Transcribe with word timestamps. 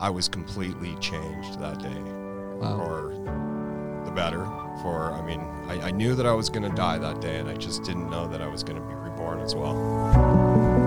I 0.00 0.10
was 0.10 0.28
completely 0.28 0.94
changed 0.96 1.58
that 1.60 1.78
day 1.78 2.00
Wow. 2.60 2.76
for 2.78 4.04
the 4.04 4.10
better. 4.12 4.44
For 4.82 5.12
I 5.12 5.22
mean, 5.22 5.40
I, 5.68 5.88
I 5.88 5.90
knew 5.90 6.14
that 6.14 6.26
I 6.26 6.32
was 6.32 6.48
going 6.50 6.68
to 6.68 6.74
die 6.76 6.98
that 6.98 7.20
day, 7.20 7.38
and 7.38 7.48
I 7.48 7.56
just 7.56 7.84
didn't 7.84 8.10
know 8.10 8.26
that 8.28 8.42
I 8.42 8.48
was 8.48 8.62
going 8.64 8.80
to 8.80 8.86
be 8.86 8.94
reborn 8.94 9.40
as 9.40 9.54
well. 9.54 10.84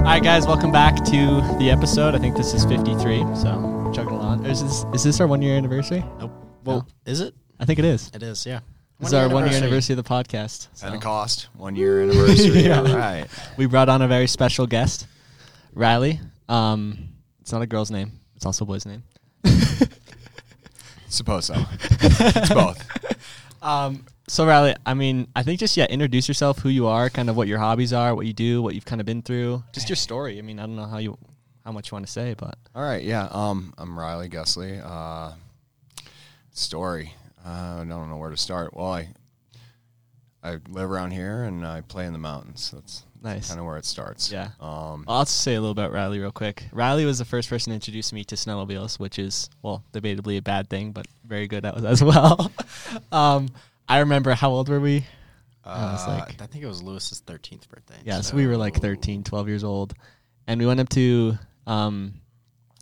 All 0.00 0.16
right, 0.16 0.22
guys, 0.22 0.46
welcome 0.46 0.72
back 0.72 0.96
to 1.04 1.40
the 1.58 1.70
episode. 1.70 2.14
I 2.14 2.18
think 2.18 2.36
this 2.36 2.52
is 2.52 2.64
53, 2.64 3.18
so 3.36 3.58
we're 3.86 3.92
chugging 3.92 4.12
along. 4.14 4.44
Is 4.44 4.60
this, 4.62 4.84
is 4.92 5.04
this 5.04 5.20
our 5.20 5.26
one 5.28 5.40
year 5.40 5.56
anniversary? 5.56 6.04
Nope. 6.18 6.32
Well, 6.64 6.88
is 7.06 7.20
it? 7.20 7.34
I 7.60 7.64
think 7.64 7.78
it 7.78 7.84
is. 7.84 8.10
It 8.12 8.22
is. 8.22 8.44
Yeah. 8.44 8.60
This 9.00 9.08
is 9.08 9.14
our 9.14 9.30
one 9.30 9.46
year 9.48 9.56
anniversary 9.56 9.96
of 9.96 10.04
the 10.04 10.08
podcast. 10.08 10.68
so 10.74 10.86
Pentecost, 10.86 11.48
one 11.56 11.74
year 11.74 12.02
anniversary. 12.02 12.64
Yeah. 12.64 12.80
All 12.80 12.96
right. 12.96 13.26
We 13.56 13.64
brought 13.64 13.88
on 13.88 14.02
a 14.02 14.08
very 14.08 14.26
special 14.26 14.66
guest, 14.66 15.06
Riley. 15.72 16.20
Um, 16.50 17.08
it's 17.40 17.50
not 17.50 17.62
a 17.62 17.66
girl's 17.66 17.90
name, 17.90 18.12
it's 18.36 18.44
also 18.44 18.64
a 18.64 18.66
boy's 18.66 18.84
name. 18.84 19.02
Suppose 21.08 21.46
so. 21.46 21.54
it's 21.80 22.52
both. 22.52 22.86
Um, 23.62 24.04
so 24.28 24.46
Riley, 24.46 24.76
I 24.84 24.92
mean, 24.92 25.28
I 25.34 25.44
think 25.44 25.60
just 25.60 25.78
yeah, 25.78 25.86
introduce 25.86 26.28
yourself, 26.28 26.58
who 26.58 26.68
you 26.68 26.86
are, 26.86 27.08
kind 27.08 27.30
of 27.30 27.36
what 27.38 27.48
your 27.48 27.58
hobbies 27.58 27.94
are, 27.94 28.14
what 28.14 28.26
you 28.26 28.34
do, 28.34 28.60
what 28.60 28.74
you've 28.74 28.84
kind 28.84 29.00
of 29.00 29.06
been 29.06 29.22
through, 29.22 29.64
just 29.72 29.88
your 29.88 29.96
story. 29.96 30.38
I 30.38 30.42
mean, 30.42 30.58
I 30.58 30.66
don't 30.66 30.76
know 30.76 30.84
how 30.84 30.98
you 30.98 31.16
how 31.64 31.72
much 31.72 31.90
you 31.90 31.96
want 31.96 32.06
to 32.06 32.12
say, 32.12 32.34
but 32.36 32.58
All 32.74 32.82
right, 32.82 33.02
yeah. 33.02 33.28
Um, 33.30 33.72
I'm 33.78 33.98
Riley 33.98 34.28
Gusley. 34.28 34.78
Uh, 34.84 35.32
story. 36.52 37.14
Uh, 37.44 37.80
I 37.80 37.84
don't 37.88 38.10
know 38.10 38.16
where 38.16 38.30
to 38.30 38.36
start. 38.36 38.74
Well, 38.74 38.92
I 38.92 39.08
I 40.42 40.58
live 40.68 40.90
around 40.90 41.10
here 41.10 41.42
and 41.44 41.66
I 41.66 41.82
play 41.82 42.06
in 42.06 42.12
the 42.12 42.18
mountains. 42.18 42.70
That's 42.74 43.04
nice. 43.22 43.48
kind 43.48 43.60
of 43.60 43.66
where 43.66 43.76
it 43.76 43.84
starts. 43.84 44.32
Yeah. 44.32 44.48
Um, 44.58 45.04
I'll 45.06 45.24
just 45.24 45.42
say 45.42 45.54
a 45.54 45.60
little 45.60 45.72
about 45.72 45.92
Riley 45.92 46.18
real 46.18 46.32
quick. 46.32 46.64
Riley 46.72 47.04
was 47.04 47.18
the 47.18 47.24
first 47.26 47.48
person 47.50 47.70
to 47.70 47.74
introduce 47.74 48.12
me 48.12 48.24
to 48.24 48.34
snowmobiles, 48.36 48.98
which 48.98 49.18
is 49.18 49.50
well, 49.62 49.84
debatably 49.92 50.38
a 50.38 50.42
bad 50.42 50.70
thing, 50.70 50.92
but 50.92 51.06
very 51.24 51.46
good 51.46 51.64
as 51.66 52.02
well. 52.04 52.50
um, 53.12 53.48
I 53.88 53.98
remember 53.98 54.32
how 54.32 54.50
old 54.50 54.68
were 54.68 54.80
we? 54.80 55.04
I 55.62 55.92
was 55.92 56.06
uh, 56.06 56.10
like, 56.26 56.40
I 56.40 56.46
think 56.46 56.64
it 56.64 56.68
was 56.68 56.82
Lewis's 56.82 57.22
13th 57.26 57.68
birthday. 57.68 57.96
yeah, 58.04 58.22
so 58.22 58.34
we 58.34 58.46
were 58.46 58.56
like 58.56 58.76
13, 58.76 59.24
12 59.24 59.48
years 59.48 59.62
old, 59.62 59.92
and 60.46 60.58
we 60.58 60.66
went 60.66 60.80
up 60.80 60.88
to 60.90 61.38
um, 61.66 62.14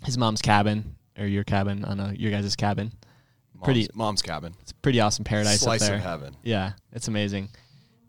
his 0.05 0.17
mom's 0.17 0.41
cabin 0.41 0.95
or 1.17 1.25
your 1.25 1.43
cabin 1.43 1.83
on 1.83 1.99
a 1.99 2.13
your 2.13 2.31
guys' 2.31 2.55
cabin. 2.55 2.93
Mom's, 3.59 3.65
pretty- 3.65 3.87
mom's 3.93 4.21
cabin. 4.21 4.53
It's 4.61 4.71
a 4.71 4.75
pretty 4.75 4.99
awesome 4.99 5.25
paradise 5.25 5.61
Slice 5.61 5.81
up 5.83 5.87
there. 5.87 5.97
of 5.97 6.03
heaven. 6.03 6.35
Yeah, 6.43 6.73
it's 6.91 7.07
amazing. 7.07 7.49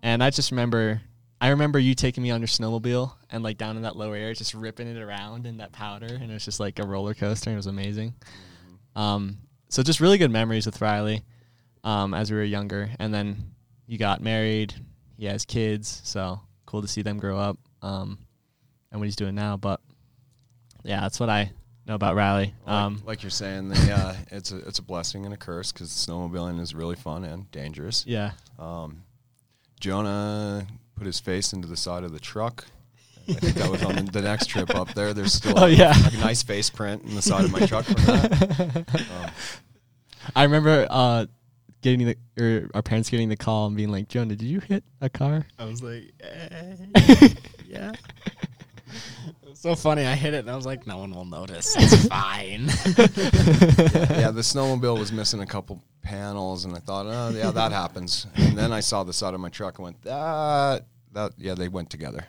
And 0.02 0.22
I 0.22 0.30
just 0.30 0.50
remember, 0.50 1.00
I 1.40 1.48
remember 1.48 1.78
you 1.78 1.94
taking 1.94 2.22
me 2.22 2.30
on 2.30 2.40
your 2.40 2.48
snowmobile 2.48 3.12
and 3.30 3.42
like 3.42 3.58
down 3.58 3.76
in 3.76 3.82
that 3.82 3.96
low 3.96 4.12
area, 4.12 4.34
just 4.34 4.54
ripping 4.54 4.88
it 4.88 5.00
around 5.00 5.46
in 5.46 5.58
that 5.58 5.72
powder, 5.72 6.06
and 6.06 6.30
it 6.30 6.32
was 6.34 6.44
just 6.44 6.60
like 6.60 6.78
a 6.78 6.86
roller 6.86 7.14
coaster. 7.14 7.50
and 7.50 7.54
It 7.54 7.58
was 7.58 7.66
amazing. 7.66 8.14
Um, 8.96 9.38
so 9.68 9.82
just 9.82 10.00
really 10.00 10.18
good 10.18 10.30
memories 10.30 10.66
with 10.66 10.80
Riley, 10.80 11.22
um, 11.84 12.14
as 12.14 12.30
we 12.30 12.36
were 12.36 12.44
younger, 12.44 12.90
and 12.98 13.12
then 13.14 13.36
you 13.86 13.98
got 13.98 14.20
married. 14.20 14.74
He 15.16 15.26
has 15.26 15.44
kids, 15.44 16.00
so 16.04 16.40
cool 16.66 16.82
to 16.82 16.88
see 16.88 17.02
them 17.02 17.18
grow 17.18 17.38
up. 17.38 17.58
Um, 17.82 18.18
and 18.90 19.00
what 19.00 19.04
he's 19.04 19.16
doing 19.16 19.34
now, 19.34 19.56
but 19.56 19.80
yeah, 20.82 21.00
that's 21.02 21.20
what 21.20 21.28
I 21.28 21.52
know 21.90 21.96
about 21.96 22.14
Riley. 22.14 22.54
Like, 22.66 22.72
Um, 22.74 23.02
like 23.04 23.22
you're 23.22 23.30
saying, 23.30 23.68
the, 23.68 23.92
uh, 23.92 24.14
it's 24.30 24.52
a 24.52 24.56
it's 24.58 24.78
a 24.78 24.82
blessing 24.82 25.24
and 25.24 25.34
a 25.34 25.36
curse 25.36 25.72
because 25.72 25.88
snowmobiling 25.90 26.60
is 26.60 26.74
really 26.74 26.96
fun 26.96 27.24
and 27.24 27.50
dangerous. 27.50 28.04
yeah, 28.06 28.32
Um, 28.58 29.02
Jonah 29.80 30.66
put 30.96 31.06
his 31.06 31.18
face 31.20 31.52
into 31.52 31.66
the 31.68 31.76
side 31.76 32.04
of 32.04 32.12
the 32.12 32.20
truck. 32.20 32.66
I 33.28 33.34
think 33.34 33.54
that 33.56 33.70
was 33.70 33.82
on 33.84 33.94
the, 33.96 34.02
the 34.02 34.22
next 34.22 34.46
trip 34.46 34.74
up 34.74 34.92
there. 34.94 35.14
There's 35.14 35.32
still 35.32 35.54
Oh, 35.58 35.66
a, 35.66 35.68
yeah. 35.68 35.94
like 36.04 36.14
a 36.14 36.18
nice 36.18 36.42
face 36.42 36.68
print 36.70 37.04
in 37.04 37.14
the 37.14 37.22
side 37.22 37.44
of 37.44 37.52
my 37.52 37.60
truck 37.66 37.84
from 37.84 37.94
that. 38.06 38.86
Um, 39.22 39.30
I 40.36 40.42
remember 40.44 40.86
uh, 40.90 41.26
getting 41.80 42.06
the 42.06 42.16
or 42.38 42.68
our 42.74 42.82
parents 42.82 43.08
getting 43.08 43.28
the 43.30 43.36
call 43.36 43.66
and 43.66 43.76
being 43.76 43.90
like, 43.90 44.06
"Jonah, 44.08 44.36
did 44.36 44.42
you 44.46 44.60
hit 44.60 44.84
a 45.00 45.08
car?" 45.08 45.46
I 45.58 45.64
was 45.64 45.82
like, 45.82 46.12
eh, 46.20 46.76
yeah. 47.66 47.92
It 49.42 49.48
was 49.50 49.58
so 49.58 49.74
funny. 49.74 50.06
I 50.06 50.14
hit 50.14 50.34
it 50.34 50.38
and 50.38 50.50
I 50.50 50.56
was 50.56 50.66
like, 50.66 50.86
no 50.86 50.98
one 50.98 51.10
will 51.12 51.24
notice. 51.24 51.76
It's 51.78 52.06
fine. 52.08 52.66
yeah, 52.66 54.30
the 54.30 54.42
snowmobile 54.42 54.98
was 54.98 55.12
missing 55.12 55.40
a 55.40 55.46
couple 55.46 55.82
panels, 56.02 56.64
and 56.64 56.74
I 56.74 56.78
thought, 56.78 57.06
oh 57.08 57.30
yeah, 57.36 57.50
that 57.50 57.72
happens. 57.72 58.26
And 58.36 58.56
then 58.56 58.72
I 58.72 58.80
saw 58.80 59.04
the 59.04 59.12
side 59.12 59.34
of 59.34 59.40
my 59.40 59.48
truck 59.48 59.78
and 59.78 59.84
went, 59.84 60.02
that 60.02 60.86
that 61.12 61.32
yeah, 61.38 61.54
they 61.54 61.68
went 61.68 61.90
together. 61.90 62.24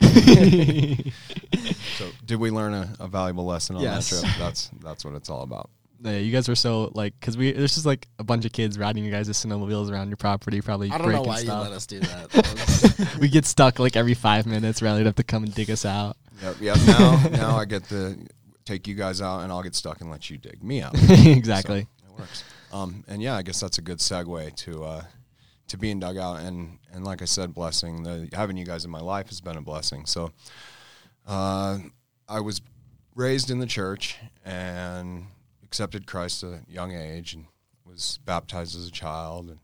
so 1.97 2.09
did 2.25 2.39
we 2.39 2.49
learn 2.51 2.73
a, 2.73 2.93
a 2.99 3.07
valuable 3.07 3.45
lesson 3.45 3.75
on 3.75 3.81
Yes. 3.83 4.09
that 4.09 4.22
trip? 4.22 4.33
That's 4.39 4.69
that's 4.81 5.05
what 5.05 5.13
it's 5.16 5.29
all 5.29 5.43
about. 5.43 5.69
Yeah, 6.03 6.17
you 6.17 6.31
guys 6.31 6.49
were 6.49 6.55
so 6.55 6.91
like, 6.95 7.13
cause 7.22 7.38
we 7.38 7.51
there's 7.51 7.75
just 7.75 7.85
like 7.85 8.07
a 8.17 8.23
bunch 8.23 8.43
of 8.45 8.51
kids 8.51 8.79
riding 8.79 9.03
your 9.03 9.11
guys' 9.13 9.29
snowmobiles 9.29 9.91
around 9.91 10.07
your 10.09 10.17
property, 10.17 10.59
probably 10.61 10.89
I 10.89 10.97
don't 10.97 11.07
know 11.11 11.23
breaking 11.23 11.28
why 11.28 11.39
you 11.39 11.45
stuff. 11.45 11.63
let 11.63 11.72
us 11.73 11.85
do 11.85 11.99
that. 11.99 12.29
That 12.31 13.17
we 13.19 13.29
get 13.29 13.45
stuck 13.45 13.78
like 13.78 13.95
every 13.95 14.16
five 14.16 14.47
minutes. 14.47 14.81
Riley'd 14.81 15.05
have 15.05 15.16
to 15.16 15.23
come 15.23 15.43
and 15.43 15.53
dig 15.53 15.69
us 15.69 15.85
out. 15.85 16.17
Yep, 16.41 16.56
yep. 16.59 16.78
Now 16.88 17.28
now 17.31 17.56
I 17.57 17.66
get 17.66 17.84
to 17.90 18.18
take 18.66 18.88
you 18.88 18.96
guys 18.96 19.22
out, 19.22 19.41
and 19.41 19.52
I'll 19.52 19.63
get 19.63 19.75
stuck 19.75 20.02
and 20.02 20.09
let 20.09 20.29
you 20.29 20.38
dig 20.38 20.63
me 20.63 20.81
out. 20.81 20.94
exactly. 21.09 21.81
So, 21.81 22.13
it 22.13 22.19
works. 22.19 22.44
Um, 22.72 23.03
and 23.07 23.22
yeah, 23.22 23.35
I 23.35 23.41
guess 23.41 23.59
that's 23.59 23.78
a 23.78 23.81
good 23.81 24.00
segue 24.00 24.56
to 24.56 24.84
uh, 24.84 25.03
to 25.68 25.78
being 25.78 26.00
dug 26.00 26.18
out. 26.18 26.40
And 26.40 26.79
and 26.94 27.03
like 27.03 27.22
I 27.22 27.25
said, 27.25 27.53
blessing 27.53 28.03
the 28.03 28.29
having 28.34 28.57
you 28.57 28.66
guys 28.66 28.85
in 28.85 28.91
my 28.91 29.02
life 29.02 29.28
has 29.28 29.41
been 29.41 29.57
a 29.57 29.62
blessing. 29.62 30.06
So 30.06 30.31
uh, 31.28 31.79
I 32.28 32.40
was 32.40 32.62
raised 33.16 33.52
in 33.52 33.59
the 33.59 33.68
church 33.68 34.18
and 34.46 35.25
accepted 35.63 36.08
Christ 36.08 36.44
at 36.44 36.53
a 36.53 36.62
young 36.68 36.94
age 36.94 37.34
and 37.34 37.46
was 37.85 38.19
baptized 38.25 38.75
as 38.75 38.88
a 38.88 38.91
child. 38.91 39.50
And 39.50 39.59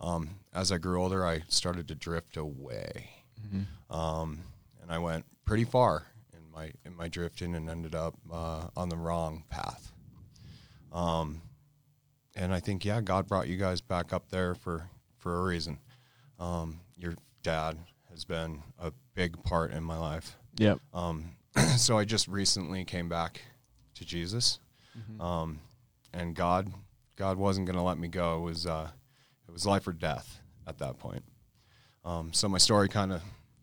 um, 0.00 0.30
as 0.52 0.70
I 0.70 0.78
grew 0.78 1.02
older, 1.02 1.26
I 1.26 1.42
started 1.48 1.88
to 1.88 1.94
drift 1.94 2.36
away, 2.36 3.10
um, 3.90 4.40
and 4.82 4.90
I 4.90 4.98
went 4.98 5.24
pretty 5.44 5.64
far 5.64 6.06
in 6.50 6.60
my 6.60 6.72
in 6.84 6.96
my 6.96 7.08
drifting 7.08 7.54
and 7.54 7.68
ended 7.68 7.94
up 7.94 8.14
uh, 8.32 8.68
on 8.76 8.88
the 8.88 8.96
wrong 8.96 9.44
path. 9.48 9.92
Um, 10.92 11.42
and 12.36 12.52
I 12.52 12.60
think 12.60 12.84
yeah, 12.84 13.00
God 13.00 13.26
brought 13.26 13.48
you 13.48 13.56
guys 13.56 13.80
back 13.80 14.12
up 14.12 14.30
there 14.30 14.54
for 14.54 14.88
for 15.18 15.38
a 15.38 15.42
reason. 15.42 15.78
Um, 16.38 16.80
your 16.96 17.14
dad 17.42 17.78
has 18.10 18.24
been 18.24 18.62
a 18.78 18.92
big 19.14 19.42
part 19.42 19.72
in 19.72 19.84
my 19.84 19.98
life. 19.98 20.36
Yep. 20.58 20.80
Um, 20.92 21.36
so 21.76 21.98
I 21.98 22.04
just 22.04 22.28
recently 22.28 22.84
came 22.84 23.08
back 23.08 23.42
to 23.94 24.04
Jesus, 24.04 24.58
um, 25.20 25.60
and 26.12 26.34
God 26.34 26.72
God 27.16 27.36
wasn't 27.36 27.66
going 27.66 27.76
to 27.76 27.82
let 27.82 27.98
me 27.98 28.08
go. 28.08 28.38
It 28.38 28.42
was 28.42 28.66
uh, 28.66 28.88
it 29.48 29.52
was 29.52 29.66
life 29.66 29.86
or 29.86 29.92
death 29.92 30.40
at 30.66 30.78
that 30.78 30.98
point. 30.98 31.24
Um, 32.04 32.32
so 32.32 32.48
my 32.48 32.58
story 32.58 32.88
kind 32.88 33.12
of 33.12 33.22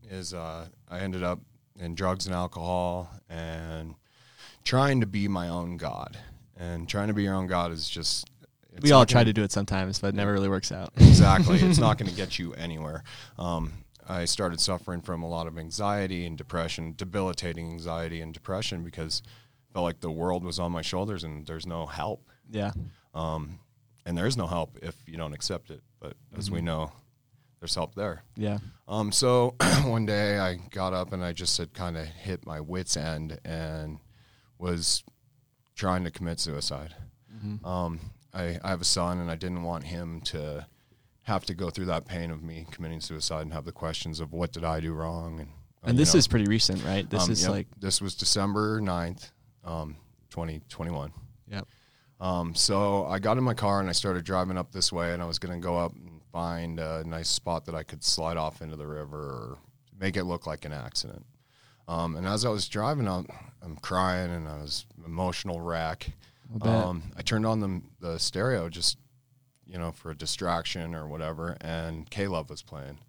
is 0.10 0.34
uh, 0.34 0.68
I 0.90 1.00
ended 1.00 1.24
up 1.24 1.40
in 1.80 1.96
drugs 1.96 2.26
and 2.26 2.36
alcohol 2.36 3.10
and 3.30 3.96
trying 4.64 5.00
to 5.02 5.06
be 5.08 5.28
my 5.28 5.50
own 5.50 5.78
God. 5.78 6.18
And 6.60 6.90
trying 6.90 7.08
to 7.08 7.14
be 7.14 7.24
your 7.24 7.36
own 7.36 7.48
God 7.48 7.72
is 7.72 7.88
just 7.88 8.30
it's 8.74 8.84
we 8.84 8.92
all 8.92 9.06
try 9.06 9.20
gonna- 9.22 9.26
to 9.26 9.34
do 9.34 9.44
it 9.44 9.52
sometimes, 9.52 10.00
but 10.00 10.10
it 10.10 10.16
never 10.16 10.34
really 10.34 10.50
works 10.50 10.72
out. 10.72 10.92
exactly. 10.98 11.60
it's 11.60 11.78
not 11.80 11.98
going 11.98 12.10
to 12.10 12.16
get 12.16 12.38
you 12.40 12.54
anywhere. 12.54 13.04
Um, 13.38 13.74
I 14.10 14.26
started 14.26 14.60
suffering 14.60 15.02
from 15.02 15.22
a 15.24 15.28
lot 15.28 15.48
of 15.48 15.58
anxiety 15.58 16.26
and 16.26 16.38
depression, 16.38 16.94
debilitating 16.96 17.70
anxiety 17.72 18.22
and 18.22 18.34
depression 18.34 18.84
because 18.84 19.22
I 19.70 19.74
felt 19.74 19.84
like 19.84 20.00
the 20.00 20.12
world 20.12 20.44
was 20.44 20.60
on 20.60 20.72
my 20.72 20.82
shoulders 20.82 21.24
and 21.24 21.46
there's 21.46 21.68
no 21.68 21.86
help. 21.86 22.28
Yeah. 22.50 22.72
Um, 23.14 23.60
and 24.06 24.18
there 24.18 24.26
is 24.26 24.38
no 24.38 24.48
help 24.48 24.78
if 24.82 24.96
you 25.06 25.18
don't 25.18 25.34
accept 25.34 25.70
it. 25.70 25.82
But 26.00 26.14
as 26.38 26.50
we 26.50 26.62
know, 26.62 26.92
there's 27.60 27.76
help 27.76 27.96
there. 27.96 28.24
Yeah. 28.36 28.60
Um, 28.88 29.12
so 29.12 29.56
one 29.84 30.06
day 30.06 30.38
I 30.38 30.56
got 30.72 30.94
up 30.94 31.14
and 31.14 31.24
I 31.24 31.34
just 31.34 31.58
had 31.58 31.74
kind 31.74 31.98
of 31.98 32.06
hit 32.06 32.46
my 32.46 32.60
wits 32.60 32.96
end 32.96 33.40
and 33.44 34.00
was 34.58 35.04
trying 35.76 36.04
to 36.04 36.12
commit 36.12 36.40
suicide. 36.40 36.96
Um, 37.64 38.00
I, 38.34 38.60
I 38.64 38.70
have 38.70 38.82
a 38.82 38.86
son 38.86 39.20
and 39.20 39.30
I 39.30 39.36
didn't 39.36 39.64
want 39.64 39.84
him 39.86 40.22
to 40.22 40.66
have 41.24 41.46
to 41.46 41.54
go 41.54 41.70
through 41.70 41.86
that 41.86 42.06
pain 42.06 42.32
of 42.32 42.42
me 42.42 42.66
committing 42.72 43.02
suicide 43.02 43.42
and 43.42 43.54
have 43.54 43.66
the 43.66 43.72
questions 43.72 44.20
of 44.20 44.34
what 44.34 44.54
did 44.54 44.64
I 44.64 44.80
do 44.80 44.94
wrong 44.94 45.40
and 45.40 45.50
uh, 45.84 45.90
And 45.90 46.00
this 46.00 46.14
know, 46.14 46.20
is 46.20 46.28
pretty 46.28 46.46
recent, 46.46 46.84
right? 46.84 47.08
This 47.08 47.26
um, 47.26 47.32
is 47.32 47.44
yep, 47.44 47.52
like, 47.52 47.68
this 47.80 48.02
was 48.02 48.16
December 48.16 48.82
9th, 48.82 49.32
um, 49.64 49.98
2021. 50.30 51.12
yep. 51.52 51.68
Um, 52.20 52.56
so 52.56 53.06
I 53.06 53.20
got 53.20 53.38
in 53.38 53.44
my 53.44 53.54
car 53.54 53.80
and 53.80 53.90
I 53.90 53.92
started 53.92 54.26
driving 54.26 54.58
up 54.58 54.72
this 54.72 54.92
way, 54.92 55.14
and 55.14 55.22
I 55.22 55.26
was 55.26 55.38
going 55.38 55.54
to 55.54 55.64
go 55.64 55.78
up 55.78 55.94
and 55.94 56.17
find 56.42 56.80
a 56.80 57.04
nice 57.04 57.30
spot 57.30 57.66
that 57.66 57.74
I 57.74 57.82
could 57.82 58.04
slide 58.04 58.38
off 58.38 58.62
into 58.62 58.76
the 58.76 58.86
river 58.86 59.18
or 59.18 59.58
make 60.00 60.16
it 60.18 60.26
look 60.26 60.46
like 60.46 60.66
an 60.66 60.72
accident. 60.72 61.26
Um, 61.88 62.16
and 62.16 62.28
as 62.28 62.46
I 62.46 62.50
was 62.50 62.68
driving 62.68 63.08
up, 63.08 63.26
I'm 63.64 63.76
crying 63.78 64.30
and 64.30 64.48
I 64.48 64.58
was 64.58 64.86
emotional 65.04 65.60
wreck. 65.62 66.12
Um, 66.62 67.02
I 67.18 67.24
turned 67.24 67.46
on 67.48 67.60
the 67.60 67.82
the 68.00 68.20
stereo 68.20 68.70
just 68.70 69.00
you 69.66 69.80
know 69.80 69.92
for 69.92 70.12
a 70.12 70.16
distraction 70.16 70.94
or 70.94 71.08
whatever, 71.08 71.58
and 71.60 72.08
K 72.10 72.28
Love 72.28 72.52
was 72.52 72.62
playing, 72.62 73.00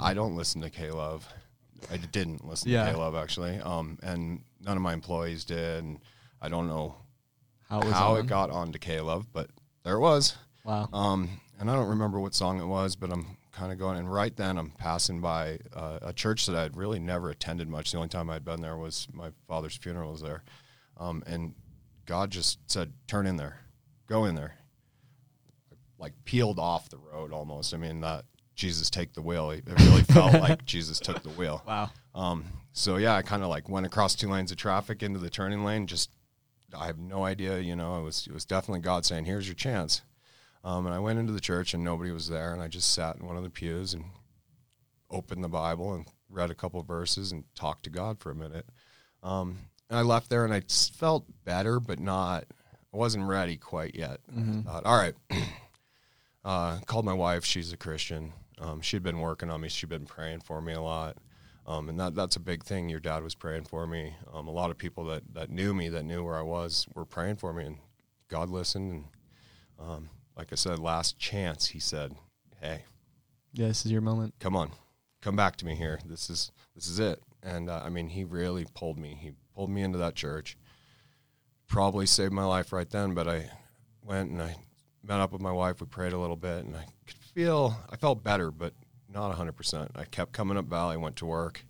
I 0.00 0.14
don't 0.14 0.36
listen 0.36 0.60
to 0.62 0.70
K 0.70 0.92
Love. 0.92 1.28
I 1.90 1.96
didn't 1.96 2.46
listen 2.46 2.70
Yeah. 2.70 2.84
to 2.86 2.92
K 2.92 2.96
Love 2.98 3.16
actually, 3.16 3.58
um, 3.58 3.98
and 4.02 4.42
none 4.60 4.76
of 4.76 4.82
my 4.82 4.92
employees 4.92 5.44
did. 5.44 5.82
And 5.82 5.98
I 6.40 6.48
don't 6.48 6.68
know 6.68 6.94
How 7.68 7.80
it 7.80 7.86
how 7.92 8.14
on? 8.14 8.20
it 8.20 8.26
got 8.28 8.50
onto 8.50 8.78
K 8.78 9.00
Love, 9.00 9.26
but 9.32 9.50
there 9.82 9.96
it 9.96 10.00
was. 10.00 10.36
Wow. 10.64 10.88
Um, 10.92 11.40
and 11.58 11.70
I 11.70 11.74
don't 11.74 11.88
remember 11.88 12.20
what 12.20 12.34
song 12.34 12.60
it 12.60 12.66
was, 12.66 12.96
but 12.96 13.12
I'm 13.12 13.36
kind 13.52 13.72
of 13.72 13.78
going. 13.78 13.98
And 13.98 14.12
right 14.12 14.34
then, 14.36 14.58
I'm 14.58 14.70
passing 14.70 15.20
by 15.20 15.58
uh, 15.74 15.98
a 16.02 16.12
church 16.12 16.46
that 16.46 16.56
I'd 16.56 16.76
really 16.76 16.98
never 16.98 17.30
attended 17.30 17.68
much. 17.68 17.90
The 17.90 17.98
only 17.98 18.08
time 18.08 18.30
I'd 18.30 18.44
been 18.44 18.60
there 18.60 18.76
was 18.76 19.08
my 19.12 19.30
father's 19.46 19.76
funeral 19.76 20.12
was 20.12 20.22
there, 20.22 20.42
um, 20.98 21.22
and 21.26 21.54
God 22.06 22.30
just 22.30 22.58
said, 22.66 22.92
"Turn 23.06 23.26
in 23.26 23.36
there, 23.36 23.60
go 24.06 24.24
in 24.24 24.34
there." 24.34 24.54
Like 25.98 26.12
peeled 26.24 26.60
off 26.60 26.88
the 26.88 26.98
road 26.98 27.32
almost. 27.32 27.74
I 27.74 27.76
mean, 27.76 28.02
that 28.02 28.24
Jesus 28.54 28.88
take 28.88 29.14
the 29.14 29.22
wheel. 29.22 29.50
It 29.50 29.64
really 29.80 30.02
felt 30.02 30.32
like 30.40 30.64
Jesus 30.64 31.00
took 31.00 31.22
the 31.22 31.30
wheel. 31.30 31.62
Wow. 31.66 31.90
Um, 32.14 32.44
so 32.72 32.96
yeah, 32.96 33.16
I 33.16 33.22
kind 33.22 33.42
of 33.42 33.48
like 33.48 33.68
went 33.68 33.86
across 33.86 34.14
two 34.14 34.28
lanes 34.28 34.52
of 34.52 34.58
traffic 34.58 35.02
into 35.02 35.18
the 35.18 35.30
turning 35.30 35.64
lane. 35.64 35.88
Just 35.88 36.10
I 36.76 36.86
have 36.86 36.98
no 36.98 37.24
idea. 37.24 37.58
You 37.58 37.74
know, 37.74 37.98
it 37.98 38.02
was 38.02 38.26
it 38.28 38.32
was 38.32 38.44
definitely 38.44 38.80
God 38.80 39.04
saying, 39.04 39.24
"Here's 39.24 39.48
your 39.48 39.56
chance." 39.56 40.02
Um, 40.64 40.86
and 40.86 40.94
I 40.94 40.98
went 40.98 41.18
into 41.18 41.32
the 41.32 41.40
church 41.40 41.72
and 41.74 41.84
nobody 41.84 42.10
was 42.10 42.28
there, 42.28 42.52
and 42.52 42.62
I 42.62 42.68
just 42.68 42.92
sat 42.92 43.16
in 43.16 43.26
one 43.26 43.36
of 43.36 43.42
the 43.42 43.50
pews 43.50 43.94
and 43.94 44.04
opened 45.10 45.42
the 45.42 45.48
Bible 45.48 45.94
and 45.94 46.06
read 46.28 46.50
a 46.50 46.54
couple 46.54 46.80
of 46.80 46.86
verses 46.86 47.32
and 47.32 47.44
talked 47.54 47.84
to 47.84 47.90
God 47.90 48.20
for 48.20 48.30
a 48.30 48.34
minute. 48.34 48.66
Um, 49.22 49.58
and 49.88 49.98
I 49.98 50.02
left 50.02 50.28
there 50.28 50.44
and 50.44 50.52
I 50.52 50.62
felt 50.92 51.24
better, 51.44 51.80
but 51.80 51.98
not. 51.98 52.44
I 52.92 52.96
wasn't 52.96 53.26
ready 53.26 53.56
quite 53.56 53.94
yet. 53.94 54.20
I 54.30 54.70
thought, 54.70 54.86
all 54.86 54.96
right. 54.96 55.14
uh, 56.44 56.78
called 56.86 57.04
my 57.04 57.12
wife. 57.14 57.44
She's 57.44 57.72
a 57.72 57.76
Christian. 57.76 58.32
Um, 58.58 58.80
she'd 58.80 59.02
been 59.02 59.20
working 59.20 59.50
on 59.50 59.60
me. 59.60 59.68
She'd 59.68 59.88
been 59.88 60.06
praying 60.06 60.40
for 60.40 60.60
me 60.60 60.72
a 60.72 60.80
lot. 60.80 61.16
Um, 61.66 61.88
and 61.90 62.00
that, 62.00 62.14
that's 62.14 62.36
a 62.36 62.40
big 62.40 62.64
thing. 62.64 62.88
Your 62.88 63.00
dad 63.00 63.22
was 63.22 63.34
praying 63.34 63.64
for 63.64 63.86
me. 63.86 64.14
Um, 64.32 64.48
a 64.48 64.50
lot 64.50 64.70
of 64.70 64.78
people 64.78 65.04
that, 65.06 65.22
that 65.34 65.50
knew 65.50 65.74
me, 65.74 65.90
that 65.90 66.04
knew 66.04 66.24
where 66.24 66.36
I 66.36 66.42
was, 66.42 66.86
were 66.94 67.04
praying 67.04 67.36
for 67.36 67.52
me. 67.52 67.64
And 67.66 67.76
God 68.28 68.48
listened. 68.48 68.92
And 68.92 69.04
um, 69.78 70.08
like 70.38 70.52
I 70.52 70.54
said, 70.54 70.78
last 70.78 71.18
chance, 71.18 71.66
he 71.66 71.80
said, 71.80 72.14
hey, 72.60 72.84
Yeah, 73.52 73.66
this 73.66 73.84
is 73.84 73.92
your 73.92 74.00
moment. 74.00 74.34
come 74.38 74.54
on, 74.56 74.70
come 75.20 75.36
back 75.36 75.56
to 75.56 75.66
me 75.66 75.74
here. 75.74 75.98
This 76.06 76.30
is 76.30 76.52
this 76.74 76.86
is 76.86 76.98
it. 77.00 77.20
And 77.42 77.68
uh, 77.68 77.82
I 77.84 77.88
mean, 77.88 78.08
he 78.08 78.24
really 78.24 78.66
pulled 78.74 78.98
me. 78.98 79.18
He 79.20 79.32
pulled 79.54 79.70
me 79.70 79.82
into 79.82 79.98
that 79.98 80.14
church. 80.14 80.56
Probably 81.66 82.06
saved 82.06 82.32
my 82.32 82.44
life 82.44 82.72
right 82.72 82.88
then. 82.88 83.14
But 83.14 83.28
I 83.28 83.50
went 84.02 84.30
and 84.30 84.40
I 84.40 84.56
met 85.02 85.20
up 85.20 85.32
with 85.32 85.42
my 85.42 85.52
wife. 85.52 85.80
We 85.80 85.86
prayed 85.86 86.12
a 86.12 86.18
little 86.18 86.36
bit, 86.36 86.64
and 86.64 86.74
I 86.76 86.86
could 87.06 87.16
feel 87.34 87.76
I 87.90 87.96
felt 87.96 88.22
better, 88.24 88.50
but 88.50 88.72
not 89.12 89.34
hundred 89.34 89.52
percent. 89.56 89.90
I 89.94 90.04
kept 90.04 90.32
coming 90.32 90.56
up 90.56 90.64
Valley. 90.66 90.96
Went 90.96 91.16
to 91.16 91.26
work. 91.26 91.64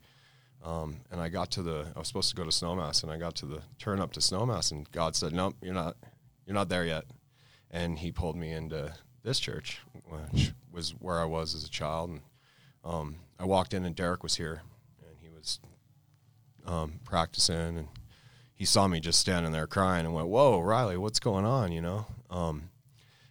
Um, 0.64 0.98
and 1.10 1.20
I 1.20 1.28
got 1.28 1.50
to 1.52 1.62
the. 1.62 1.86
I 1.94 1.98
was 1.98 2.08
supposed 2.08 2.30
to 2.30 2.36
go 2.36 2.44
to 2.44 2.50
Snowmass, 2.50 3.02
and 3.02 3.12
I 3.12 3.16
got 3.16 3.34
to 3.36 3.46
the 3.46 3.62
turn 3.78 4.00
up 4.00 4.12
to 4.12 4.20
Snowmass, 4.20 4.72
and 4.72 4.90
God 4.92 5.16
said, 5.16 5.32
"Nope, 5.32 5.56
you're 5.62 5.74
not. 5.74 5.96
You're 6.46 6.54
not 6.54 6.68
there 6.68 6.84
yet." 6.84 7.04
And 7.70 7.98
He 7.98 8.12
pulled 8.12 8.36
me 8.36 8.52
into 8.52 8.92
this 9.22 9.38
church, 9.38 9.80
which 10.32 10.52
was 10.72 10.90
where 10.98 11.18
I 11.20 11.24
was 11.24 11.54
as 11.54 11.64
a 11.64 11.70
child. 11.70 12.10
And 12.10 12.20
um, 12.84 13.16
I 13.38 13.44
walked 13.44 13.74
in, 13.74 13.84
and 13.84 13.94
Derek 13.94 14.22
was 14.22 14.36
here, 14.36 14.62
and 15.06 15.16
he 15.20 15.28
was 15.28 15.60
um, 16.66 17.00
practicing, 17.04 17.76
and 17.78 17.88
he 18.54 18.64
saw 18.64 18.88
me 18.88 19.00
just 19.00 19.18
standing 19.20 19.52
there 19.52 19.66
crying, 19.66 20.04
and 20.06 20.14
went, 20.14 20.28
"Whoa, 20.28 20.60
Riley, 20.60 20.96
what's 20.96 21.20
going 21.20 21.44
on?" 21.44 21.72
You 21.72 21.80
know. 21.82 22.06
Um, 22.30 22.70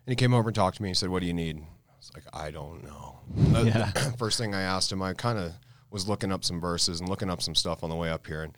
and 0.05 0.11
he 0.11 0.15
came 0.15 0.33
over 0.33 0.49
and 0.49 0.55
talked 0.55 0.77
to 0.77 0.83
me. 0.83 0.89
He 0.89 0.93
said, 0.93 1.09
"What 1.09 1.21
do 1.21 1.25
you 1.27 1.33
need?" 1.33 1.57
I 1.57 1.95
was 1.97 2.11
like, 2.13 2.23
"I 2.33 2.51
don't 2.51 2.83
know." 2.83 3.19
The- 3.35 3.65
Yeah. 3.67 3.91
First 4.17 4.37
thing 4.37 4.53
I 4.53 4.61
asked 4.61 4.91
him, 4.91 5.01
I 5.01 5.13
kind 5.13 5.37
of 5.39 5.53
was 5.89 6.07
looking 6.07 6.31
up 6.31 6.43
some 6.43 6.59
verses 6.61 6.99
and 6.99 7.09
looking 7.09 7.29
up 7.29 7.41
some 7.41 7.55
stuff 7.55 7.83
on 7.83 7.89
the 7.89 7.95
way 7.95 8.09
up 8.09 8.27
here, 8.27 8.43
and 8.43 8.53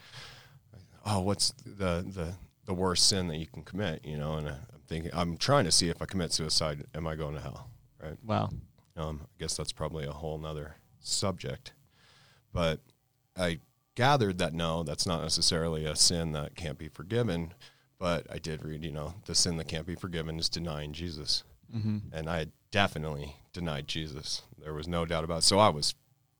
oh, 1.05 1.21
what's 1.21 1.51
the 1.65 2.05
the 2.07 2.33
the 2.65 2.73
worst 2.73 3.07
sin 3.07 3.27
that 3.29 3.37
you 3.37 3.47
can 3.47 3.63
commit? 3.63 4.03
You 4.05 4.17
know, 4.17 4.35
and 4.35 4.47
uh, 4.49 4.53
thinking, 4.89 5.11
I'm 5.13 5.37
trying 5.37 5.65
to 5.65 5.71
see 5.71 5.89
if 5.89 6.01
I 6.01 6.05
commit 6.05 6.33
suicide, 6.33 6.85
am 6.93 7.07
I 7.07 7.15
going 7.15 7.35
to 7.35 7.41
hell? 7.41 7.69
Right. 8.01 8.17
Wow. 8.25 8.49
Um, 8.97 9.21
I 9.23 9.27
guess 9.39 9.55
that's 9.55 9.71
probably 9.71 10.05
a 10.05 10.11
whole 10.11 10.37
nother 10.37 10.75
subject. 10.99 11.73
But 12.51 12.81
I 13.37 13.59
gathered 13.95 14.39
that 14.39 14.53
no, 14.53 14.83
that's 14.83 15.05
not 15.05 15.21
necessarily 15.21 15.85
a 15.85 15.95
sin 15.95 16.31
that 16.33 16.55
can't 16.55 16.77
be 16.77 16.89
forgiven. 16.89 17.53
But 17.99 18.27
I 18.31 18.39
did 18.39 18.63
read, 18.63 18.83
you 18.83 18.91
know, 18.91 19.13
the 19.25 19.35
sin 19.35 19.57
that 19.57 19.67
can't 19.67 19.85
be 19.85 19.95
forgiven 19.95 20.39
is 20.39 20.49
denying 20.49 20.93
Jesus. 20.93 21.43
Mm-hmm. 21.75 21.97
And 22.13 22.29
I 22.29 22.39
had 22.39 22.51
definitely 22.71 23.35
denied 23.53 23.87
Jesus. 23.87 24.43
There 24.57 24.73
was 24.73 24.87
no 24.87 25.05
doubt 25.05 25.23
about 25.23 25.39
it. 25.39 25.43
So 25.43 25.59
I 25.59 25.69
was 25.69 25.95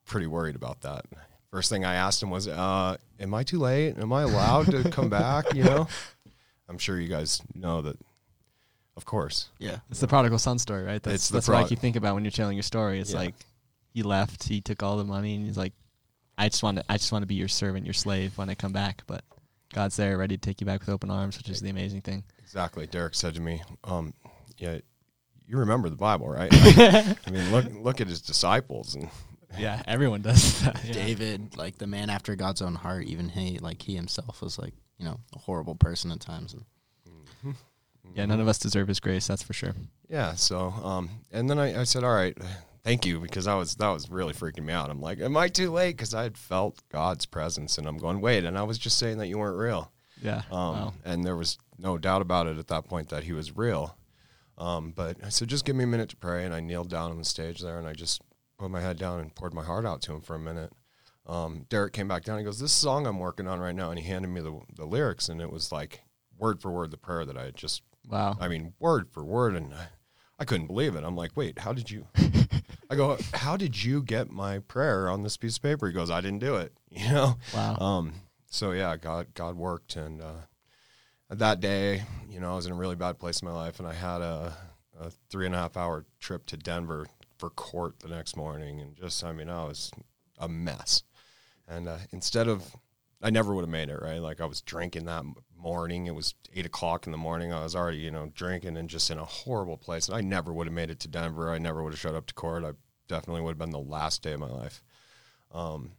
pretty 0.06 0.28
worried 0.28 0.56
about 0.56 0.81
that. 0.81 1.06
First 1.52 1.69
thing 1.69 1.84
I 1.84 1.95
asked 1.95 2.24
him 2.24 2.30
was, 2.30 2.48
uh, 2.48 2.98
Am 3.19 3.34
I 3.34 3.44
too 3.44 3.60
late? 3.60 3.98
Am 3.98 4.13
I 4.13 4.24
allowed 4.24 4.68
to 4.72 4.90
come 4.90 5.10
back? 5.10 5.54
You 5.54 5.63
know? 5.63 5.88
I'm 6.69 6.78
sure 6.78 7.00
you 7.00 7.10
guys 7.10 7.42
know 7.56 7.81
that, 7.81 7.98
of 9.00 9.06
course. 9.06 9.48
Yeah. 9.57 9.78
It's 9.90 10.01
the 10.01 10.07
prodigal 10.07 10.38
son 10.40 10.60
story, 10.60 10.84
right? 10.84 11.01
That's, 11.01 11.16
It's 11.16 11.28
the 11.30 11.34
that's 11.36 11.48
what 11.48 11.56
I 11.56 11.60
prod- 11.62 11.69
keep 11.69 11.80
thinking 11.80 11.98
about 12.01 12.13
when 12.16 12.25
you're 12.25 12.31
telling 12.31 12.57
your 12.57 12.63
story. 12.63 13.00
It's 13.00 13.13
Yeah. 13.13 13.19
like 13.19 13.36
he 13.94 14.04
left, 14.04 14.44
he 14.44 14.60
took 14.62 14.84
all 14.84 14.98
the 14.98 15.06
money, 15.06 15.36
and 15.36 15.46
he's 15.46 15.57
like, 15.57 15.72
"I 16.38 16.50
just 16.50 16.62
want 16.62 16.78
to, 16.78 16.84
I 16.90 16.98
just 16.98 17.12
want 17.13 17.24
to 17.24 17.28
be 17.28 17.36
your 17.36 17.48
servant, 17.48 17.86
your 17.86 17.94
slave 17.94 18.38
when 18.38 18.50
I 18.50 18.56
come 18.56 18.74
back." 18.74 19.04
But 19.07 19.24
God's 19.74 19.96
there, 19.96 20.18
ready 20.18 20.36
to 20.36 20.42
take 20.42 20.60
you 20.62 20.66
back 20.66 20.81
with 20.81 20.90
open 20.90 21.10
arms, 21.10 21.38
which 21.38 21.50
is 21.50 21.62
the 21.62 21.69
amazing 21.69 22.01
thing. 22.01 22.24
Exactly. 22.40 22.86
Derek 22.88 23.16
said 23.16 23.34
to 23.36 23.42
me, 23.42 23.62
um, 23.86 24.13
"Yeah, 24.57 24.80
you 25.48 25.57
remember 25.57 25.90
the 25.90 25.95
Bible, 25.95 26.28
right?" 26.28 26.50
I 26.54 27.16
mean, 27.31 27.52
look 27.52 27.66
look 27.74 28.02
at 28.02 28.07
his 28.07 28.22
disciples, 28.22 28.95
and 28.95 29.10
Yeah, 29.57 29.81
everyone 29.88 30.22
does 30.22 30.62
that. 30.63 30.84
Yeah. 30.86 30.94
David, 30.94 31.57
like 31.57 31.78
the 31.80 31.88
man 31.88 32.10
after 32.12 32.36
God's 32.36 32.62
own 32.62 32.75
heart, 32.75 33.06
even 33.06 33.30
he, 33.30 33.57
like 33.60 33.81
he 33.81 33.95
himself 33.95 34.42
was 34.44 34.60
like, 34.60 34.74
you 35.00 35.06
know, 35.06 35.19
a 35.36 35.40
horrible 35.40 35.74
person 35.75 36.12
at 36.12 36.19
times. 36.19 36.54
And 36.54 37.56
Yeah, 38.15 38.25
none 38.25 38.39
of 38.39 38.47
us 38.47 38.57
deserve 38.59 38.88
His 38.88 39.00
grace. 39.00 39.27
That's 39.27 39.44
for 39.44 39.53
sure. 39.53 39.73
yeah. 40.09 40.33
So, 40.33 40.69
um, 40.83 41.09
and 41.31 41.50
then 41.50 41.59
I, 41.59 41.81
I 41.81 41.83
said, 41.83 42.03
"All 42.03 42.13
right, 42.13 42.38
thank 42.83 43.06
you," 43.06 43.19
because 43.19 43.47
I 43.47 43.56
was 43.56 43.75
that 43.75 43.89
was 43.89 44.09
really 44.09 44.33
freaking 44.33 44.65
me 44.65 44.73
out. 44.73 44.89
I'm 44.89 45.01
like, 45.01 45.19
"Am 45.19 45.38
I 45.38 45.47
too 45.47 45.71
late?" 45.71 45.95
Because 45.97 46.13
I 46.13 46.23
had 46.23 46.38
felt 46.38 46.81
God's 46.91 47.25
presence, 47.25 47.77
and 47.77 47.88
I'm 47.88 47.97
going, 47.97 48.21
"Wait," 48.21 48.44
and 48.45 48.57
I 48.57 48.63
was 48.63 48.77
just 48.77 48.97
saying 48.97 49.17
that 49.19 49.27
you 49.27 49.38
weren't 49.38 49.57
real. 49.57 49.91
Yeah. 50.21 50.41
Um, 50.51 50.75
wow. 50.75 50.94
And 51.06 51.23
there 51.23 51.35
was 51.35 51.57
no 51.77 51.97
doubt 51.97 52.21
about 52.21 52.47
it 52.47 52.57
at 52.57 52.67
that 52.67 52.85
point 52.85 53.09
that 53.09 53.23
he 53.23 53.31
was 53.31 53.56
real. 53.56 53.95
Um, 54.57 54.91
but 54.91 55.15
I 55.23 55.29
said, 55.29 55.47
just 55.47 55.63
give 55.63 55.77
me 55.77 55.85
a 55.85 55.88
minute 55.88 56.09
to 56.09 56.17
pray. 56.17 56.44
And 56.44 56.53
I 56.53 56.59
kneeled 56.59 56.89
down 56.89 57.11
on 57.11 57.17
the 57.17 57.23
stage 57.23 57.61
there 57.61 57.79
and 57.79 57.88
I 57.88 57.94
just 57.94 58.21
put 58.57 58.69
my 58.69 58.81
head 58.81 58.97
down 58.97 59.21
and 59.21 59.33
poured 59.33 59.53
my 59.53 59.63
heart 59.63 59.85
out 59.85 60.01
to 60.01 60.13
him 60.13 60.19
for 60.19 60.35
a 60.35 60.39
minute. 60.39 60.73
Um, 61.25 61.65
Derek 61.69 61.94
came 61.94 62.09
back 62.09 62.25
down. 62.25 62.38
He 62.39 62.44
goes, 62.44 62.59
This 62.59 62.73
song 62.73 63.07
I'm 63.07 63.19
working 63.19 63.47
on 63.47 63.61
right 63.61 63.73
now. 63.73 63.92
And 63.92 63.97
he 63.99 64.06
handed 64.06 64.28
me 64.28 64.42
the, 64.42 64.59
the 64.75 64.83
lyrics. 64.85 65.30
And 65.30 65.39
it 65.39 65.49
was 65.49 65.71
like 65.71 66.01
word 66.37 66.61
for 66.61 66.69
word 66.71 66.92
the 66.92 66.97
prayer 66.97 67.23
that 67.23 67.37
I 67.37 67.45
had 67.45 67.56
just, 67.56 67.81
Wow. 68.07 68.37
I 68.39 68.47
mean, 68.47 68.73
word 68.79 69.09
for 69.11 69.23
word. 69.23 69.56
And 69.56 69.73
I, 69.73 69.87
I 70.39 70.45
couldn't 70.45 70.68
believe 70.68 70.95
it. 70.95 71.03
I'm 71.03 71.15
like, 71.15 71.31
Wait, 71.35 71.59
how 71.59 71.73
did 71.73 71.89
you? 71.91 72.07
I 72.89 72.95
go, 72.95 73.18
How 73.33 73.57
did 73.57 73.83
you 73.83 74.01
get 74.01 74.29
my 74.29 74.59
prayer 74.59 75.09
on 75.09 75.23
this 75.23 75.37
piece 75.37 75.57
of 75.57 75.63
paper? 75.63 75.87
He 75.87 75.94
goes, 75.94 76.09
I 76.09 76.21
didn't 76.21 76.39
do 76.39 76.56
it. 76.56 76.73
You 76.91 77.11
know? 77.11 77.35
Wow. 77.53 77.77
Um, 77.77 78.13
so 78.47 78.71
yeah, 78.71 78.97
God, 78.97 79.27
God 79.35 79.56
worked, 79.56 79.95
and 79.95 80.21
uh, 80.21 80.41
that 81.29 81.59
day, 81.59 82.03
you 82.27 82.39
know, 82.39 82.53
I 82.53 82.56
was 82.56 82.65
in 82.65 82.71
a 82.71 82.75
really 82.75 82.95
bad 82.95 83.19
place 83.19 83.41
in 83.41 83.47
my 83.47 83.53
life, 83.53 83.79
and 83.79 83.87
I 83.87 83.94
had 83.94 84.21
a, 84.21 84.57
a 84.99 85.11
three 85.29 85.45
and 85.45 85.53
a 85.53 85.59
half 85.59 85.77
hour 85.77 86.06
trip 86.19 86.47
to 86.47 86.57
Denver 86.57 87.06
for 87.37 87.51
court 87.51 87.99
the 87.99 88.07
next 88.07 88.35
morning, 88.35 88.81
and 88.81 88.95
just, 88.95 89.23
I 89.23 89.33
mean, 89.33 89.49
I 89.49 89.65
was 89.65 89.91
a 90.39 90.49
mess. 90.49 91.03
And 91.68 91.87
uh, 91.87 91.97
instead 92.11 92.47
of, 92.47 92.75
I 93.21 93.29
never 93.29 93.53
would 93.53 93.61
have 93.61 93.69
made 93.69 93.89
it 93.89 94.01
right. 94.01 94.19
Like 94.19 94.41
I 94.41 94.45
was 94.45 94.61
drinking 94.61 95.06
that 95.06 95.23
morning. 95.59 96.07
It 96.07 96.16
was 96.16 96.33
eight 96.56 96.66
o'clock 96.66 97.06
in 97.06 97.11
the 97.11 97.18
morning. 97.18 97.51
I 97.54 97.63
was 97.63 97.75
already, 97.75 97.97
you 97.99 98.11
know, 98.11 98.31
drinking 98.33 98.78
and 98.78 98.89
just 98.89 99.09
in 99.11 99.18
a 99.18 99.25
horrible 99.25 99.78
place. 99.78 100.07
And 100.07 100.16
I 100.18 100.21
never 100.21 100.51
would 100.54 100.68
have 100.68 100.73
made 100.73 100.89
it 100.89 100.99
to 101.01 101.07
Denver. 101.07 101.51
I 101.51 101.57
never 101.57 101.83
would 101.83 101.94
have 101.94 101.99
showed 101.99 102.16
up 102.16 102.25
to 102.28 102.33
court. 102.33 102.63
I 102.63 102.71
definitely 103.07 103.42
would 103.42 103.51
have 103.51 103.57
been 103.59 103.71
the 103.71 103.80
last 103.80 104.21
day 104.21 104.33
of 104.33 104.39
my 104.39 104.47
life. 104.49 104.81
Um, 105.51 105.92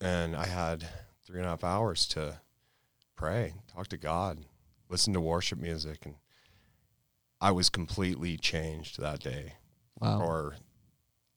and 0.00 0.36
I 0.36 0.46
had 0.46 0.86
three 1.26 1.38
and 1.38 1.46
a 1.46 1.50
half 1.50 1.64
hours 1.64 2.06
to 2.08 2.40
pray, 3.16 3.54
talk 3.74 3.88
to 3.88 3.96
God, 3.96 4.40
listen 4.88 5.12
to 5.14 5.20
worship 5.20 5.58
music, 5.58 6.04
and 6.04 6.14
I 7.40 7.50
was 7.52 7.68
completely 7.68 8.36
changed 8.36 9.00
that 9.00 9.20
day 9.20 9.54
Wow. 10.00 10.18
for 10.18 10.56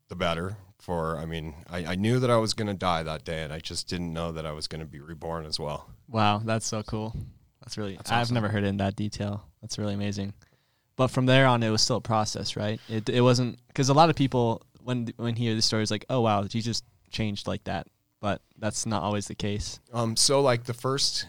the 0.09 0.15
better. 0.15 0.57
For 0.79 1.17
I 1.17 1.25
mean, 1.25 1.55
I, 1.69 1.85
I 1.85 1.95
knew 1.95 2.19
that 2.19 2.29
I 2.29 2.37
was 2.37 2.53
going 2.53 2.67
to 2.67 2.73
die 2.73 3.03
that 3.03 3.23
day, 3.23 3.43
and 3.43 3.51
I 3.51 3.59
just 3.59 3.87
didn't 3.89 4.13
know 4.13 4.31
that 4.31 4.45
I 4.45 4.51
was 4.51 4.67
going 4.67 4.79
to 4.81 4.85
be 4.85 4.99
reborn 4.99 5.45
as 5.45 5.59
well. 5.59 5.89
Wow, 6.07 6.39
that's 6.43 6.67
so 6.67 6.83
cool. 6.83 7.15
That's 7.67 7.77
really 7.77 7.97
That's 7.97 8.09
I've 8.09 8.21
awesome. 8.21 8.35
never 8.35 8.47
heard 8.47 8.63
it 8.63 8.67
in 8.67 8.77
that 8.77 8.95
detail. 8.95 9.43
That's 9.61 9.77
really 9.77 9.93
amazing. 9.93 10.33
But 10.95 11.09
from 11.09 11.25
there 11.25 11.45
on, 11.45 11.61
it 11.63 11.69
was 11.69 11.81
still 11.81 11.97
a 11.97 12.01
process, 12.01 12.55
right? 12.55 12.79
It 12.87 13.09
it 13.09 13.19
wasn't 13.19 13.59
because 13.67 13.89
a 13.89 13.93
lot 13.93 14.09
of 14.09 14.15
people 14.15 14.61
when 14.83 15.09
when 15.17 15.35
hear 15.35 15.53
the 15.53 15.61
stories 15.61 15.91
like, 15.91 16.05
oh 16.09 16.21
wow, 16.21 16.43
Jesus 16.43 16.81
changed 17.11 17.45
like 17.45 17.65
that, 17.65 17.87
but 18.21 18.41
that's 18.57 18.85
not 18.85 19.03
always 19.03 19.27
the 19.27 19.35
case. 19.35 19.81
Um, 19.91 20.15
so 20.15 20.39
like 20.39 20.63
the 20.63 20.73
first, 20.73 21.27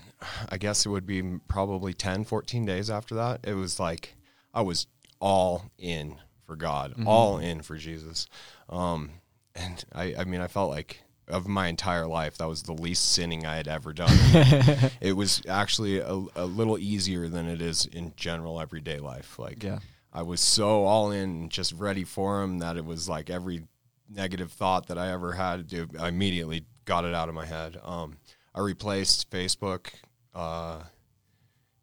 I 0.49 0.59
guess 0.59 0.87
it 0.87 0.91
would 0.91 1.07
be 1.07 1.41
probably 1.49 1.93
10, 1.93 2.23
14 2.23 2.65
days 2.65 2.89
after 2.89 3.17
that, 3.17 3.41
it 3.43 3.55
was 3.55 3.81
like 3.81 4.15
I 4.55 4.61
was 4.61 4.87
all 5.21 5.65
in 5.77 6.19
for 6.47 6.55
God, 6.55 6.95
all 7.05 7.39
in 7.39 7.63
for 7.63 7.77
Jesus. 7.77 8.29
Um, 8.69 9.11
and 9.57 9.85
I, 9.93 10.15
I 10.21 10.25
mean, 10.25 10.41
I 10.41 10.47
felt 10.47 10.71
like 10.71 11.03
of 11.29 11.47
my 11.47 11.69
entire 11.69 12.07
life, 12.07 12.39
that 12.39 12.49
was 12.49 12.63
the 12.63 12.73
least 12.73 13.13
sinning 13.13 13.47
I 13.47 13.57
had 13.57 13.69
ever 13.69 13.93
done. 13.93 14.11
it 15.01 15.17
was 15.17 15.43
actually 15.49 15.99
a, 15.99 16.13
a 16.35 16.45
little 16.45 16.79
easier 16.79 17.29
than 17.29 17.49
it 17.49 17.61
is 17.63 17.87
in 17.87 18.13
general 18.17 18.61
everyday 18.61 18.99
life. 18.99 19.39
Like, 19.39 19.63
Yeah. 19.63 19.79
I 20.13 20.23
was 20.23 20.41
so 20.41 20.85
all 20.85 21.11
in, 21.11 21.49
just 21.51 21.73
ready 21.75 22.03
for 22.03 22.43
him 22.43 22.59
that 22.61 22.77
it 22.77 22.85
was 22.85 23.09
like 23.09 23.29
every 23.29 23.65
negative 24.09 24.51
thought 24.51 24.87
that 24.87 24.99
I 24.99 25.13
ever 25.13 25.33
had, 25.33 25.73
I 25.99 26.09
immediately 26.09 26.65
got 26.87 27.05
it 27.05 27.15
out 27.15 27.29
of 27.29 27.35
my 27.35 27.45
head. 27.45 27.79
Um, 27.85 28.17
I 28.55 28.61
replaced 28.61 29.31
Facebook, 29.31 29.93
uh, 30.35 30.83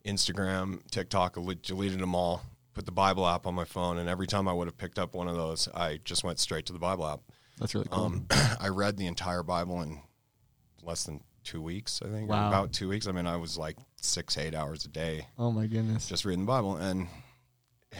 Instagram, 0.05 0.79
TikTok, 0.89 1.37
deleted 1.61 1.99
them 1.99 2.15
all, 2.15 2.41
put 2.73 2.85
the 2.85 2.91
Bible 2.91 3.27
app 3.27 3.45
on 3.45 3.53
my 3.53 3.65
phone, 3.65 3.97
and 3.97 4.09
every 4.09 4.27
time 4.27 4.47
I 4.47 4.53
would 4.53 4.67
have 4.67 4.77
picked 4.77 4.99
up 4.99 5.13
one 5.13 5.27
of 5.27 5.35
those, 5.35 5.67
I 5.73 5.99
just 6.03 6.23
went 6.23 6.39
straight 6.39 6.65
to 6.65 6.73
the 6.73 6.79
Bible 6.79 7.07
app. 7.07 7.21
That's 7.59 7.74
really 7.74 7.88
cool. 7.89 8.03
Um, 8.05 8.27
I 8.59 8.67
read 8.69 8.97
the 8.97 9.07
entire 9.07 9.43
Bible 9.43 9.81
in 9.81 10.01
less 10.83 11.03
than 11.05 11.21
two 11.43 11.62
weeks, 11.62 12.01
I 12.03 12.09
think. 12.09 12.29
Wow. 12.29 12.47
About 12.47 12.74
two 12.74 12.89
weeks. 12.89 13.07
I 13.07 13.12
mean, 13.12 13.27
I 13.27 13.38
was 13.38 13.57
like 13.57 13.77
six, 14.01 14.38
eight 14.38 14.53
hours 14.55 14.85
a 14.85 14.88
day 14.88 15.27
oh 15.39 15.51
my 15.51 15.65
goodness. 15.67 16.07
just 16.07 16.25
reading 16.25 16.45
the 16.45 16.47
Bible. 16.47 16.75
And 16.77 17.07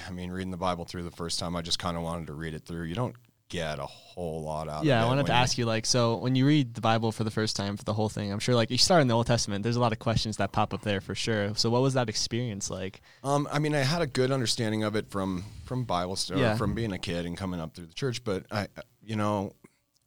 I 0.08 0.12
mean, 0.12 0.32
reading 0.32 0.52
the 0.52 0.58
Bible 0.58 0.86
through 0.86 1.04
the 1.04 1.12
first 1.12 1.40
time, 1.40 1.56
I 1.56 1.62
just 1.62 1.80
kind 1.80 1.96
of 1.98 2.04
wanted 2.04 2.28
to 2.28 2.34
read 2.34 2.54
it 2.54 2.66
through. 2.66 2.84
You 2.84 2.96
don't 2.96 3.16
get 3.48 3.78
a 3.78 3.86
whole 3.86 4.42
lot 4.44 4.68
out 4.68 4.78
of 4.80 4.84
it. 4.84 4.88
Yeah, 4.88 5.04
I 5.04 5.08
wanted 5.08 5.28
to 5.28 5.32
you- 5.32 5.38
ask 5.38 5.58
you 5.60 5.66
like, 5.68 5.86
so 5.86 6.16
when 6.18 6.34
you 6.36 6.48
read 6.48 6.74
the 6.74 6.82
Bible 6.82 7.12
for 7.12 7.24
the 7.24 7.30
first 7.32 7.56
time 7.56 7.78
for 7.78 7.84
the 7.84 7.94
whole 7.94 8.10
thing, 8.10 8.32
I'm 8.34 8.40
sure 8.40 8.56
like 8.56 8.72
you 8.72 8.78
start 8.80 9.02
in 9.04 9.08
the 9.08 9.14
Old 9.14 9.28
Testament. 9.28 9.62
There's 9.64 9.76
a 9.76 9.80
lot 9.80 9.92
of 9.94 10.00
questions 10.00 10.38
that 10.38 10.52
pop 10.52 10.74
up 10.74 10.82
there 10.82 11.00
for 11.00 11.14
sure. 11.14 11.54
So 11.56 11.70
what 11.70 11.84
was 11.84 11.94
that 11.94 12.10
experience 12.10 12.70
like? 12.72 13.02
Um, 13.24 13.48
I 13.52 13.60
mean, 13.60 13.76
I 13.76 13.80
had 13.80 14.02
a 14.02 14.08
good 14.08 14.32
understanding 14.32 14.84
of 14.84 14.96
it 14.96 15.10
from 15.12 15.44
from 15.66 15.84
Bible 15.86 16.16
study, 16.16 16.42
Yeah. 16.42 16.56
from 16.56 16.74
being 16.74 16.92
a 16.92 16.98
kid 17.00 17.26
and 17.28 17.38
coming 17.38 17.60
up 17.60 17.76
through 17.76 17.86
the 17.86 17.94
church. 17.94 18.24
But 18.24 18.46
I, 18.52 18.68
you 19.06 19.16
know, 19.16 19.54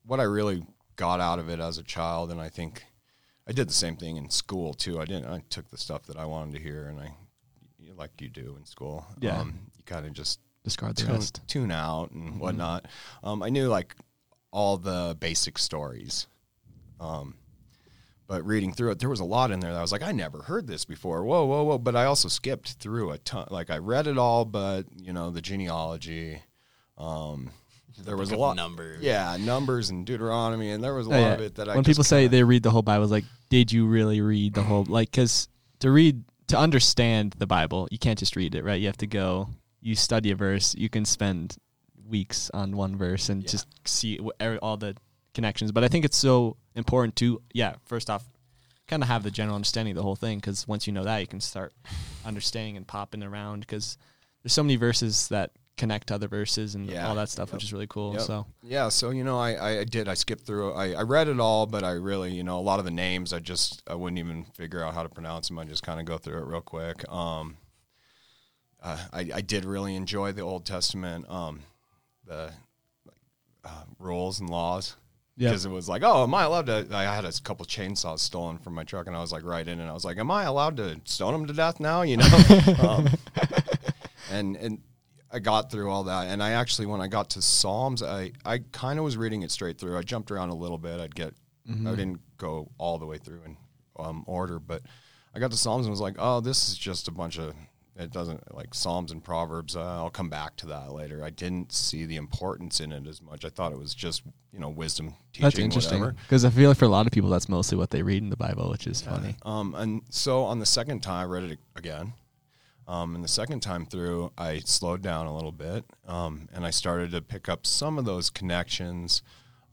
what 0.05 0.21
I 0.21 0.25
really 0.25 0.65
got 0.97 1.21
out 1.21 1.39
of 1.39 1.49
it 1.49 1.61
as 1.61 1.79
a 1.79 1.83
child, 1.83 2.31
and 2.31 2.41
I 2.41 2.49
think 2.49 2.85
I 3.47 3.53
did 3.53 3.69
the 3.69 3.73
same 3.75 3.97
thing 3.97 4.17
in 4.17 4.29
school 4.31 4.75
too. 4.75 5.01
I 5.01 5.05
didn't. 5.05 5.27
I 5.27 5.43
took 5.51 5.71
the 5.71 5.79
stuff 5.79 6.05
that 6.07 6.17
I 6.17 6.25
wanted 6.25 6.55
to 6.55 6.61
hear, 6.61 6.87
and 6.89 6.99
I, 7.01 7.13
like 7.97 8.21
you 8.21 8.29
do 8.29 8.57
in 8.59 8.65
school. 8.65 9.07
Yeah. 9.21 9.41
Um, 9.41 9.59
you 9.77 9.85
kind 9.85 10.07
of 10.07 10.13
just 10.13 10.41
Discard 10.65 10.97
the 10.97 11.03
tune, 11.03 11.13
rest. 11.15 11.41
tune 11.47 11.71
out 11.73 12.11
and 12.11 12.31
Mm-hmm. 12.31 12.39
whatnot. 12.41 12.87
Um, 13.25 13.43
I 13.43 13.49
knew 13.49 13.69
like 13.69 13.95
all 14.51 14.77
the 14.77 15.17
basic 15.19 15.59
stories. 15.59 16.27
Um, 17.01 17.35
but 18.27 18.45
reading 18.45 18.73
through 18.75 18.91
it, 18.91 18.99
there 18.99 19.09
was 19.09 19.21
a 19.21 19.25
lot 19.25 19.51
in 19.51 19.61
there 19.61 19.73
that 19.73 19.79
I 19.79 19.83
was 19.83 19.93
like, 19.93 20.03
I 20.03 20.13
never 20.13 20.43
heard 20.43 20.67
this 20.67 20.85
before. 20.85 21.25
Whoa, 21.25 21.47
whoa, 21.47 21.63
whoa! 21.65 21.79
But 21.79 21.97
I 21.97 22.05
also 22.05 22.29
skipped 22.29 22.73
through 22.75 23.11
a 23.13 23.19
ton. 23.19 23.47
Like 23.51 23.71
I 23.71 23.79
read 23.79 24.07
it 24.07 24.19
all, 24.19 24.45
but 24.45 24.85
you 24.97 25.13
know 25.13 25.31
the 25.31 25.41
genealogy. 25.41 26.43
Um, 26.99 27.51
there 28.05 28.17
was 28.17 28.31
a 28.31 28.33
Book 28.33 28.37
of 28.37 28.41
lot. 28.41 28.57
numbers. 28.57 29.03
Yeah, 29.03 29.37
numbers 29.39 29.91
and 29.91 30.07
Deuteronomy, 30.07 30.71
and 30.71 30.83
there 30.83 30.95
was 30.95 31.07
a 31.07 31.11
Oh, 31.11 31.13
lot 31.13 31.19
yeah. 31.21 31.33
of 31.35 31.41
it 31.41 31.55
that 31.57 31.69
I. 31.69 31.75
when 31.75 31.85
just 31.85 31.97
people 31.97 32.05
say 32.05 32.23
kinda- 32.25 32.37
they 32.37 32.43
read 32.45 32.63
the 32.63 32.71
whole 32.71 32.83
Bible, 32.83 33.05
it's 33.05 33.13
like, 33.13 33.25
did 33.51 33.73
you 33.73 33.87
really 33.87 34.21
read 34.21 34.55
the 34.55 34.63
whole? 34.63 34.85
Like, 34.85 35.11
because 35.11 35.49
to 35.81 35.91
read, 35.91 36.25
to 36.49 36.59
understand 36.59 37.35
the 37.39 37.47
Bible, 37.47 37.89
you 37.91 37.99
can't 37.99 38.19
just 38.19 38.37
read 38.37 38.55
it, 38.55 38.65
right? 38.65 38.81
You 38.81 38.87
have 38.87 38.97
to 38.99 39.07
go, 39.07 39.49
you 39.81 39.95
study 39.95 40.31
a 40.31 40.35
verse. 40.37 40.75
You 40.75 40.89
can 40.89 41.05
spend 41.05 41.57
weeks 42.09 42.51
on 42.55 42.77
one 42.77 42.97
verse 42.97 43.29
and 43.29 43.43
Yeah. 43.43 43.49
just 43.51 43.67
see 43.85 44.19
all 44.63 44.77
the 44.77 44.97
connections. 45.35 45.73
But 45.73 45.85
I 45.85 45.89
think 45.89 46.05
it's 46.05 46.17
so 46.17 46.57
important 46.75 47.17
to, 47.17 47.41
yeah, 47.53 47.75
first 47.85 48.09
off, 48.11 48.25
kind 48.87 49.03
of 49.03 49.09
have 49.09 49.23
the 49.23 49.31
general 49.31 49.55
understanding 49.57 49.93
of 49.93 49.97
the 49.97 50.03
whole 50.03 50.17
thing. 50.17 50.39
Because 50.39 50.67
once 50.67 50.87
you 50.87 50.93
know 50.93 51.05
that, 51.05 51.19
you 51.19 51.27
can 51.27 51.41
start 51.41 51.75
understanding 52.25 52.77
and 52.77 52.87
popping 52.87 53.23
around. 53.23 53.61
Because 53.61 53.99
there's 54.43 54.53
so 54.55 54.63
many 54.63 54.77
verses 54.77 55.29
that 55.29 55.51
connect 55.79 56.09
to 56.09 56.15
other 56.15 56.29
verses 56.29 56.75
and 56.75 56.87
Yeah. 56.91 57.09
all 57.09 57.15
that 57.15 57.31
stuff, 57.31 57.49
Yep. 57.49 57.55
which 57.55 57.65
is 57.65 57.73
really 57.73 57.87
cool. 57.87 58.13
Yep. 58.13 58.23
So 58.23 58.47
Yeah, 58.63 58.89
so 58.91 59.11
you 59.11 59.25
know, 59.25 59.39
I, 59.39 59.81
I, 59.81 59.85
did. 59.85 60.09
I 60.09 60.15
skipped 60.15 60.45
through. 60.45 60.73
I, 60.75 60.93
I 60.93 61.03
read 61.03 61.29
it 61.29 61.41
all, 61.41 61.65
but 61.67 61.83
I 61.85 61.93
really, 61.93 62.33
you 62.33 62.43
know, 62.45 62.59
a 62.59 62.61
lot 62.61 62.79
of 62.79 62.85
the 62.85 62.91
names, 62.91 63.33
I 63.33 63.39
just 63.39 63.83
I 63.89 63.95
wouldn't 63.95 64.19
even 64.19 64.45
figure 64.45 64.85
out 64.85 64.93
how 64.95 65.03
to 65.03 65.09
pronounce 65.09 65.49
them. 65.49 65.59
I 65.59 65.65
just 65.65 65.83
kind 65.83 65.99
of 66.01 66.05
go 66.07 66.19
through 66.19 66.39
it 66.43 66.47
real 66.47 66.61
quick. 66.61 67.09
Um, 67.11 67.57
uh, 68.83 68.99
I 69.13 69.21
I 69.35 69.41
did 69.41 69.65
really 69.65 69.95
enjoy 69.97 70.33
the 70.33 70.43
Old 70.43 70.65
Testament, 70.67 71.29
um, 71.31 71.61
the 72.27 72.53
uh, 73.65 73.85
rules 73.99 74.41
and 74.41 74.51
laws. 74.51 74.97
Because 75.37 75.65
it 75.65 75.71
was 75.71 75.89
like, 75.89 76.03
oh, 76.05 76.25
am 76.25 76.35
I 76.35 76.43
allowed 76.43 76.67
to? 76.67 76.89
I 76.93 77.05
had 77.05 77.25
a 77.25 77.31
couple 77.45 77.65
chainsaws 77.65 78.19
stolen 78.19 78.59
from 78.59 78.75
my 78.75 78.83
truck, 78.83 79.07
and 79.07 79.15
I 79.15 79.21
was 79.21 79.31
like, 79.31 79.45
right 79.45 79.67
in, 79.69 79.79
and 79.79 79.89
I 79.89 79.93
was 79.93 80.05
like, 80.05 80.19
am 80.19 80.33
I 80.33 80.43
allowed 80.43 80.77
to 80.79 81.01
stone 81.05 81.31
them 81.33 81.47
to 81.47 81.53
death 81.53 81.79
now? 81.79 82.03
You 82.03 82.17
know, 82.17 82.29
um, 82.83 83.09
and 84.33 84.57
and 84.57 84.81
I 85.31 85.39
got 85.41 85.71
through 85.71 85.91
all 85.91 86.05
that, 86.05 86.29
and 86.29 86.43
I 86.43 86.53
actually, 86.53 86.87
when 86.87 87.01
I 87.01 87.07
got 87.09 87.31
to 87.31 87.43
Psalms, 87.43 88.03
I 88.03 88.33
I 88.45 88.59
kind 88.73 88.99
of 88.99 89.05
was 89.05 89.17
reading 89.17 89.43
it 89.43 89.51
straight 89.51 89.79
through. 89.79 89.99
I 89.99 90.03
jumped 90.03 90.31
around 90.31 90.49
a 90.51 90.55
little 90.55 90.79
bit. 90.79 91.01
I'd 91.01 91.15
get, 91.15 91.35
I 91.69 91.91
didn't 91.97 92.21
go 92.39 92.71
all 92.79 92.99
the 92.99 93.07
way 93.07 93.19
through 93.19 93.43
in 93.45 93.57
um, 93.99 94.25
order, 94.27 94.59
but 94.59 94.83
I 95.35 95.39
got 95.39 95.51
to 95.51 95.57
Psalms 95.57 95.85
and 95.85 95.91
was 95.91 96.01
like, 96.01 96.17
oh, 96.19 96.41
this 96.41 96.69
is 96.69 96.79
just 96.79 97.09
a 97.09 97.11
bunch 97.11 97.39
of. 97.39 97.55
It 97.97 98.13
doesn't 98.13 98.55
like 98.55 98.75
Psalms 98.75 99.11
and 99.11 99.23
Proverbs. 99.23 99.75
Uh, 99.75 99.83
I'll 99.83 100.09
come 100.09 100.31
back 100.31 100.55
to 100.59 100.67
that 100.69 100.93
later. 100.93 101.25
I 101.25 101.31
didn't 101.31 101.73
see 101.73 102.07
the 102.07 102.15
importance 102.15 102.79
in 102.79 102.93
it 102.93 103.09
as 103.09 103.21
much. 103.21 103.45
I 103.45 103.49
thought 103.49 103.73
it 103.73 103.79
was 103.79 103.93
just 103.93 104.23
you 104.53 104.61
know 104.61 104.69
wisdom 104.69 105.15
teaching. 105.33 105.43
That's 105.43 105.59
interesting 105.59 106.13
because 106.23 106.45
I 106.45 106.51
feel 106.51 106.71
like 106.71 106.79
for 106.79 106.85
a 106.85 106.89
lot 106.89 107.07
of 107.07 107.13
people, 107.13 107.29
that's 107.29 107.49
mostly 107.49 107.77
what 107.77 107.91
they 107.91 108.03
read 108.03 108.23
in 108.23 108.31
the 108.31 108.37
Bible, 108.37 108.71
which 108.71 108.87
is 108.87 109.03
funny. 109.03 109.37
Um, 109.43 109.75
and 109.75 110.03
so 110.11 110.45
on 110.45 110.61
the 110.61 110.67
second 110.67 111.01
time, 111.01 111.23
I 111.23 111.25
read 111.25 111.45
it 111.45 111.59
again. 111.77 112.13
Um, 112.89 113.15
and 113.15 113.23
the 113.23 113.29
second 113.29 113.61
time 113.61 113.85
through, 113.85 114.33
I 114.39 114.61
slowed 114.61 115.03
down 115.03 115.27
a 115.27 115.35
little 115.35 115.53
bit, 115.53 115.85
um, 116.07 116.49
and 116.55 116.65
I 116.65 116.71
started 116.71 117.11
to 117.11 117.21
pick 117.21 117.47
up 117.47 117.67
some 117.67 117.99
of 117.99 118.07
those 118.07 118.31
connections. 118.31 119.23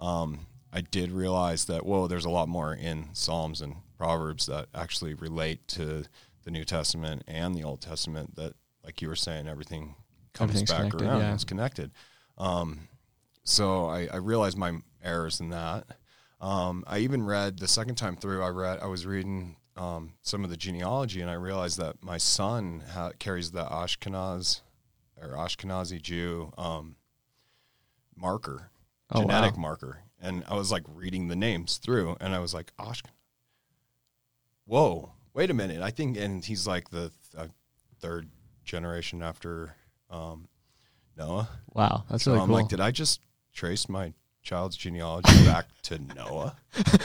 Um, 0.02 0.48
I 0.74 0.82
did 0.82 1.14
realize 1.14 1.66
that 1.66 1.86
whoa, 1.86 2.08
there's 2.08 2.26
a 2.26 2.30
lot 2.30 2.50
more 2.50 2.76
in 2.76 3.08
Psalms 3.14 3.62
and 3.62 3.76
Proverbs 3.98 4.48
that 4.48 4.68
actually 4.76 5.14
relate 5.14 5.66
to 5.70 6.04
the 6.44 6.52
New 6.52 6.66
Testament 6.66 7.24
and 7.26 7.56
the 7.56 7.64
Old 7.64 7.80
Testament. 7.80 8.36
That, 8.36 8.54
like 8.84 9.02
you 9.02 9.08
were 9.08 9.16
saying, 9.16 9.48
everything 9.48 9.96
comes 10.34 10.64
back 10.64 10.94
around. 10.94 11.22
yeah. 11.22 11.34
It's 11.34 11.46
connected. 11.46 11.92
Um, 12.38 12.90
so 13.46 13.86
I, 13.86 14.10
I 14.12 14.18
realized 14.18 14.58
my 14.58 14.74
errors 15.02 15.40
in 15.40 15.52
that. 15.52 15.86
Um, 16.42 16.84
I 16.86 17.00
even 17.00 17.24
read 17.26 17.60
the 17.60 17.68
second 17.68 17.96
time 17.96 18.18
through. 18.18 18.44
I 18.44 18.50
read. 18.50 18.80
I 18.82 18.88
was 18.88 19.06
reading 19.06 19.56
um, 19.78 20.14
some 20.22 20.44
of 20.44 20.50
the 20.50 20.58
genealogy, 20.58 21.22
and 21.22 21.30
I 21.30 21.34
realized 21.34 21.78
that 21.80 22.02
my 22.02 22.18
son 22.18 22.84
ha- 22.94 23.12
carries 23.20 23.52
the 23.52 23.66
Ashkenaz 23.66 24.62
or 25.22 25.30
Ashkenazi 25.30 26.02
Jew 26.02 26.52
um, 26.58 26.96
marker, 28.16 28.70
Oh, 29.12 29.22
genetic 29.22 29.56
wow. 29.56 29.62
marker, 29.62 30.00
and 30.22 30.44
I 30.48 30.56
was 30.56 30.72
like 30.72 30.84
reading 30.88 31.28
the 31.28 31.36
names 31.36 31.78
through, 31.78 32.18
and 32.20 32.34
I 32.34 32.40
was 32.40 32.54
like, 32.54 32.72
Ash. 32.80 33.04
Whoa! 34.66 35.12
Wait 35.34 35.50
a 35.50 35.54
minute. 35.54 35.82
I 35.82 35.92
think, 35.92 36.18
and 36.18 36.44
he's 36.44 36.66
like 36.66 36.90
the 36.90 37.12
th- 37.32 37.38
uh, 37.38 37.48
third 38.00 38.30
generation 38.64 39.22
after 39.22 39.76
um, 40.10 40.48
Noah. 41.18 41.50
Wow, 41.74 42.06
that's 42.10 42.24
So 42.24 42.32
really 42.32 42.42
I'm 42.44 42.48
cool. 42.48 42.56
like, 42.58 42.68
did 42.70 42.80
I 42.80 42.92
just 42.92 43.22
trace 43.54 43.88
my 43.88 44.14
child's 44.42 44.76
genealogy 44.76 45.46
back 45.46 45.66
to 45.84 46.00
Noah? 46.16 46.56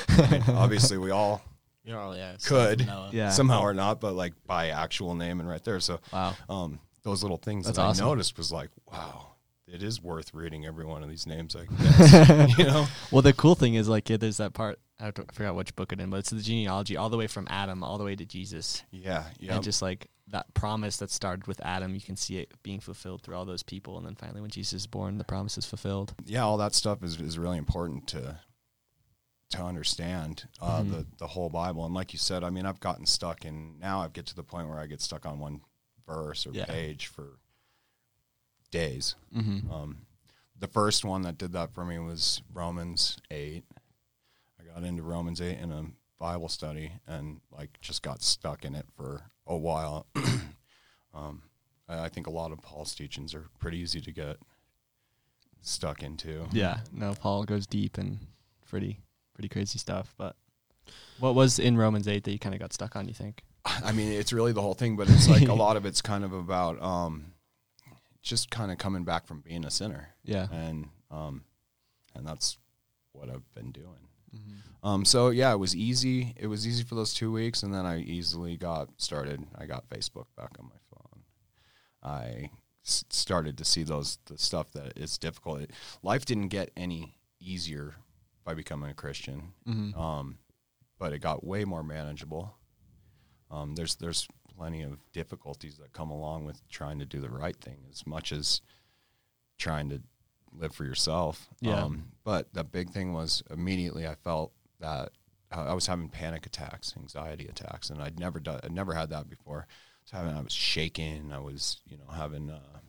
I 0.09 0.29
mean, 0.31 0.43
obviously, 0.49 0.97
we 0.97 1.11
all 1.11 1.43
You're 1.85 1.99
all, 1.99 2.17
yeah. 2.17 2.37
Could. 2.45 2.87
Yeah. 3.13 3.31
somehow 3.31 3.63
or 3.63 3.75
not, 3.75 4.01
but 4.01 4.15
like 4.15 4.35
by 4.47 4.69
actual 4.69 5.15
name 5.15 5.41
and 5.41 5.49
right 5.49 5.63
there. 5.65 5.81
So, 5.81 6.01
wow. 6.13 6.35
um, 6.49 6.81
those 7.03 7.23
little 7.23 7.39
things 7.39 7.65
That's 7.67 7.79
that 7.79 7.85
awesome. 7.85 8.07
I 8.07 8.09
noticed 8.11 8.37
was 8.37 8.53
like, 8.53 8.71
wow, 8.93 9.29
it 9.67 9.83
is 9.83 10.03
worth 10.03 10.35
reading 10.35 10.67
every 10.67 10.85
one 10.85 11.03
of 11.03 11.09
these 11.09 11.27
names. 11.27 11.57
I 11.57 11.65
guess, 11.65 12.59
you 12.59 12.65
know, 12.65 12.87
Well, 13.11 13.23
the 13.23 13.33
cool 13.33 13.55
thing 13.55 13.75
is 13.75 13.89
like 13.89 14.11
yeah, 14.11 14.19
there's 14.19 14.37
that 14.37 14.53
part. 14.53 14.79
I 14.99 15.05
have 15.05 15.15
to- 15.15 15.25
I 15.29 15.33
forgot 15.33 15.55
which 15.55 15.75
book 15.77 15.93
it 15.93 16.01
in, 16.01 16.11
but 16.11 16.19
it's 16.19 16.31
the 16.31 16.43
genealogy 16.43 16.97
all 16.99 17.09
the 17.09 17.17
way 17.17 17.27
from 17.27 17.47
Adam 17.49 17.83
all 17.83 17.97
the 17.97 18.05
way 18.05 18.15
to 18.17 18.27
Jesus, 18.27 18.83
yeah, 18.91 19.25
yeah. 19.39 19.55
and 19.55 19.65
just 19.65 19.81
like 19.81 20.09
that 20.29 20.53
promise 20.53 20.99
that 20.99 21.11
started 21.11 21.47
with 21.47 21.59
Adam, 21.65 21.95
you 21.95 22.01
can 22.03 22.17
see 22.17 22.37
it 22.39 22.53
being 22.63 22.79
fulfilled 22.81 23.23
through 23.23 23.35
all 23.35 23.47
those 23.47 23.63
people, 23.63 23.97
and 23.97 24.07
then 24.07 24.15
finally 24.15 24.43
when 24.43 24.51
Jesus 24.51 24.75
is 24.75 24.87
born, 24.87 25.17
the 25.17 25.25
promise 25.25 25.57
is 25.57 25.65
fulfilled. 25.65 26.13
yeah, 26.27 26.45
all 26.45 26.59
that 26.59 26.75
stuff 26.75 27.03
is, 27.03 27.19
is 27.21 27.39
really 27.39 27.57
important 27.59 28.07
to 28.09 28.39
to 29.51 29.63
understand 29.63 30.49
uh, 30.61 30.81
Mhm. 30.81 30.91
the 30.91 31.07
the 31.19 31.27
whole 31.29 31.49
Bible. 31.51 31.85
And 31.85 31.95
like 31.95 32.13
you 32.13 32.19
said, 32.19 32.43
I 32.45 32.51
mean, 32.51 32.67
I've 32.67 32.81
gotten 32.81 33.07
stuck 33.07 33.45
and 33.45 33.79
now. 33.81 34.01
I 34.03 34.09
get 34.09 34.27
to 34.27 34.35
the 34.37 34.43
point 34.45 34.69
where 34.69 34.79
I 34.79 34.87
get 34.87 35.01
stuck 35.01 35.27
on 35.27 35.39
one 35.39 35.61
verse 36.07 36.47
or 36.47 36.53
Yeah. 36.53 36.65
page 36.67 37.07
for 37.07 37.39
days. 38.71 39.15
Mm-hmm. 39.35 39.71
Um, 39.71 40.07
the 40.59 40.69
first 40.69 41.05
one 41.05 41.23
that 41.23 41.39
did 41.39 41.53
that 41.53 41.73
for 41.73 41.85
me 41.85 41.99
was 41.99 42.43
Romans 42.53 43.19
eight. 43.31 43.65
I 44.61 44.65
got 44.65 44.85
into 44.85 45.03
Romans 45.03 45.41
eight 45.41 45.59
in 45.59 45.73
a 45.73 45.87
Bible 46.19 46.49
study 46.49 46.93
and 47.07 47.41
like 47.51 47.81
just 47.81 48.03
got 48.03 48.23
stuck 48.23 48.65
in 48.65 48.75
it 48.75 48.87
for 48.97 49.31
a 49.47 49.57
while. 49.57 50.07
um, 51.15 51.43
I 51.89 52.05
I 52.05 52.09
think 52.09 52.27
a 52.27 52.31
lot 52.31 52.53
of 52.53 52.61
Paul's 52.63 52.95
teachings 52.95 53.35
are 53.35 53.49
pretty 53.59 53.79
easy 53.79 54.01
to 54.03 54.13
get 54.13 54.37
stuck 55.63 56.03
into. 56.03 56.47
Yeah, 56.53 56.81
no, 56.93 57.15
Paul 57.15 57.45
goes 57.45 57.67
deep 57.67 57.99
and 57.99 58.19
pretty 58.69 59.01
pretty 59.41 59.49
crazy 59.49 59.79
stuff. 59.79 60.15
But 60.19 60.37
what 61.19 61.35
was 61.35 61.59
in 61.59 61.79
Romans 61.79 62.07
eight 62.07 62.25
that 62.25 62.33
you 62.33 62.39
kind 62.39 62.55
of 62.55 62.61
got 62.61 62.75
stuck 62.75 62.95
on? 62.95 63.09
You 63.09 63.15
think? 63.15 63.43
I 63.65 63.93
mean, 63.93 64.13
it's 64.13 64.33
really 64.35 64.53
the 64.53 64.61
whole 64.61 64.75
thing, 64.75 64.97
but 64.97 65.09
it's 65.09 65.29
like 65.29 65.49
a 65.49 65.55
lot 65.55 65.77
of 65.79 65.87
it's 65.91 66.03
kind 66.03 66.25
of 66.25 66.33
about 66.35 66.81
um, 66.83 67.33
just 68.23 68.51
kind 68.51 68.71
of 68.71 68.77
coming 68.77 69.05
back 69.05 69.27
from 69.27 69.41
being 69.41 69.65
a 69.65 69.71
sinner, 69.71 70.11
Yeah, 70.25 70.47
and 70.53 70.89
um, 71.11 71.45
and 72.15 72.27
that's 72.27 72.59
what 73.13 73.31
I've 73.31 73.51
been 73.55 73.73
doing. 73.73 74.09
Mm-hmm. 74.35 74.87
Um, 74.87 75.05
so 75.07 75.31
yeah, 75.31 75.53
it 75.53 75.59
was 75.59 75.75
easy. 75.75 76.35
It 76.37 76.47
was 76.49 76.67
easy 76.67 76.85
for 76.85 76.95
those 76.95 77.15
two 77.15 77.33
weeks, 77.33 77.63
and 77.63 77.73
then 77.73 77.87
I 77.87 78.01
easily 78.01 78.59
got 78.59 78.89
started. 78.99 79.43
I 79.57 79.65
got 79.65 79.89
Facebook 79.89 80.27
back 80.37 80.51
on 80.59 80.67
my 80.67 80.81
phone. 80.91 81.23
I 82.03 82.51
s- 82.85 83.05
started 83.09 83.57
to 83.59 83.65
see 83.65 83.85
those 83.85 84.19
the 84.27 84.37
stuff 84.37 84.71
that 84.73 84.99
is 84.99 85.17
difficult. 85.17 85.63
It, 85.63 85.71
life 86.03 86.27
didn't 86.27 86.49
get 86.49 86.71
any 86.77 87.15
easier 87.41 87.95
by 88.51 88.55
becoming 88.55 88.91
a 88.91 88.95
Christian, 88.95 89.53
Mhm. 89.65 89.97
um, 89.97 90.39
but 90.99 91.13
it 91.13 91.21
got 91.21 91.45
way 91.45 91.65
more 91.65 91.85
manageable. 91.85 92.59
Um, 93.49 93.77
there's 93.77 93.95
there's 93.97 94.27
plenty 94.57 94.83
of 94.83 94.99
difficulties 95.13 95.77
that 95.79 95.93
come 95.93 96.11
along 96.11 96.47
with 96.47 96.67
trying 96.69 96.99
to 96.99 97.07
do 97.07 97.21
the 97.21 97.31
right 97.31 97.57
thing, 97.57 97.87
as 97.91 98.05
much 98.07 98.33
as 98.33 98.61
trying 99.57 99.89
to 99.91 100.03
live 100.53 100.75
for 100.75 100.85
yourself. 100.85 101.49
Yeah. 101.61 101.81
Um, 101.85 102.11
but 102.25 102.53
the 102.53 102.65
big 102.65 102.91
thing 102.91 103.13
was 103.13 103.41
immediately 103.51 104.07
I 104.09 104.17
felt 104.17 104.53
that 104.81 105.13
I 105.53 105.73
was 105.73 105.87
having 105.87 106.09
panic 106.09 106.45
attacks, 106.45 106.97
anxiety 106.97 107.47
attacks, 107.47 107.89
and 107.89 108.03
I'd 108.03 108.19
never 108.19 108.41
done, 108.41 108.61
I'd 108.65 108.73
never 108.73 108.95
had 108.95 109.11
that 109.11 109.29
before. 109.29 109.67
I 109.69 110.03
was 110.03 110.11
having, 110.11 110.37
I 110.37 110.41
was 110.43 110.53
shaking. 110.53 111.33
I 111.33 111.39
was, 111.39 111.81
you 111.87 111.97
know, 111.99 112.09
having 112.13 112.51
uh, 112.51 112.81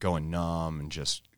going 0.00 0.28
numb 0.30 0.80
and 0.80 0.90
just 0.90 1.28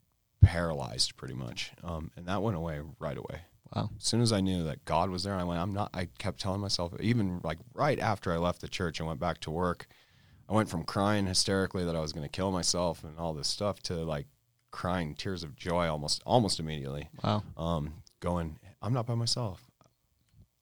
paralyzed 0.43 1.17
pretty 1.17 1.35
much. 1.35 1.73
Um, 1.83 2.11
and 2.17 2.27
that 2.27 2.43
went 2.43 2.57
away 2.57 2.81
right 2.99 3.17
away. 3.17 3.43
Wow. 3.75 3.91
As 3.97 4.05
soon 4.05 4.21
as 4.21 4.33
I 4.33 4.41
knew 4.41 4.65
that 4.65 4.85
God 4.85 5.11
was 5.11 5.25
there, 5.25 5.35
I 5.35 5.45
went, 5.45 5.61
I'm 5.61 5.73
not, 5.73 5.91
I 5.93 6.09
kept 6.19 6.41
telling 6.41 6.61
myself, 6.61 6.93
even 7.01 7.41
like 7.43 7.59
right 7.75 7.99
after 7.99 8.33
I 8.33 8.37
left 8.37 8.61
the 8.61 8.69
church 8.69 9.01
and 9.01 9.09
went 9.09 9.21
back 9.21 9.41
to 9.41 9.51
work, 9.51 9.87
I 10.49 10.55
went 10.55 10.69
from 10.69 10.85
crying 10.85 11.27
hysterically 11.27 11.85
that 11.85 11.97
I 11.97 12.01
was 12.01 12.13
going 12.13 12.25
to 12.25 12.31
kill 12.31 12.53
myself 12.53 13.03
and 13.03 13.19
all 13.19 13.35
this 13.35 13.49
stuff 13.49 13.83
to 13.85 13.95
like 13.95 14.27
crying 14.71 15.15
tears 15.15 15.43
of 15.43 15.57
joy 15.57 15.89
almost, 15.89 16.23
almost 16.25 16.61
immediately. 16.61 17.09
Wow. 17.25 17.43
Um, 17.57 17.95
going, 18.21 18.59
I'm 18.81 18.93
not 18.93 19.07
by 19.07 19.15
myself. 19.15 19.69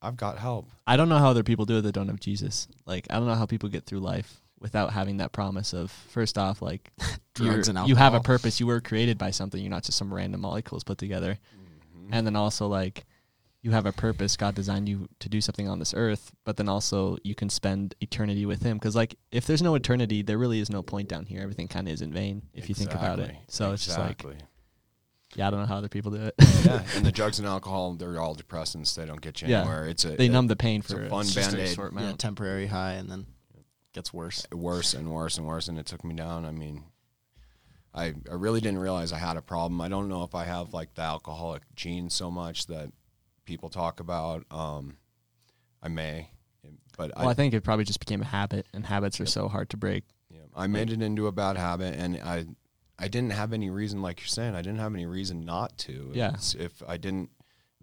I've 0.00 0.16
got 0.16 0.38
help. 0.38 0.69
I 0.87 0.97
don't 0.97 1.09
know 1.09 1.19
how 1.19 1.31
other 1.31 1.43
people 1.43 1.64
do 1.64 1.78
it 1.78 1.83
that 1.83 1.93
don't 1.93 2.09
have 2.09 2.21
Jesus. 2.21 2.69
Like 2.87 3.07
I 3.11 3.14
don't 3.14 3.26
know 3.26 3.35
how 3.35 3.47
people 3.47 3.71
get 3.71 3.87
through 3.87 4.00
life 4.00 4.43
without 4.61 4.92
having 4.92 5.18
that 5.18 5.32
promise 5.32 5.73
of 5.73 5.90
first 5.90 6.38
off, 6.38 6.62
like 6.62 6.90
Drugs 7.34 7.68
you're- 7.68 7.78
and 7.80 7.88
you 7.88 7.96
have 7.96 8.14
a 8.14 8.20
purpose. 8.20 8.61
You 8.61 8.66
were 8.66 8.80
created 8.80 9.18
by 9.18 9.30
something. 9.30 9.61
You're 9.61 9.70
not 9.70 9.84
just 9.84 9.99
some 9.99 10.12
random 10.12 10.40
molecules 10.40 10.84
put 10.84 10.99
together. 10.99 11.38
Mm-hmm. 11.56 12.14
And 12.14 12.26
then 12.26 12.37
also 12.37 12.66
like 12.68 13.04
you 13.62 13.70
have 13.70 13.87
a 13.87 13.92
purpose. 13.92 14.37
God 14.37 14.54
designed 14.54 14.88
you 14.88 15.08
to 15.20 15.28
do 15.30 15.40
something 15.40 15.68
on 15.68 15.78
this 15.78 15.94
earth, 15.96 16.32
but 16.44 16.56
then 16.58 16.68
also 16.68 17.16
you 17.25 17.34
can 17.34 17.49
spend 17.49 17.94
eternity 18.00 18.44
with 18.46 18.62
Him. 18.62 18.76
Because 18.78 18.94
like 18.94 19.16
if 19.32 19.46
there's 19.46 19.62
no 19.62 19.75
eternity, 19.75 20.23
there 20.23 20.38
really 20.38 20.61
is 20.61 20.70
no 20.70 20.82
point 20.82 21.08
down 21.08 21.25
here. 21.26 21.40
Everything 21.42 21.66
kind 21.68 21.88
of 21.88 21.94
is 21.94 22.02
in 22.02 22.12
vain 22.12 22.42
if 22.52 22.68
you 22.68 22.75
think 22.75 22.92
about 22.94 23.18
it. 23.18 23.23
Exactly. 23.30 23.44
So 23.49 23.73
it's 23.73 23.84
just 23.87 23.99
like 23.99 24.23
yeah, 25.37 25.49
I 25.49 25.50
don't 25.50 25.61
know 25.61 25.66
how 25.66 25.78
other 25.78 25.88
people 25.88 26.12
do 26.12 26.18
it. 26.23 26.34
yeah, 26.64 26.82
and 26.94 27.04
the 27.04 27.11
drugs 27.11 27.40
and 27.40 27.49
alcohol, 27.49 27.94
they're 27.94 28.20
all 28.20 28.37
depressants. 28.37 28.94
They 28.94 29.04
don't 29.04 29.20
get 29.20 29.42
you 29.42 29.49
Yeah. 29.49 29.62
anywhere. 29.62 29.88
It's 29.88 30.04
a 30.04 30.11
they 30.11 30.26
it- 30.26 30.30
numb 30.32 30.46
the 30.46 30.54
pain 30.56 30.80
for 30.80 31.04
a 31.06 31.08
fun 31.11 31.26
Band-Aid. 31.34 31.75
short 31.75 31.92
Yeah, 31.99 32.12
temporary 32.16 32.66
high, 32.68 32.92
and 32.92 33.11
then 33.11 33.26
gets 33.94 34.12
worse. 34.12 34.46
worse 34.52 34.92
and 34.92 35.10
worse 35.10 35.38
and 35.38 35.46
worse, 35.46 35.68
and 35.68 35.78
it 35.78 35.86
took 35.86 36.04
me 36.04 36.14
down. 36.14 36.44
I 36.44 36.50
mean, 36.50 36.84
I 37.94 38.14
I 38.30 38.34
really 38.34 38.60
didn't 38.60 38.78
realize 38.80 39.12
I 39.12 39.18
had 39.18 39.36
a 39.36 39.42
problem. 39.42 39.80
I 39.80 39.88
don't 39.88 40.08
know 40.08 40.22
if 40.24 40.34
I 40.34 40.44
have 40.44 40.74
like 40.74 40.94
the 40.94 41.02
alcoholic 41.02 41.62
gene 41.74 42.10
so 42.10 42.30
much 42.30 42.66
that 42.66 42.90
people 43.44 43.70
talk 43.70 44.00
about. 44.00 44.44
Um, 44.50 44.98
I 45.82 45.88
may, 45.88 46.30
but 46.96 47.12
Well, 47.16 47.28
I 47.28 47.30
I, 47.30 47.34
think 47.34 47.54
it 47.54 47.62
probably 47.62 47.84
just 47.84 48.00
became 48.00 48.20
a 48.22 48.26
habit, 48.26 48.66
and 48.74 48.84
habits 48.86 49.20
are 49.20 49.26
so 49.26 49.48
hard 49.48 49.70
to 49.70 49.76
break. 49.76 50.04
yeah, 50.30 50.40
I 50.54 50.66
made 50.66 50.90
it 50.90 51.00
into 51.02 51.26
a 51.26 51.32
bad 51.32 51.56
habit, 51.56 51.94
and 51.94 52.16
I 52.18 52.46
I 52.98 53.08
didn't 53.08 53.30
have 53.30 53.52
any 53.52 53.70
reason, 53.70 54.02
like 54.02 54.20
you're 54.20 54.28
saying, 54.28 54.54
I 54.54 54.62
didn't 54.62 54.78
have 54.78 54.94
any 54.94 55.06
reason 55.06 55.44
not 55.44 55.76
to. 55.78 56.10
Yeah. 56.14 56.28
It's- 56.28 56.54
if 56.54 56.82
I 56.86 56.96
didn't 56.96 57.30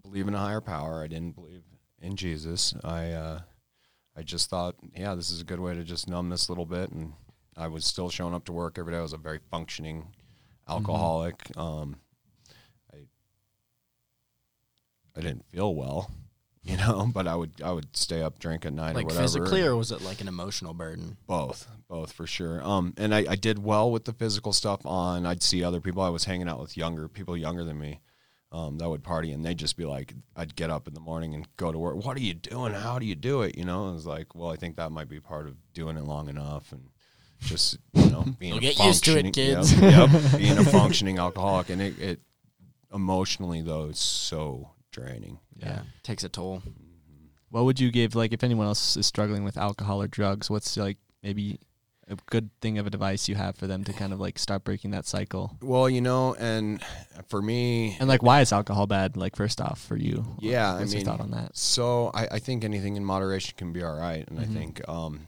believe 0.02 0.26
in 0.26 0.34
a 0.34 0.38
higher 0.38 0.60
power, 0.62 1.02
I 1.02 1.06
didn't 1.06 1.34
believe 1.36 1.62
in 2.00 2.16
Jesus. 2.16 2.74
I 2.82 3.12
uh, 3.12 3.40
I 4.16 4.22
just 4.22 4.50
thought, 4.50 4.74
yeah, 4.94 5.14
this 5.14 5.30
is 5.30 5.40
a 5.40 5.44
good 5.44 5.60
way 5.60 5.74
to 5.74 5.82
just 5.84 6.08
numb 6.08 6.28
this 6.28 6.48
little 6.48 6.66
bit, 6.66 6.90
and 6.90 7.14
I 7.56 7.68
was 7.68 7.84
still 7.86 8.10
showing 8.10 8.34
up 8.34 8.44
to 8.46 8.52
work 8.52 8.78
every 8.78 8.92
day. 8.92 8.98
I 8.98 9.02
was 9.02 9.12
a 9.14 9.18
very 9.18 9.40
functioning 9.50 10.08
alcoholic. 10.68 11.36
Um, 11.56 11.96
I 12.92 12.98
I 15.16 15.20
didn't 15.20 15.44
feel 15.46 15.74
well, 15.74 16.10
you 16.62 16.76
know, 16.76 17.10
but 17.12 17.26
I 17.26 17.34
would 17.34 17.52
I 17.64 17.72
would 17.72 17.96
stay 17.96 18.22
up, 18.22 18.38
drink 18.38 18.66
at 18.66 18.72
night, 18.72 18.92
or 18.92 18.94
Like 18.94 19.04
whatever. 19.06 19.22
physically, 19.22 19.62
or 19.62 19.76
was 19.76 19.92
it 19.92 20.02
like 20.02 20.20
an 20.20 20.28
emotional 20.28 20.74
burden? 20.74 21.16
Both, 21.26 21.66
both 21.88 22.12
for 22.12 22.26
sure. 22.26 22.62
Um, 22.62 22.94
and 22.96 23.14
I, 23.14 23.24
I 23.30 23.36
did 23.36 23.58
well 23.64 23.90
with 23.90 24.04
the 24.04 24.12
physical 24.12 24.52
stuff 24.52 24.84
on. 24.86 25.26
I'd 25.26 25.42
see 25.42 25.64
other 25.64 25.80
people. 25.80 26.02
I 26.02 26.08
was 26.10 26.24
hanging 26.24 26.48
out 26.48 26.60
with 26.60 26.76
younger 26.76 27.08
people, 27.08 27.36
younger 27.36 27.64
than 27.64 27.78
me, 27.78 28.00
um, 28.52 28.76
that 28.78 28.88
would 28.88 29.02
party, 29.02 29.32
and 29.32 29.44
they'd 29.44 29.56
just 29.56 29.78
be 29.78 29.86
like, 29.86 30.14
I'd 30.36 30.54
get 30.54 30.68
up 30.70 30.86
in 30.86 30.92
the 30.92 31.00
morning 31.00 31.34
and 31.34 31.48
go 31.56 31.72
to 31.72 31.78
work. 31.78 32.04
What 32.04 32.16
are 32.18 32.20
you 32.20 32.34
doing? 32.34 32.74
How 32.74 32.98
do 32.98 33.06
you 33.06 33.14
do 33.14 33.42
it? 33.42 33.56
You 33.56 33.64
know, 33.64 33.88
I 33.88 33.92
was 33.92 34.06
like, 34.06 34.34
well, 34.34 34.50
I 34.50 34.56
think 34.56 34.76
that 34.76 34.92
might 34.92 35.08
be 35.08 35.20
part 35.20 35.46
of 35.46 35.56
doing 35.72 35.96
it 35.96 36.04
long 36.04 36.28
enough 36.28 36.70
and 36.70 36.90
just 37.40 37.78
you 37.94 38.10
know 38.10 38.24
being 38.38 38.52
You'll 38.52 38.58
a 38.58 38.74
get 38.74 38.78
used 38.78 39.04
to 39.04 39.18
it, 39.18 39.32
kids. 39.32 39.72
Yep, 39.72 40.10
yep, 40.10 40.32
being 40.38 40.58
a 40.58 40.64
functioning 40.64 41.18
alcoholic, 41.18 41.70
and 41.70 41.80
it, 41.80 41.98
it 41.98 42.20
emotionally 42.92 43.62
though 43.62 43.88
it's 43.88 44.02
so 44.02 44.70
draining. 44.90 45.38
Yeah. 45.56 45.80
takes 46.02 46.22
a 46.22 46.28
toll. 46.28 46.62
What 47.48 47.64
would 47.64 47.80
you 47.80 47.90
give 47.90 48.14
like 48.14 48.32
if 48.32 48.44
anyone 48.44 48.66
else 48.66 48.96
is 48.96 49.06
struggling 49.06 49.44
with 49.44 49.56
alcohol 49.56 50.02
or 50.02 50.08
drugs? 50.08 50.50
What's 50.50 50.76
like 50.76 50.98
maybe 51.22 51.58
a 52.12 52.16
good 52.30 52.50
thing 52.60 52.78
of 52.78 52.86
a 52.86 52.90
device 52.90 53.28
you 53.28 53.34
have 53.34 53.56
for 53.56 53.66
them 53.66 53.84
to 53.84 53.92
kind 53.92 54.12
of 54.12 54.20
like 54.20 54.38
start 54.38 54.64
breaking 54.64 54.90
that 54.92 55.06
cycle? 55.06 55.56
Well, 55.62 55.88
you 55.90 56.00
know, 56.00 56.34
and 56.34 56.82
for 57.28 57.40
me, 57.42 57.96
And 58.00 58.08
like, 58.08 58.22
why 58.22 58.40
is 58.40 58.52
alcohol 58.52 58.86
bad? 58.86 59.16
Like, 59.16 59.36
first 59.36 59.60
off, 59.60 59.80
for 59.80 59.96
you, 59.96 60.24
Yeah, 60.38 60.72
I 60.74 60.80
what's 60.80 60.92
mean, 60.94 61.04
your 61.04 61.12
thought 61.12 61.20
on 61.20 61.30
that? 61.32 61.56
So 61.56 62.10
I, 62.14 62.26
I 62.32 62.38
think 62.38 62.64
anything 62.64 62.96
in 62.96 63.04
moderation 63.04 63.54
can 63.56 63.72
be 63.72 63.82
all 63.82 63.96
right, 63.96 64.26
and 64.28 64.38
Mhm. 64.38 64.42
I 64.42 64.46
think 64.46 64.88
um, 64.88 65.26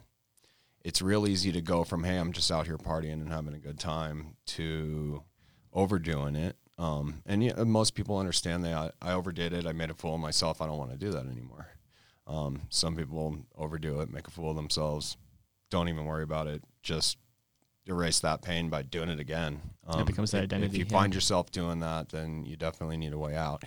it's 0.84 1.00
real 1.02 1.26
easy 1.26 1.50
to 1.52 1.60
go 1.62 1.84
from 1.84 2.04
hey, 2.04 2.16
I'm 2.18 2.32
just 2.32 2.50
out 2.52 2.66
here 2.66 2.78
partying 2.78 3.14
and 3.14 3.28
having 3.30 3.54
a 3.54 3.58
good 3.58 3.78
time 3.78 4.36
to 4.46 5.22
overdoing 5.72 6.36
it. 6.36 6.56
Um, 6.78 7.22
and 7.24 7.42
yeah, 7.44 7.62
most 7.64 7.94
people 7.94 8.18
understand 8.18 8.64
that 8.64 8.74
I, 8.74 9.10
I 9.10 9.12
overdid 9.12 9.52
it. 9.52 9.66
I 9.66 9.72
made 9.72 9.90
a 9.90 9.94
fool 9.94 10.14
of 10.16 10.20
myself. 10.20 10.60
I 10.60 10.66
don't 10.66 10.78
want 10.78 10.90
to 10.90 10.96
do 10.96 11.10
that 11.12 11.26
anymore. 11.26 11.68
Um, 12.26 12.62
some 12.70 12.96
people 12.96 13.36
overdo 13.56 14.00
it, 14.00 14.10
make 14.12 14.26
a 14.26 14.30
fool 14.30 14.50
of 14.50 14.56
themselves, 14.56 15.16
don't 15.74 15.88
even 15.88 16.04
worry 16.04 16.22
about 16.22 16.46
it. 16.46 16.62
Just 16.82 17.18
erase 17.86 18.20
that 18.20 18.40
pain 18.42 18.70
by 18.70 18.82
doing 18.82 19.08
it 19.08 19.20
again. 19.20 19.60
Um, 19.86 20.04
becomes 20.04 20.30
their 20.30 20.44
if- 20.44 20.52
If 20.52 20.76
you 20.76 20.84
yeah. 20.84 20.98
find 20.98 21.14
yourself 21.14 21.50
doing 21.50 21.80
that, 21.80 22.08
then 22.08 22.44
you 22.44 22.56
definitely 22.56 22.96
need 22.96 23.12
a 23.12 23.18
way 23.18 23.36
out 23.36 23.64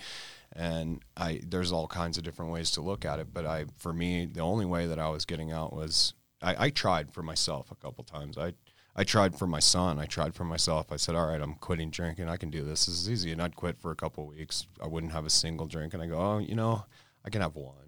and 0.52 1.02
I 1.16 1.40
there's 1.46 1.72
all 1.72 1.86
kinds 1.86 2.18
of 2.18 2.24
different 2.24 2.50
ways 2.50 2.70
to 2.72 2.80
look 2.80 3.04
at 3.04 3.18
it. 3.18 3.32
But 3.32 3.46
I, 3.46 3.66
for 3.76 3.92
me, 3.92 4.26
the 4.26 4.40
only 4.40 4.64
way 4.64 4.86
that 4.86 4.98
I 4.98 5.08
was 5.08 5.24
getting 5.24 5.52
out 5.52 5.72
was 5.72 6.14
I, 6.42 6.66
I 6.66 6.70
tried 6.70 7.12
for 7.12 7.22
myself 7.22 7.70
a 7.70 7.74
couple 7.74 8.04
times. 8.04 8.38
I 8.38 8.54
I 8.96 9.04
tried 9.04 9.38
for 9.38 9.46
my 9.46 9.60
son. 9.60 9.98
I 9.98 10.06
tried 10.06 10.34
for 10.34 10.44
myself. 10.44 10.90
I 10.90 10.96
said, 10.96 11.14
all 11.14 11.28
right, 11.28 11.40
I'm 11.40 11.54
quitting 11.54 11.90
drinking. 11.90 12.28
I 12.28 12.36
can 12.36 12.50
do 12.50 12.64
this. 12.64 12.86
This 12.86 12.96
is 13.02 13.08
easy. 13.08 13.30
And 13.30 13.40
I'd 13.40 13.54
quit 13.54 13.78
for 13.78 13.92
a 13.92 13.94
couple 13.94 14.26
weeks. 14.26 14.66
I 14.82 14.88
wouldn't 14.88 15.12
have 15.12 15.24
a 15.24 15.30
single 15.30 15.66
drink, 15.66 15.94
and 15.94 16.02
I 16.02 16.06
go, 16.08 16.18
oh, 16.18 16.38
you 16.38 16.56
know, 16.56 16.84
I 17.24 17.30
can 17.30 17.40
have 17.40 17.54
one, 17.54 17.87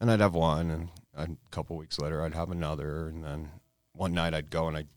and 0.00 0.10
I'd 0.10 0.20
have 0.20 0.34
one, 0.34 0.70
and 0.70 0.88
a 1.14 1.28
couple 1.50 1.76
weeks 1.76 1.98
later, 1.98 2.22
I'd 2.22 2.34
have 2.34 2.50
another, 2.50 3.08
and 3.08 3.22
then 3.24 3.50
one 3.92 4.12
night 4.12 4.34
I'd 4.34 4.50
go 4.50 4.68
and 4.68 4.76
I'd 4.76 4.88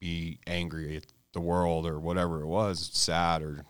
be 0.00 0.38
angry 0.46 0.96
at 0.96 1.04
the 1.32 1.40
world 1.40 1.86
or 1.86 1.98
whatever 1.98 2.40
it 2.42 2.46
was, 2.46 2.90
sad 2.92 3.42
or 3.42 3.64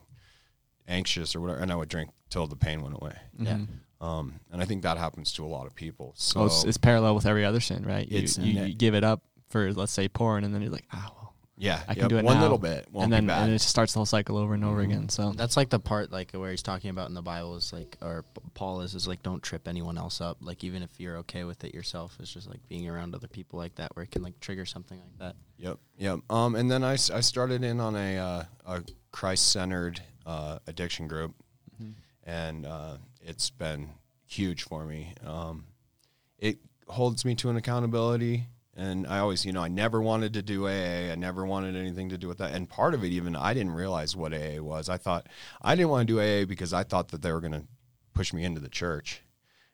anxious 0.88 1.36
or 1.36 1.40
whatever, 1.40 1.60
and 1.60 1.70
I 1.70 1.76
would 1.76 1.88
drink 1.88 2.10
till 2.30 2.46
the 2.46 2.56
pain 2.56 2.82
went 2.82 2.96
away. 3.00 3.16
Yeah. 3.38 3.54
Mhm. 3.58 3.68
Um, 4.00 4.40
and 4.50 4.60
I 4.60 4.64
think 4.64 4.82
that 4.82 4.98
happens 4.98 5.32
to 5.34 5.44
a 5.44 5.46
lot 5.46 5.66
of 5.66 5.76
people. 5.76 6.12
So 6.16 6.40
Oh, 6.40 6.46
it's, 6.46 6.64
it's 6.64 6.76
parallel 6.78 7.14
with 7.14 7.24
every 7.26 7.44
other 7.44 7.60
sin, 7.60 7.84
right? 7.84 8.08
You, 8.08 8.18
It's 8.18 8.36
you, 8.36 8.60
you 8.64 8.74
give 8.74 8.94
it 8.96 9.04
up 9.04 9.22
for 9.48 9.72
let's 9.72 9.92
say 9.92 10.08
porn, 10.08 10.42
and 10.42 10.52
then 10.52 10.60
you're 10.62 10.72
like, 10.72 10.86
ah, 10.92 11.12
well, 11.14 11.21
yeah, 11.62 11.82
I 11.88 11.94
can 11.94 12.02
yep, 12.02 12.08
do 12.10 12.16
it 12.18 12.24
one 12.24 12.36
now. 12.36 12.42
little 12.42 12.58
bit, 12.58 12.88
won't 12.90 13.04
and 13.04 13.12
then 13.12 13.24
be 13.24 13.28
bad. 13.28 13.42
and 13.44 13.50
it 13.52 13.54
just 13.58 13.68
starts 13.68 13.92
the 13.92 13.98
whole 14.00 14.06
cycle 14.06 14.36
over 14.36 14.54
and 14.54 14.64
over 14.64 14.80
Mhm. 14.80 14.84
again. 14.84 15.08
So 15.08 15.32
That's 15.32 15.56
like 15.56 15.70
the 15.70 15.78
part 15.78 16.10
like 16.10 16.32
where 16.32 16.50
he's 16.50 16.62
talking 16.62 16.90
about 16.90 17.08
in 17.08 17.14
the 17.14 17.22
Bible 17.22 17.54
is 17.56 17.72
like, 17.72 17.96
or 18.02 18.24
P- 18.34 18.40
Paul 18.54 18.80
is 18.80 18.94
is 18.94 19.06
like, 19.06 19.22
don't 19.22 19.42
trip 19.42 19.68
anyone 19.68 19.96
else 19.96 20.20
up. 20.20 20.38
Like 20.40 20.64
even 20.64 20.82
if 20.82 20.98
you're 20.98 21.18
okay 21.18 21.44
with 21.44 21.62
it 21.64 21.72
yourself, 21.74 22.16
it's 22.20 22.32
just 22.32 22.48
like 22.50 22.60
being 22.68 22.88
around 22.88 23.14
other 23.14 23.28
people 23.28 23.58
like 23.58 23.76
that 23.76 23.94
where 23.94 24.02
it 24.02 24.10
can 24.10 24.22
like 24.22 24.38
trigger 24.40 24.66
something 24.66 24.98
like 24.98 25.18
that. 25.18 25.36
Yep, 25.58 25.78
yep. 25.98 26.18
Um, 26.28 26.54
and 26.56 26.70
then 26.70 26.82
I, 26.82 26.94
s- 26.94 27.10
I 27.10 27.20
started 27.20 27.62
in 27.62 27.78
on 27.80 27.94
a 27.96 28.18
uh, 28.18 28.44
a 28.66 28.82
Christ 29.12 29.52
centered 29.52 30.00
uh, 30.26 30.58
addiction 30.66 31.06
group, 31.08 31.34
Mhm. 31.80 31.94
and 32.24 32.66
uh, 32.66 32.96
it's 33.20 33.50
been 33.50 33.90
huge 34.26 34.62
for 34.64 34.84
me. 34.84 35.14
Um, 35.24 35.66
it 36.38 36.58
holds 36.88 37.24
me 37.24 37.34
to 37.36 37.50
an 37.50 37.56
accountability, 37.56 38.46
and 38.76 39.06
I 39.06 39.18
always, 39.18 39.44
you 39.44 39.52
know, 39.52 39.62
I 39.62 39.68
never 39.68 40.00
wanted 40.00 40.32
to 40.34 40.42
do 40.42 40.66
AA. 40.66 41.12
I 41.12 41.14
never 41.14 41.44
wanted 41.44 41.76
anything 41.76 42.08
to 42.08 42.18
do 42.18 42.28
with 42.28 42.38
that. 42.38 42.52
And 42.52 42.68
part 42.68 42.94
of 42.94 43.04
it, 43.04 43.08
even 43.08 43.36
I 43.36 43.52
didn't 43.54 43.72
realize 43.72 44.16
what 44.16 44.32
AA 44.32 44.60
was. 44.62 44.88
I 44.88 44.96
thought 44.96 45.26
I 45.60 45.74
didn't 45.74 45.90
want 45.90 46.08
to 46.08 46.12
do 46.14 46.20
AA 46.20 46.46
because 46.46 46.72
I 46.72 46.82
thought 46.82 47.08
that 47.08 47.22
they 47.22 47.32
were 47.32 47.40
going 47.40 47.52
to 47.52 47.64
push 48.14 48.32
me 48.32 48.44
into 48.44 48.60
the 48.60 48.68
church. 48.68 49.22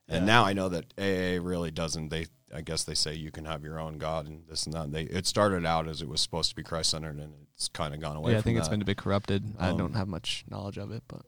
And 0.08 0.22
Yeah. 0.22 0.32
now 0.32 0.44
I 0.44 0.52
know 0.52 0.68
that 0.68 0.92
AA 0.98 1.40
really 1.40 1.70
doesn't. 1.70 2.08
They, 2.08 2.26
I 2.54 2.62
guess 2.62 2.82
they 2.84 2.94
say 2.94 3.14
you 3.14 3.30
can 3.30 3.44
have 3.44 3.62
your 3.62 3.78
own 3.78 3.98
God 3.98 4.26
and 4.26 4.42
this 4.48 4.64
and 4.64 4.72
that. 4.74 4.90
They, 4.90 5.02
it 5.02 5.26
started 5.26 5.66
out 5.66 5.86
as 5.86 6.00
it 6.02 6.08
was 6.08 6.20
supposed 6.20 6.48
to 6.50 6.56
be 6.56 6.62
Christ 6.62 6.90
centered, 6.90 7.18
and 7.18 7.34
it's 7.54 7.68
kind 7.68 7.94
of 7.94 8.00
gone 8.00 8.16
away. 8.16 8.32
yeah, 8.32 8.38
I 8.38 8.40
think 8.40 8.58
it's 8.58 8.68
been 8.68 8.80
a 8.82 8.86
bit 8.86 8.96
corrupted. 8.96 9.44
I 9.58 9.68
Um, 9.68 9.76
don't 9.76 9.92
have 9.94 10.08
much 10.08 10.44
knowledge 10.48 10.78
of 10.78 10.90
it, 10.90 11.02
but 11.08 11.22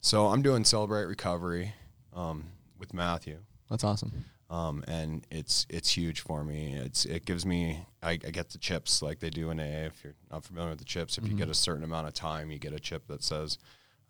so 0.00 0.26
I'm 0.26 0.42
doing 0.42 0.64
Celebrate 0.64 1.04
Recovery 1.04 1.74
um, 2.12 2.46
with 2.78 2.92
Matthew. 2.92 3.38
That's 3.70 3.84
awesome. 3.84 4.24
Um, 4.54 4.84
and 4.86 5.26
it's 5.32 5.66
it's 5.68 5.96
huge 5.96 6.20
for 6.20 6.44
me. 6.44 6.74
It's 6.74 7.04
it 7.06 7.24
gives 7.24 7.44
me 7.44 7.86
I, 8.02 8.12
I 8.12 8.16
get 8.16 8.50
the 8.50 8.58
chips 8.58 9.02
like 9.02 9.18
they 9.18 9.30
do 9.30 9.50
in 9.50 9.58
AA. 9.58 9.86
If 9.86 10.04
you're 10.04 10.14
not 10.30 10.44
familiar 10.44 10.70
with 10.70 10.78
the 10.78 10.84
chips, 10.84 11.18
if 11.18 11.26
you 11.26 11.34
get 11.34 11.48
a 11.48 11.54
certain 11.54 11.82
amount 11.82 12.06
of 12.06 12.14
time, 12.14 12.52
you 12.52 12.58
get 12.60 12.72
a 12.72 12.78
chip 12.78 13.08
that 13.08 13.24
says 13.24 13.58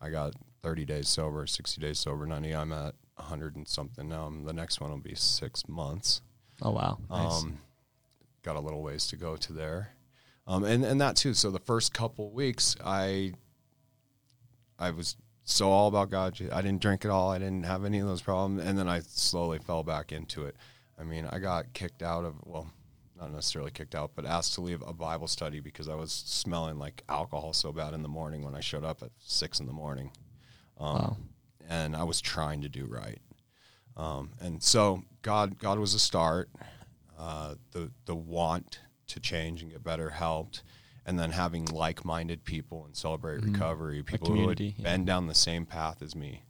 I 0.02 0.10
got 0.10 0.34
30 0.62 0.84
days 0.84 1.08
sober, 1.08 1.46
60 1.46 1.80
days 1.80 1.98
sober, 1.98 2.26
90. 2.26 2.54
I'm 2.54 2.72
at 2.72 2.94
100 3.16 3.56
and 3.56 3.66
something. 3.66 4.12
Um, 4.12 4.44
the 4.44 4.52
next 4.52 4.82
one 4.82 4.90
will 4.90 4.98
be 4.98 5.14
six 5.14 5.66
months. 5.66 6.20
Oh 6.60 6.72
wow. 6.72 6.98
Nice. 7.08 7.42
Um, 7.42 7.58
got 8.42 8.56
a 8.56 8.60
little 8.60 8.82
ways 8.82 9.06
to 9.08 9.16
go 9.16 9.36
to 9.36 9.52
there, 9.54 9.94
um, 10.46 10.62
and 10.64 10.84
and 10.84 11.00
that 11.00 11.16
too. 11.16 11.32
So 11.32 11.50
the 11.50 11.58
first 11.58 11.94
couple 11.94 12.30
weeks, 12.30 12.76
I 12.84 13.32
I 14.78 14.90
was 14.90 15.16
so 15.44 15.70
all 15.70 15.88
about 15.88 16.10
God. 16.10 16.40
I 16.52 16.62
didn't 16.62 16.80
drink 16.80 17.04
at 17.04 17.10
all. 17.10 17.30
I 17.30 17.38
didn't 17.38 17.64
have 17.64 17.84
any 17.84 17.98
of 17.98 18.06
those 18.06 18.22
problems, 18.22 18.62
and 18.64 18.78
then 18.78 18.88
I 18.88 19.00
slowly 19.00 19.58
fell 19.58 19.82
back 19.82 20.12
into 20.12 20.44
it. 20.44 20.56
I 20.98 21.04
mean, 21.04 21.26
I 21.30 21.38
got 21.38 21.72
kicked 21.72 22.02
out 22.02 22.24
of 22.24 22.34
well, 22.44 22.70
not 23.18 23.32
necessarily 23.32 23.70
kicked 23.70 23.94
out, 23.94 24.12
but 24.14 24.24
asked 24.26 24.54
to 24.54 24.60
leave 24.60 24.82
a 24.86 24.92
Bible 24.92 25.28
study 25.28 25.60
because 25.60 25.88
I 25.88 25.94
was 25.94 26.12
smelling 26.12 26.78
like 26.78 27.02
alcohol 27.08 27.52
so 27.52 27.72
bad 27.72 27.94
in 27.94 28.02
the 28.02 28.08
morning 28.08 28.42
when 28.44 28.54
I 28.54 28.60
showed 28.60 28.84
up 28.84 29.02
at 29.02 29.10
six 29.18 29.60
in 29.60 29.66
the 29.66 29.72
morning, 29.72 30.10
um, 30.78 30.94
Wow. 30.96 31.16
and 31.68 31.94
I 31.96 32.02
was 32.04 32.20
trying 32.20 32.62
to 32.62 32.68
do 32.68 32.86
right. 32.86 33.20
Um, 33.96 34.30
and 34.40 34.62
so 34.62 35.04
God, 35.22 35.58
God 35.58 35.78
was 35.78 35.94
a 35.94 35.98
start. 36.00 36.48
Uh, 37.18 37.54
the 37.70 37.92
the 38.06 38.14
want 38.16 38.80
to 39.06 39.20
change 39.20 39.62
and 39.62 39.70
get 39.70 39.84
better 39.84 40.10
helped, 40.10 40.62
and 41.06 41.18
then 41.18 41.30
having 41.30 41.66
like-minded 41.66 42.44
people 42.44 42.84
and 42.84 42.96
celebrate 42.96 43.42
recovery, 43.42 44.02
people 44.02 44.28
who 44.28 44.34
community, 44.34 44.74
yeah. 44.78 44.84
been 44.84 45.04
down 45.04 45.26
the 45.26 45.34
same 45.34 45.66
path 45.66 46.02
as 46.02 46.14
me, 46.16 46.42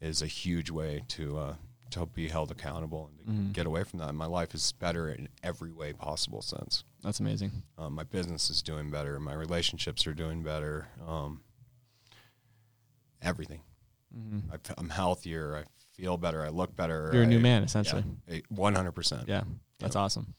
is 0.00 0.22
a 0.22 0.26
huge 0.26 0.70
way 0.70 1.02
to 1.08 1.38
uh, 1.38 1.54
to 1.90 2.06
be 2.06 2.28
held 2.28 2.50
accountable 2.50 3.08
and 3.08 3.18
to 3.18 3.24
Mm-hmm. 3.24 3.52
get 3.52 3.66
away 3.66 3.84
from 3.84 4.00
that. 4.00 4.10
And 4.10 4.18
my 4.18 4.26
life 4.26 4.54
is 4.54 4.72
better 4.72 5.08
in 5.08 5.28
every 5.42 5.72
way 5.72 5.94
possible 5.94 6.42
since. 6.42 6.84
That's 7.02 7.20
amazing. 7.20 7.52
Um, 7.78 7.94
my 7.94 8.02
business 8.02 8.50
is 8.50 8.60
doing 8.60 8.90
better. 8.90 9.18
My 9.18 9.32
relationships 9.32 10.06
are 10.06 10.12
doing 10.12 10.42
better. 10.42 10.88
Um, 11.06 11.40
everything. 13.22 13.62
Mm-hmm. 14.14 14.52
I, 14.52 14.80
am 14.80 14.90
healthier. 14.90 15.56
I 15.56 15.64
feel 15.96 16.18
better. 16.18 16.44
I 16.44 16.48
look 16.48 16.76
better. 16.76 17.10
You're 17.14 17.22
a 17.22 17.26
new 17.26 17.40
man, 17.40 17.62
essentially. 17.62 18.04
One 18.48 18.74
hundred 18.74 18.92
percent. 18.92 19.24
Yeah, 19.26 19.44
that's 19.78 19.96
awesome. 19.96 20.34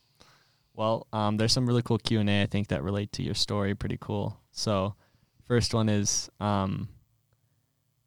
Well, 0.76 1.08
um, 1.14 1.38
there's 1.38 1.54
some 1.54 1.66
really 1.66 1.82
cool 1.82 1.98
Q 1.98 2.20
and 2.20 2.30
A 2.30 2.44
I 2.44 2.46
think 2.48 2.68
that 2.68 2.84
relate 2.84 3.14
to 3.14 3.24
your 3.24 3.34
story. 3.34 3.74
Pretty 3.76 3.98
cool. 4.00 4.38
So, 4.52 4.96
first 5.48 5.74
one 5.74 5.88
is 5.88 6.30
um, 6.40 6.90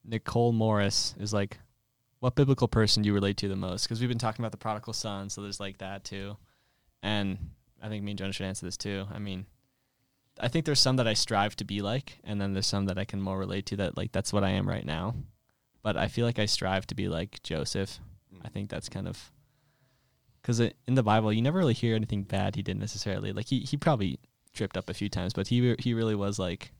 Nicole 0.04 0.52
Morris 0.52 1.14
is 1.18 1.32
like, 1.32 1.58
what 2.20 2.34
biblical 2.34 2.68
person 2.68 3.02
do 3.02 3.06
you 3.06 3.14
relate 3.14 3.38
to 3.38 3.48
the 3.48 3.56
most? 3.56 3.84
Because 3.84 4.00
we've 4.00 4.08
been 4.08 4.18
talking 4.18 4.42
about 4.42 4.52
the 4.52 4.58
prodigal 4.58 4.92
son, 4.92 5.30
so 5.30 5.40
there's 5.40 5.60
like 5.60 5.78
that 5.78 6.04
too. 6.04 6.36
And 7.02 7.38
I 7.82 7.88
think 7.88 8.04
me 8.04 8.12
and 8.12 8.18
Jonah 8.18 8.32
should 8.32 8.46
answer 8.46 8.66
this 8.66 8.76
too. 8.76 9.06
I 9.12 9.18
mean, 9.18 9.46
I 10.38 10.48
think 10.48 10.66
there's 10.66 10.80
some 10.80 10.96
that 10.96 11.08
I 11.08 11.14
strive 11.14 11.56
to 11.56 11.64
be 11.64 11.80
like, 11.80 12.18
and 12.24 12.40
then 12.40 12.52
there's 12.52 12.66
some 12.66 12.86
that 12.86 12.98
I 12.98 13.04
can 13.04 13.20
more 13.20 13.38
relate 13.38 13.66
to 13.66 13.76
that 13.76 13.96
like 13.96 14.12
that's 14.12 14.32
what 14.32 14.44
I 14.44 14.50
am 14.50 14.68
right 14.68 14.84
now. 14.84 15.14
But 15.82 15.96
I 15.96 16.08
feel 16.08 16.26
like 16.26 16.38
I 16.38 16.46
strive 16.46 16.86
to 16.88 16.94
be 16.94 17.08
like 17.08 17.42
Joseph. 17.42 17.98
I 18.44 18.48
think 18.48 18.68
that's 18.68 18.88
kind 18.88 19.08
of 19.08 19.32
because 20.48 20.60
in 20.86 20.94
the 20.94 21.02
Bible 21.02 21.30
you 21.30 21.42
never 21.42 21.58
really 21.58 21.74
hear 21.74 21.94
anything 21.94 22.22
bad 22.22 22.56
he 22.56 22.62
did 22.62 22.78
necessarily. 22.78 23.32
Like 23.34 23.46
he, 23.46 23.60
he 23.60 23.76
probably 23.76 24.18
tripped 24.54 24.78
up 24.78 24.88
a 24.88 24.94
few 24.94 25.10
times, 25.10 25.34
but 25.34 25.46
he 25.46 25.76
he 25.78 25.92
really 25.92 26.14
was 26.14 26.38
like 26.38 26.72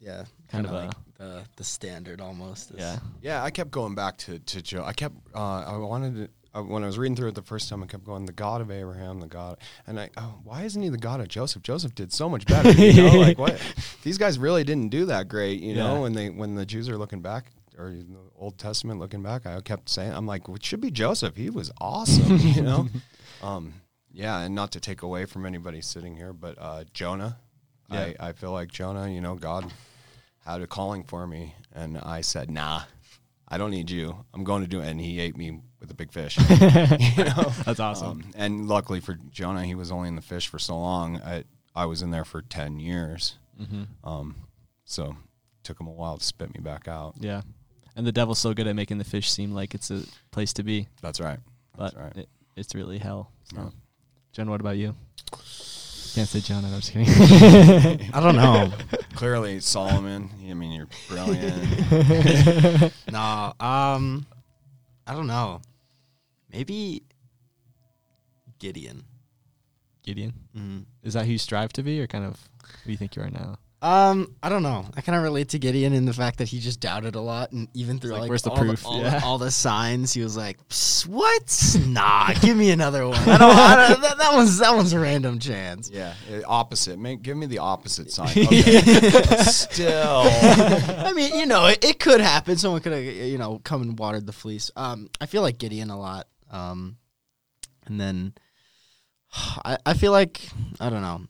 Yeah, 0.00 0.24
Kind 0.48 0.66
kinda 0.66 0.68
of 0.70 0.84
a- 1.20 1.22
the 1.22 1.42
the 1.56 1.64
standard 1.64 2.20
almost. 2.20 2.72
is- 2.72 2.78
yeah 2.80 2.98
Yeah, 3.22 3.44
I 3.44 3.50
kept 3.50 3.70
going 3.70 3.94
back 3.94 4.16
to 4.18 4.40
to 4.40 4.60
Joe. 4.60 4.84
I 4.84 4.92
kept 4.92 5.14
uh, 5.34 5.60
I 5.62 5.76
wanted 5.76 6.14
to. 6.16 6.28
Uh, 6.58 6.62
when 6.62 6.84
I 6.84 6.86
was 6.86 6.98
reading 6.98 7.16
through 7.16 7.28
it 7.30 7.34
the 7.34 7.42
first 7.42 7.68
time, 7.68 7.82
I 7.82 7.86
kept 7.86 8.04
going, 8.04 8.26
"The 8.26 8.32
God 8.32 8.60
of 8.60 8.70
Abraham, 8.70 9.18
the 9.20 9.26
God," 9.26 9.58
and 9.88 9.98
I, 9.98 10.10
oh, 10.16 10.38
why 10.44 10.62
isn't 10.62 10.80
he 10.80 10.88
the 10.88 10.98
God 10.98 11.20
of 11.20 11.26
Joseph? 11.26 11.62
Joseph 11.64 11.94
did 11.96 12.12
so 12.12 12.28
much 12.28 12.46
better. 12.46 12.70
You 12.70 12.92
know, 13.02 13.18
like 13.18 13.38
what? 13.44 13.60
These 14.04 14.18
guys 14.18 14.38
really 14.38 14.62
didn't 14.62 14.90
do 14.90 15.06
that 15.06 15.26
great. 15.28 15.60
You 15.60 15.74
know, 15.74 16.02
when 16.02 16.12
they 16.12 16.30
when 16.30 16.54
the 16.54 16.64
Jews 16.66 16.88
are 16.88 16.96
looking 16.96 17.22
back 17.22 17.50
or 17.76 17.88
in 17.88 18.12
the 18.12 18.20
Old 18.36 18.58
Testament 18.58 19.00
looking 19.00 19.22
back, 19.22 19.46
I 19.46 19.60
kept 19.60 19.88
saying, 19.88 20.12
"I'm 20.12 20.26
like, 20.26 20.48
well, 20.48 20.56
it 20.56 20.64
should 20.64 20.80
be 20.80 20.90
Joseph. 20.90 21.36
He 21.36 21.50
was 21.50 21.70
awesome." 21.80 22.38
You 22.42 22.62
know, 22.62 22.88
um, 23.42 23.74
yeah, 24.12 24.40
and 24.40 24.54
not 24.54 24.72
to 24.72 24.80
take 24.80 25.02
away 25.02 25.24
from 25.26 25.46
anybody 25.46 25.80
sitting 25.80 26.16
here, 26.16 26.32
but 26.32 26.56
uh, 26.58 26.84
Jonah, 26.92 27.38
Yeah. 27.90 28.12
I 28.20 28.28
I 28.28 28.32
feel 28.32 28.52
like 28.52 28.70
Jonah. 28.70 29.08
You 29.10 29.20
know, 29.20 29.34
God 29.34 29.72
had 30.44 30.60
a 30.60 30.66
calling 30.66 31.04
for 31.04 31.26
me, 31.26 31.54
and 31.72 31.98
I 31.98 32.20
said, 32.20 32.50
"Nah." 32.50 32.82
I 33.46 33.58
don't 33.58 33.70
need 33.70 33.90
you. 33.90 34.24
I'm 34.32 34.42
going 34.42 34.62
to 34.62 34.68
do 34.68 34.80
it. 34.80 34.88
And 34.88 34.98
he 34.98 35.20
ate 35.20 35.36
me 35.36 35.60
with 35.78 35.90
a 35.90 35.94
big 35.94 36.10
fish. 36.12 36.38
you 36.38 37.24
know? 37.24 37.52
that's 37.64 37.78
awesome. 37.78 38.08
Um, 38.08 38.24
and 38.34 38.66
luckily 38.66 39.00
for 39.00 39.18
Jonah, 39.30 39.64
he 39.64 39.74
was 39.74 39.92
only 39.92 40.08
in 40.08 40.16
the 40.16 40.22
fish 40.22 40.48
for 40.48 40.58
so 40.58 40.78
long. 40.78 41.18
I, 41.20 41.44
I 41.76 41.84
was 41.84 42.00
in 42.00 42.10
there 42.10 42.24
for 42.24 42.40
10 42.40 42.80
years. 42.80 43.36
mm-hmm. 43.60 43.84
Um, 44.02 44.34
so 44.86 45.14
took 45.62 45.78
him 45.78 45.86
a 45.86 45.92
while 45.92 46.16
to 46.18 46.24
spit 46.24 46.54
me 46.54 46.60
back 46.60 46.88
out. 46.88 47.14
Yeah, 47.20 47.42
and 47.96 48.06
the 48.06 48.12
devil's 48.12 48.38
so 48.38 48.54
good 48.54 48.66
at 48.66 48.74
making 48.76 48.98
the 48.98 49.04
fish 49.04 49.30
seem 49.30 49.52
like 49.52 49.74
it's 49.74 49.90
a 49.90 50.02
place 50.30 50.52
to 50.54 50.62
be, 50.62 50.88
That's 51.02 51.20
right. 51.20 51.38
but 51.76 51.94
That's 51.94 51.96
right. 51.96 52.16
it, 52.16 52.28
it's 52.56 52.74
really 52.74 52.98
hell. 52.98 53.30
So. 53.44 53.56
Yeah. 53.56 53.70
Jen, 54.32 54.50
what 54.50 54.60
about 54.60 54.76
you? 54.76 54.94
Can't 56.14 56.28
say 56.28 56.40
John. 56.40 56.64
I'm 56.64 56.80
just 56.80 56.92
kidding. 56.92 57.08
I 58.14 58.20
don't 58.20 58.36
know. 58.36 58.72
Clearly, 59.14 59.58
Solomon, 59.58 60.30
I 60.48 60.54
mean, 60.54 60.70
you're 60.70 60.88
brilliant. 61.08 62.92
no, 63.10 63.52
um, 63.58 64.24
I 65.06 65.14
don't 65.14 65.26
know. 65.26 65.60
Maybe 66.52 67.02
Gideon. 68.60 69.04
Gideon. 70.04 70.34
Mm-hmm. 70.56 70.78
Is 71.02 71.14
that 71.14 71.26
who 71.26 71.32
you 71.32 71.38
strive 71.38 71.72
to 71.72 71.82
be, 71.82 72.00
or 72.00 72.06
kind 72.06 72.24
of 72.24 72.48
who 72.84 72.92
you 72.92 72.96
think 72.96 73.16
you 73.16 73.22
are 73.22 73.30
now? 73.30 73.56
Um, 73.84 74.34
I 74.42 74.48
don't 74.48 74.62
know. 74.62 74.86
I 74.96 75.02
kind 75.02 75.14
of 75.14 75.22
relate 75.22 75.50
to 75.50 75.58
Gideon 75.58 75.92
in 75.92 76.06
the 76.06 76.14
fact 76.14 76.38
that 76.38 76.48
he 76.48 76.58
just 76.58 76.80
doubted 76.80 77.16
a 77.16 77.20
lot, 77.20 77.52
and 77.52 77.68
even 77.74 77.98
through 77.98 78.12
like, 78.12 78.20
like, 78.22 78.28
where's 78.30 78.40
the 78.40 78.48
all, 78.48 78.56
proof? 78.56 78.80
The, 78.80 78.88
all, 78.88 79.00
Yeah. 79.02 79.18
the, 79.18 79.26
all 79.26 79.36
the 79.36 79.50
signs, 79.50 80.14
he 80.14 80.22
was 80.22 80.38
like, 80.38 80.56
"Psst, 80.68 81.06
"What? 81.06 81.76
Nah, 81.86 82.32
give 82.40 82.56
me 82.56 82.70
another 82.70 83.06
one. 83.06 83.18
I 83.18 83.36
don't. 83.36 83.42
I 83.56 83.88
don't 83.88 84.00
that, 84.00 84.16
that 84.18 84.32
one's 84.32 84.56
that 84.58 84.74
one's 84.74 84.94
a 84.94 84.98
random 84.98 85.38
chance." 85.38 85.90
yeah. 85.92 86.14
uh, 86.32 86.40
Opposite. 86.46 86.98
Make, 86.98 87.20
give 87.20 87.36
me 87.36 87.44
the 87.44 87.58
opposite 87.58 88.10
sign. 88.10 88.28
Okay. 88.46 88.80
Still. 89.42 90.22
I 90.24 91.12
mean, 91.14 91.34
you 91.38 91.44
know, 91.44 91.66
it, 91.66 91.84
it 91.84 92.00
could 92.00 92.22
happen. 92.22 92.56
Someone 92.56 92.80
could 92.80 92.92
have, 92.92 93.04
you 93.04 93.36
know, 93.36 93.60
come 93.64 93.82
and 93.82 93.98
watered 93.98 94.24
the 94.26 94.32
fleece. 94.32 94.70
Um, 94.76 95.10
I 95.20 95.26
feel 95.26 95.42
like 95.42 95.58
Gideon 95.58 95.90
a 95.90 95.98
lot. 95.98 96.26
Um, 96.50 96.96
and 97.86 98.00
then 98.00 98.32
I, 99.64 99.76
I 99.84 99.92
feel 99.94 100.12
like 100.12 100.40
I 100.80 100.88
don't 100.88 101.02
know. 101.02 101.22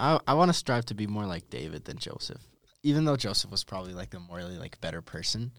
I 0.00 0.18
I 0.26 0.34
want 0.34 0.48
to 0.48 0.52
strive 0.54 0.86
to 0.86 0.94
be 0.94 1.06
more 1.06 1.26
like 1.26 1.50
David 1.50 1.84
than 1.84 1.98
Joseph, 1.98 2.42
even 2.82 3.04
though 3.04 3.16
Joseph 3.16 3.50
was 3.50 3.62
probably 3.64 3.92
like 3.94 4.10
the 4.10 4.20
morally 4.20 4.56
like 4.58 4.80
better 4.80 5.02
person. 5.02 5.52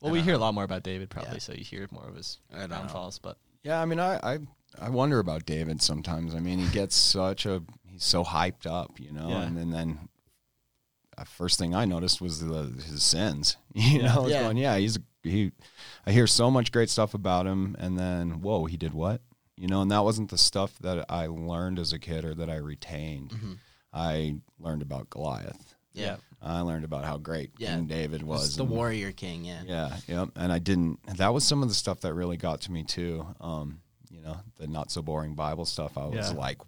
Well, 0.00 0.12
we 0.12 0.18
don't 0.18 0.26
hear 0.26 0.34
a 0.34 0.38
lot 0.38 0.52
more 0.54 0.64
about 0.64 0.82
David, 0.82 1.08
probably, 1.08 1.34
Yeah. 1.34 1.38
so 1.38 1.52
you 1.54 1.64
hear 1.64 1.88
more 1.90 2.06
of 2.08 2.14
his 2.16 2.38
I 2.52 2.58
don't 2.60 2.70
know. 2.70 2.76
downfalls. 2.76 3.18
But 3.20 3.38
Yeah, 3.62 3.80
I 3.80 3.86
mean, 3.86 3.98
I, 4.00 4.16
I 4.34 4.38
I 4.78 4.90
wonder 4.90 5.18
about 5.18 5.46
David 5.46 5.80
sometimes. 5.80 6.34
I 6.34 6.40
mean, 6.40 6.58
he 6.58 6.68
gets 6.70 6.94
such 7.18 7.46
a 7.46 7.62
he's 7.86 8.04
so 8.04 8.22
hyped 8.24 8.66
up, 8.66 8.98
you 9.00 9.12
know, 9.12 9.28
Yeah. 9.30 9.42
and 9.42 9.56
then 9.56 9.70
then 9.70 10.08
uh, 11.16 11.24
first 11.24 11.58
thing 11.58 11.74
I 11.74 11.84
noticed 11.84 12.20
was 12.20 12.40
the, 12.40 12.64
his 12.86 13.02
sins. 13.02 13.56
You 13.74 14.02
know, 14.02 14.24
I 14.26 14.28
Yeah. 14.28 14.42
going, 14.42 14.56
yeah, 14.56 14.76
he's 14.76 14.98
he. 15.22 15.52
I 16.06 16.12
hear 16.12 16.26
so 16.26 16.50
much 16.50 16.70
great 16.70 16.90
stuff 16.90 17.14
about 17.14 17.46
him, 17.46 17.74
and 17.78 17.98
then 17.98 18.40
whoa, 18.42 18.66
he 18.66 18.76
did 18.76 18.92
what? 18.94 19.22
You 19.56 19.68
know, 19.68 19.80
and 19.82 19.90
that 19.90 20.04
wasn't 20.04 20.30
the 20.30 20.38
stuff 20.38 20.76
that 20.80 21.06
I 21.08 21.26
learned 21.28 21.78
as 21.78 21.92
a 21.92 21.98
kid 21.98 22.24
or 22.24 22.34
that 22.34 22.50
I 22.50 22.56
retained. 22.56 23.30
Mhm. 23.30 23.58
I 23.94 24.34
learned 24.58 24.82
about 24.82 25.08
Goliath. 25.10 25.74
Yeah, 25.92 26.16
I 26.42 26.60
learned 26.62 26.84
about 26.84 27.04
how 27.04 27.18
great 27.18 27.52
Yeah. 27.58 27.76
King 27.76 27.86
David 27.86 28.22
was 28.24 28.40
was. 28.40 28.56
the 28.56 28.64
and- 28.64 28.72
warrior 28.72 29.12
king. 29.12 29.44
Yeah, 29.44 29.62
yeah, 29.64 29.96
yep. 30.08 30.30
And 30.34 30.52
I 30.52 30.58
didn't. 30.58 30.98
That 31.18 31.32
was 31.32 31.44
some 31.44 31.62
of 31.62 31.68
the 31.68 31.74
stuff 31.74 32.00
that 32.00 32.12
really 32.14 32.36
got 32.36 32.60
to 32.62 32.72
me 32.72 32.82
too. 32.82 33.24
Um, 33.40 33.80
you 34.10 34.20
know, 34.20 34.36
the 34.58 34.66
not 34.66 34.90
so 34.90 35.02
boring 35.02 35.34
Bible 35.34 35.64
stuff. 35.64 35.96
I 35.96 36.06
was 36.06 36.30
Yeah. 36.32 36.36
like, 36.36 36.58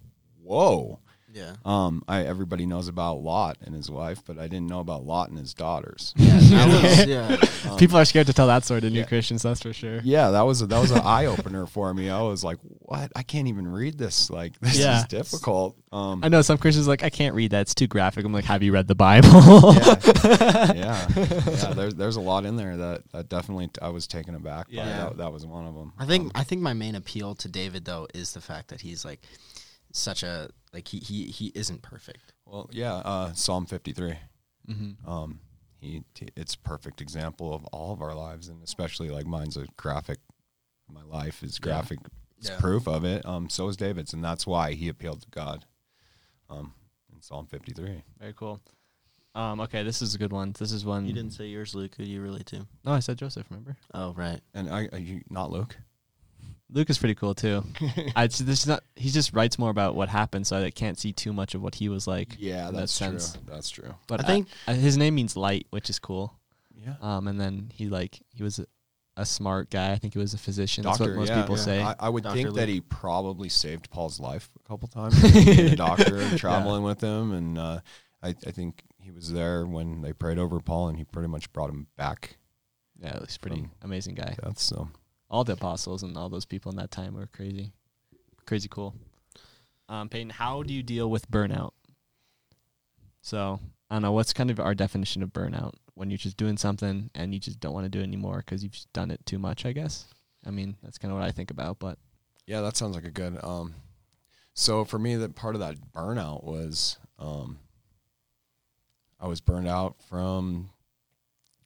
whoa. 0.42 1.00
Yeah. 1.32 1.54
Um, 1.64 2.02
I 2.08 2.22
everybody 2.24 2.66
knows 2.66 2.88
about 2.88 3.16
Lot 3.22 3.58
and 3.62 3.74
his 3.74 3.90
wife, 3.90 4.22
but 4.24 4.38
I 4.38 4.48
didn't 4.48 4.68
know 4.68 4.80
about 4.80 5.04
Lot 5.04 5.28
and 5.28 5.38
his 5.38 5.54
daughters. 5.54 6.14
Yeah, 6.16 6.66
was, 6.82 7.06
yeah. 7.06 7.36
Um, 7.66 7.78
people 7.78 7.96
are 7.96 8.04
scared 8.04 8.28
to 8.28 8.32
tell 8.32 8.46
that 8.46 8.64
story 8.64 8.80
to 8.80 8.90
new 8.90 9.00
yeah. 9.00 9.06
Christians. 9.06 9.42
That's 9.42 9.60
for 9.60 9.72
sure. 9.72 10.00
Yeah, 10.04 10.30
that 10.30 10.42
was 10.42 10.62
a, 10.62 10.66
that 10.66 10.78
was 10.78 10.92
an 10.92 11.00
eye 11.00 11.26
opener 11.26 11.66
for 11.66 11.92
me. 11.92 12.10
I 12.10 12.22
was 12.22 12.44
like, 12.44 12.58
what? 12.62 13.10
I 13.16 13.24
can't 13.24 13.48
even 13.48 13.66
read 13.66 13.98
this. 13.98 14.30
Like, 14.30 14.56
this 14.60 14.78
Yeah. 14.78 15.00
is 15.00 15.06
difficult. 15.06 15.76
Um, 15.90 16.20
I 16.22 16.28
know 16.28 16.42
some 16.42 16.58
Christians 16.58 16.86
are 16.86 16.90
like 16.90 17.02
I 17.02 17.10
can't 17.10 17.34
read 17.34 17.50
that; 17.52 17.62
it's 17.62 17.74
too 17.74 17.86
graphic. 17.86 18.24
I'm 18.24 18.32
like, 18.32 18.44
have 18.44 18.62
you 18.62 18.72
read 18.72 18.86
the 18.86 18.94
Bible? 18.94 19.74
yeah, 19.74 20.72
yeah, 20.74 21.06
yeah. 21.16 21.72
There's 21.74 21.94
there's 21.94 22.16
a 22.16 22.20
lot 22.20 22.44
in 22.44 22.56
there 22.56 22.76
that, 22.76 23.02
that 23.12 23.28
definitely 23.28 23.70
I 23.82 23.88
was 23.88 24.06
taken 24.06 24.34
aback 24.34 24.66
by. 24.66 24.74
Yeah. 24.74 24.84
That, 24.84 25.16
that 25.18 25.32
was 25.32 25.44
one 25.46 25.66
of 25.66 25.74
them. 25.74 25.92
I 25.98 26.06
think 26.06 26.32
I 26.34 26.44
think 26.44 26.62
my 26.62 26.72
main 26.72 26.94
appeal 26.94 27.34
to 27.36 27.48
David 27.48 27.84
though 27.84 28.06
is 28.14 28.32
the 28.32 28.40
fact 28.40 28.68
that 28.68 28.80
he's 28.80 29.04
like 29.04 29.20
such 29.98 30.22
a 30.22 30.50
like 30.72 30.88
he 30.88 30.98
he 30.98 31.24
he 31.26 31.52
isn't 31.54 31.82
perfect. 31.82 32.32
Well, 32.44 32.68
yeah. 32.72 32.94
Uh, 32.96 33.32
Psalm 33.32 33.66
53. 33.66 34.14
mm-hmm. 34.68 35.10
Um, 35.10 35.40
he 35.78 36.02
it's 36.36 36.56
perfect 36.56 37.00
example 37.00 37.54
of 37.54 37.64
all 37.66 37.92
of 37.92 38.00
our 38.02 38.14
lives, 38.14 38.48
and 38.48 38.62
especially 38.62 39.10
like 39.10 39.26
mine's 39.26 39.56
a 39.56 39.66
graphic. 39.76 40.18
My 40.88 41.02
life 41.02 41.42
is 41.42 41.58
Yeah. 41.58 41.64
graphic 41.64 41.98
it's 42.38 42.50
Yeah. 42.50 42.58
proof 42.58 42.86
of 42.86 43.04
it. 43.04 43.24
Um, 43.26 43.48
so 43.48 43.66
is 43.68 43.76
David's, 43.76 44.12
and 44.12 44.22
that's 44.22 44.46
why 44.46 44.74
he 44.74 44.88
appealed 44.88 45.22
to 45.22 45.28
God. 45.30 45.64
Um, 46.48 46.74
in 47.12 47.20
Psalm 47.22 47.46
53. 47.46 48.02
Very 48.20 48.32
cool. 48.34 48.60
Um, 49.34 49.60
okay, 49.60 49.82
this 49.82 50.00
is 50.00 50.14
a 50.14 50.18
good 50.18 50.32
one. 50.32 50.52
This 50.58 50.70
is 50.72 50.84
one. 50.84 51.06
You 51.06 51.12
didn't 51.12 51.32
say 51.32 51.46
yours, 51.46 51.74
Luke. 51.74 51.94
You 51.98 52.22
really 52.22 52.44
too. 52.44 52.66
No, 52.84 52.92
I 52.92 53.00
said 53.00 53.18
Joseph. 53.18 53.46
Remember? 53.50 53.76
Oh, 53.92 54.12
right. 54.14 54.40
And 54.54 54.70
I, 54.70 54.88
are 54.92 54.98
you 54.98 55.22
not 55.28 55.50
Luke? 55.50 55.76
Luke 56.70 56.90
is 56.90 56.98
pretty 56.98 57.14
cool 57.14 57.34
too. 57.34 57.64
I 58.16 58.26
this 58.26 58.40
is 58.40 58.66
not. 58.66 58.82
He 58.96 59.10
just 59.10 59.32
writes 59.32 59.58
more 59.58 59.70
about 59.70 59.94
what 59.94 60.08
happened, 60.08 60.46
so 60.46 60.56
I 60.56 60.70
can't 60.70 60.98
see 60.98 61.12
too 61.12 61.32
much 61.32 61.54
of 61.54 61.62
what 61.62 61.76
he 61.76 61.88
was 61.88 62.06
like. 62.06 62.36
Yeah, 62.38 62.68
in 62.68 62.74
that 62.74 62.80
that's 62.80 62.98
true. 62.98 63.18
That's 63.46 63.70
true. 63.70 63.94
But 64.08 64.24
I 64.24 64.26
think- 64.26 64.48
uh, 64.66 64.74
his 64.74 64.96
name 64.96 65.14
means 65.14 65.36
light, 65.36 65.66
which 65.70 65.90
is 65.90 65.98
cool. 65.98 66.34
Yeah. 66.84 66.94
Um, 67.00 67.28
and 67.28 67.40
then 67.40 67.70
he 67.72 67.88
like 67.88 68.20
he 68.34 68.42
was 68.42 68.58
a, 68.58 68.66
a 69.16 69.24
smart 69.24 69.70
guy. 69.70 69.92
I 69.92 69.96
think 69.96 70.12
he 70.14 70.18
was 70.18 70.34
a 70.34 70.38
physician. 70.38 70.84
That's 70.84 70.98
what 70.98 71.10
most 71.10 71.28
yeah, 71.28 71.40
people 71.40 71.56
yeah. 71.56 71.62
say. 71.62 71.82
I, 71.82 71.94
I 72.00 72.08
would 72.08 72.24
Dr. 72.24 72.34
think 72.34 72.54
that 72.54 72.68
he 72.68 72.80
probably 72.80 73.48
saved 73.48 73.90
Paul's 73.90 74.20
life 74.20 74.50
a 74.64 74.68
couple 74.68 74.88
times. 74.88 75.20
Being 75.44 75.72
a 75.72 75.76
doctor, 75.76 76.20
traveling 76.38 76.82
with 76.82 77.00
him, 77.00 77.32
and 77.32 77.58
uh, 77.58 77.80
I, 78.22 78.28
I 78.28 78.50
think 78.50 78.82
he 78.98 79.10
was 79.10 79.32
there 79.32 79.64
when 79.66 80.02
they 80.02 80.12
prayed 80.12 80.38
over 80.38 80.60
Paul, 80.60 80.88
and 80.88 80.98
he 80.98 81.04
pretty 81.04 81.28
much 81.28 81.52
brought 81.52 81.70
him 81.70 81.86
back. 81.96 82.36
yeah, 83.00 83.18
he's 83.20 83.38
pretty 83.38 83.68
amazing 83.82 84.16
guy. 84.16 84.36
That's 84.42 84.62
so. 84.62 84.88
All 85.28 85.44
the 85.44 85.54
apostles 85.54 86.02
and 86.02 86.16
all 86.16 86.28
those 86.28 86.44
people 86.44 86.70
in 86.70 86.76
that 86.76 86.90
time 86.90 87.14
were 87.14 87.26
crazy, 87.26 87.72
crazy 88.46 88.68
cool. 88.70 88.94
Um, 89.88 90.08
Peyton, 90.08 90.30
how 90.30 90.62
do 90.62 90.72
you 90.72 90.82
deal 90.82 91.10
with 91.10 91.30
burnout? 91.30 91.72
So 93.22 93.60
I 93.90 93.96
don't 93.96 94.02
know. 94.02 94.12
What's 94.12 94.32
kind 94.32 94.50
of 94.50 94.60
our 94.60 94.74
definition 94.74 95.22
of 95.22 95.32
burnout 95.32 95.74
when 95.94 96.10
you're 96.10 96.18
just 96.18 96.36
doing 96.36 96.56
something 96.56 97.10
and 97.14 97.34
you 97.34 97.40
just 97.40 97.60
don't 97.60 97.74
want 97.74 97.84
to 97.84 97.90
do 97.90 98.00
it 98.00 98.04
anymore 98.04 98.38
because 98.38 98.62
you've 98.62 98.78
done 98.92 99.10
it 99.10 99.24
too 99.26 99.38
much? 99.38 99.66
I 99.66 99.72
guess. 99.72 100.06
I 100.44 100.50
mean, 100.50 100.76
that's 100.82 100.98
kind 100.98 101.12
of 101.12 101.18
what 101.18 101.26
I 101.26 101.32
think 101.32 101.50
about. 101.50 101.78
But 101.78 101.98
Yeah, 102.46 102.60
that 102.60 102.76
sounds 102.76 102.94
like 102.94 103.04
a 103.04 103.10
good. 103.10 103.38
Um, 103.42 103.74
so 104.54 104.84
for 104.84 104.98
me, 104.98 105.16
that 105.16 105.34
part 105.34 105.54
of 105.54 105.60
that 105.60 105.92
burnout 105.92 106.44
was 106.44 106.98
um, 107.18 107.58
I 109.20 109.26
was 109.26 109.40
burned 109.40 109.68
out 109.68 109.96
from 110.08 110.70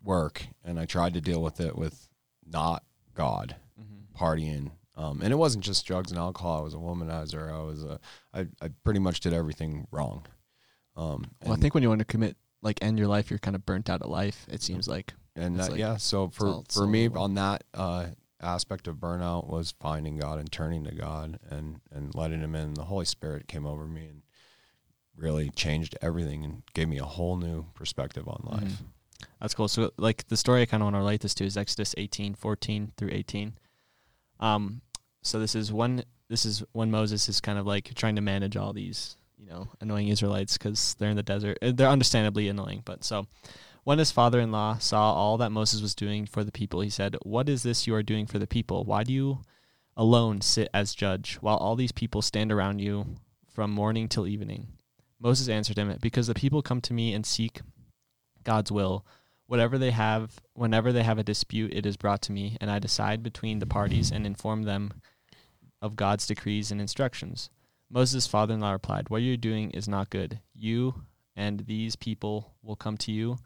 work, 0.02 0.46
and 0.64 0.78
I 0.78 0.86
tried 0.86 1.14
to 1.14 1.20
deal 1.20 1.42
with 1.42 1.60
it 1.60 1.76
with 1.76 2.08
not 2.46 2.82
God, 3.14 3.56
partying, 4.18 4.70
um, 4.96 5.20
and 5.22 5.32
it 5.32 5.36
wasn't 5.36 5.64
just 5.64 5.86
drugs 5.86 6.10
and 6.10 6.18
alcohol. 6.18 6.58
I 6.58 6.62
was 6.62 6.74
a 6.74 6.78
womanizer. 6.78 7.52
I 7.52 7.62
was 7.62 7.84
a. 7.84 7.98
I, 8.34 8.40
I 8.62 8.70
pretty 8.84 9.00
much 9.00 9.20
did 9.20 9.32
everything 9.32 9.86
wrong. 9.90 10.26
Um, 10.96 11.24
well, 11.44 11.54
I 11.54 11.56
think 11.56 11.74
when 11.74 11.82
you 11.82 11.88
want 11.88 12.00
to 12.00 12.04
commit, 12.04 12.36
like 12.62 12.78
end 12.82 12.98
your 12.98 13.08
life, 13.08 13.30
you're 13.30 13.38
kind 13.38 13.54
of 13.56 13.64
burnt 13.64 13.88
out 13.88 14.02
of 14.02 14.10
life. 14.10 14.46
It 14.50 14.62
seems 14.62 14.88
like. 14.88 15.14
and 15.36 15.58
that, 15.58 15.70
like- 15.70 15.78
yeah 15.78 15.96
so 15.96 16.28
for 16.28 16.46
all- 16.48 16.64
for 16.70 16.86
me 16.86 17.08
on 17.08 17.34
that 17.34 17.62
uh 17.74 18.06
aspect 18.42 18.88
of 18.88 18.96
burnout 18.96 19.46
was 19.46 19.72
finding 19.80 20.16
god 20.16 20.38
and 20.40 20.50
turning 20.50 20.82
to 20.84 20.94
god 20.94 21.38
and 21.50 21.80
and 21.92 22.14
letting 22.14 22.40
him 22.40 22.54
in 22.56 22.74
the 22.74 22.84
holy 22.84 23.04
spirit 23.04 23.46
came 23.46 23.64
over 23.66 23.86
me 23.86 24.06
and 24.06 24.22
really 25.16 25.50
changed 25.50 25.96
everything 26.02 26.44
and 26.44 26.62
gave 26.74 26.88
me 26.88 26.98
a 26.98 27.04
whole 27.04 27.36
new 27.36 27.64
perspective 27.74 28.26
on 28.26 28.42
life 28.44 28.72
Mhm. 28.82 28.86
That's 29.40 29.54
cool. 29.54 29.68
So 29.68 29.90
like 29.96 30.28
the 30.28 30.36
story 30.36 30.62
I 30.62 30.66
kind 30.66 30.82
of 30.82 30.86
want 30.86 30.94
to 30.96 31.00
relate 31.00 31.20
this 31.20 31.34
to 31.34 31.44
is 31.44 31.56
Exodus 31.56 31.94
18, 31.96 32.34
14 32.34 32.92
through 32.96 33.10
18. 33.12 33.54
Um, 34.38 34.80
so 35.22 35.38
this 35.38 35.54
is 35.54 35.72
one, 35.72 36.04
this 36.28 36.46
is 36.46 36.62
when 36.72 36.90
Moses 36.90 37.28
is 37.28 37.40
kind 37.40 37.58
of 37.58 37.66
like 37.66 37.94
trying 37.94 38.16
to 38.16 38.22
manage 38.22 38.56
all 38.56 38.72
these, 38.72 39.16
you 39.38 39.46
know, 39.46 39.68
annoying 39.80 40.08
Israelites 40.08 40.56
because 40.56 40.94
they're 40.98 41.10
in 41.10 41.16
the 41.16 41.22
desert. 41.22 41.58
Uh, 41.60 41.72
They're 41.74 41.88
understandably 41.88 42.48
annoying, 42.48 42.82
but 42.84 43.04
so 43.04 43.26
when 43.84 43.98
his 43.98 44.10
father-in-law 44.10 44.78
saw 44.78 45.12
all 45.14 45.38
that 45.38 45.52
Moses 45.52 45.80
was 45.80 45.94
doing 45.94 46.26
for 46.26 46.44
the 46.44 46.52
people, 46.52 46.80
he 46.80 46.90
said, 46.90 47.16
"What 47.22 47.48
is 47.48 47.62
this 47.62 47.86
you 47.86 47.94
are 47.94 48.02
doing 48.02 48.26
for 48.26 48.38
the 48.38 48.46
people? 48.46 48.84
Why 48.84 49.04
do 49.04 49.12
you 49.12 49.40
alone 49.96 50.40
sit 50.40 50.68
as 50.72 50.94
judge 50.94 51.36
while 51.36 51.56
all 51.56 51.76
these 51.76 51.92
people 51.92 52.22
stand 52.22 52.52
around 52.52 52.80
you 52.80 53.16
from 53.48 53.70
morning 53.70 54.08
till 54.08 54.26
evening?" 54.26 54.68
Moses 55.18 55.48
answered 55.48 55.78
him, 55.78 55.94
"Because 56.00 56.26
the 56.26 56.34
people 56.34 56.62
come 56.62 56.80
to 56.82 56.94
me 56.94 57.12
and 57.12 57.26
seek 57.26 57.60
God's 58.44 58.72
will. 58.72 59.04
Whatever 59.46 59.78
they 59.78 59.90
have, 59.90 60.40
whenever 60.54 60.92
they 60.92 61.02
have 61.02 61.18
a 61.18 61.24
dispute, 61.24 61.72
it 61.74 61.84
is 61.84 61.96
brought 61.96 62.22
to 62.22 62.32
me, 62.32 62.56
and 62.60 62.70
I 62.70 62.78
decide 62.78 63.22
between 63.22 63.58
the 63.58 63.66
parties 63.66 64.10
and 64.12 64.24
inform 64.26 64.62
them 64.62 64.92
of 65.82 65.96
God's 65.96 66.26
decrees 66.26 66.70
and 66.70 66.80
instructions. 66.80 67.50
Moses' 67.90 68.26
father 68.28 68.54
in 68.54 68.60
law 68.60 68.72
replied, 68.72 69.10
What 69.10 69.22
you're 69.22 69.36
doing 69.36 69.70
is 69.70 69.88
not 69.88 70.10
good. 70.10 70.38
You 70.54 71.02
and 71.34 71.60
these 71.60 71.96
people 71.96 72.52
will 72.62 72.76
come 72.76 72.96
to 72.98 73.10
you, 73.12 73.38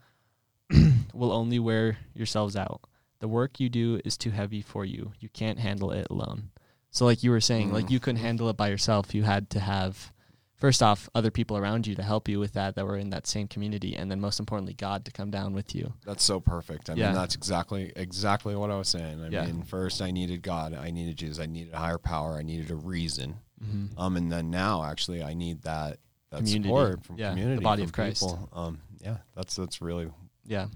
will 1.13 1.31
only 1.31 1.59
wear 1.59 1.97
yourselves 2.13 2.55
out. 2.55 2.81
The 3.19 3.27
work 3.27 3.59
you 3.59 3.69
do 3.69 3.99
is 4.05 4.17
too 4.17 4.31
heavy 4.31 4.61
for 4.61 4.85
you. 4.85 5.13
You 5.19 5.29
can't 5.29 5.57
handle 5.59 5.91
it 5.91 6.07
alone. 6.11 6.51
So, 6.91 7.05
like 7.05 7.23
you 7.23 7.31
were 7.31 7.41
saying, 7.41 7.71
like 7.73 7.85
Mm. 7.87 7.91
you 7.91 7.99
couldn't 7.99 8.21
handle 8.21 8.49
it 8.49 8.57
by 8.57 8.67
yourself. 8.69 9.15
You 9.15 9.23
had 9.23 9.49
to 9.51 9.59
have 9.59 10.11
first 10.57 10.81
off 10.81 11.09
other 11.13 11.29
people 11.31 11.57
around 11.57 11.85
you 11.85 11.95
to 11.95 12.01
help 12.03 12.27
you 12.29 12.39
with 12.39 12.53
that 12.53 12.75
that 12.75 12.85
were 12.85 12.97
in 12.97 13.09
that 13.09 13.27
same 13.27 13.47
community 13.47 13.95
and 13.95 14.09
then 14.09 14.19
most 14.21 14.39
importantly 14.39 14.73
god 14.73 15.03
to 15.05 15.11
come 15.11 15.29
down 15.29 15.53
with 15.53 15.75
you 15.75 15.93
that's 16.05 16.23
so 16.23 16.39
perfect 16.39 16.89
i 16.89 16.93
Yeah. 16.93 17.07
mean 17.07 17.15
that's 17.15 17.35
exactly 17.35 17.91
exactly 17.95 18.55
what 18.55 18.71
i 18.71 18.77
was 18.77 18.87
saying 18.89 19.21
i 19.23 19.27
Yeah. 19.29 19.45
mean 19.45 19.63
first 19.63 20.01
i 20.01 20.11
needed 20.11 20.41
god 20.41 20.73
i 20.73 20.91
needed 20.91 21.17
jesus 21.17 21.39
i 21.39 21.45
needed 21.45 21.73
a 21.73 21.77
higher 21.77 21.97
power 21.97 22.35
i 22.37 22.41
needed 22.41 22.71
a 22.71 22.75
reason 22.75 23.35
mm-hmm. 23.63 23.99
um 23.99 24.15
and 24.17 24.31
then 24.31 24.49
now 24.49 24.83
actually 24.83 25.21
i 25.23 25.33
need 25.33 25.61
that 25.63 25.99
that 26.31 26.37
Community. 26.39 26.63
support 26.69 27.03
from 27.05 27.17
Yeah, 27.17 27.29
the 27.29 27.35
community 27.35 27.63
body 27.63 27.81
from 27.83 27.87
of 27.89 27.93
Christ. 27.93 28.21
people. 28.21 28.49
um 28.53 28.79
yeah 29.01 29.17
that's 29.35 29.55
that's 29.55 29.81
really 29.81 30.09
yeah 30.45 30.67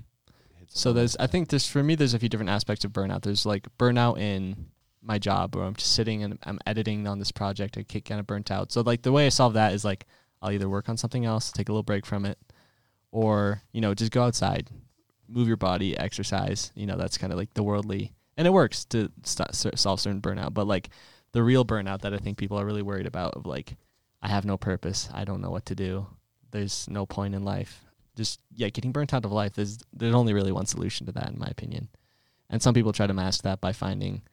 so 0.67 0.93
there's 0.93 1.15
i 1.17 1.25
think 1.27 1.49
there's 1.49 1.67
for 1.67 1.81
me 1.81 1.95
there's 1.95 2.13
a 2.13 2.19
few 2.19 2.29
different 2.29 2.49
aspects 2.51 2.85
of 2.85 2.91
burnout 2.91 3.23
there's 3.23 3.45
like 3.45 3.67
burnout 3.77 4.19
in 4.19 4.67
my 5.09 5.19
job 5.19 5.55
where 5.55 5.65
i'm 5.65 5.75
just 5.75 5.93
sitting 5.93 6.23
and 6.23 6.39
i'm 6.43 6.59
editing 6.65 7.07
on 7.07 7.19
this 7.19 7.31
project 7.31 7.77
i 7.77 7.81
get 7.81 8.05
kind 8.05 8.19
of 8.19 8.27
burnt 8.27 8.51
out. 8.51 8.71
So 8.71 8.81
like 8.81 9.01
the 9.01 9.11
way 9.11 9.25
i 9.25 9.29
solve 9.29 9.53
that 9.53 9.73
is 9.73 9.83
like 9.83 10.05
i'll 10.41 10.51
either 10.51 10.69
work 10.69 10.87
on 10.87 10.97
something 10.97 11.25
else 11.25 11.51
take 11.51 11.67
a 11.67 11.71
little 11.71 11.83
break 11.83 12.05
from 12.05 12.25
it 12.25 12.37
or 13.11 13.61
you 13.73 13.81
know 13.81 13.93
just 13.93 14.11
go 14.11 14.23
outside 14.23 14.69
move 15.27 15.47
your 15.47 15.57
body 15.57 15.97
exercise 15.97 16.71
you 16.75 16.85
know 16.85 16.95
that's 16.95 17.17
kind 17.17 17.33
of 17.33 17.37
like 17.37 17.53
the 17.55 17.63
worldly 17.63 18.13
and 18.37 18.47
it 18.47 18.51
works 18.51 18.85
to 18.85 19.11
st- 19.23 19.77
solve 19.77 19.99
certain 19.99 20.21
burnout 20.21 20.53
but 20.53 20.67
like 20.67 20.89
the 21.33 21.43
real 21.43 21.65
burnout 21.65 22.01
that 22.01 22.13
i 22.13 22.17
think 22.17 22.37
people 22.37 22.59
are 22.59 22.65
really 22.65 22.81
worried 22.81 23.05
about 23.05 23.33
of 23.35 23.45
like 23.45 23.75
i 24.21 24.27
have 24.29 24.45
no 24.45 24.57
purpose 24.57 25.09
i 25.13 25.25
don't 25.25 25.41
know 25.41 25.51
what 25.51 25.65
to 25.65 25.75
do 25.75 26.07
there's 26.51 26.87
no 26.89 27.05
point 27.05 27.35
in 27.35 27.43
life. 27.43 27.85
Just 28.15 28.39
yeah 28.53 28.69
getting 28.69 28.91
burnt 28.91 29.13
out 29.13 29.25
of 29.25 29.31
life 29.31 29.53
there's 29.53 29.79
there's 29.93 30.15
only 30.15 30.33
really 30.33 30.51
one 30.51 30.65
solution 30.65 31.05
to 31.05 31.11
that 31.13 31.29
in 31.29 31.39
my 31.39 31.47
opinion. 31.47 31.89
And 32.49 32.61
some 32.61 32.73
people 32.73 32.91
try 32.91 33.07
to 33.07 33.13
mask 33.13 33.43
that 33.43 33.61
by 33.61 33.71
finding 33.71 34.23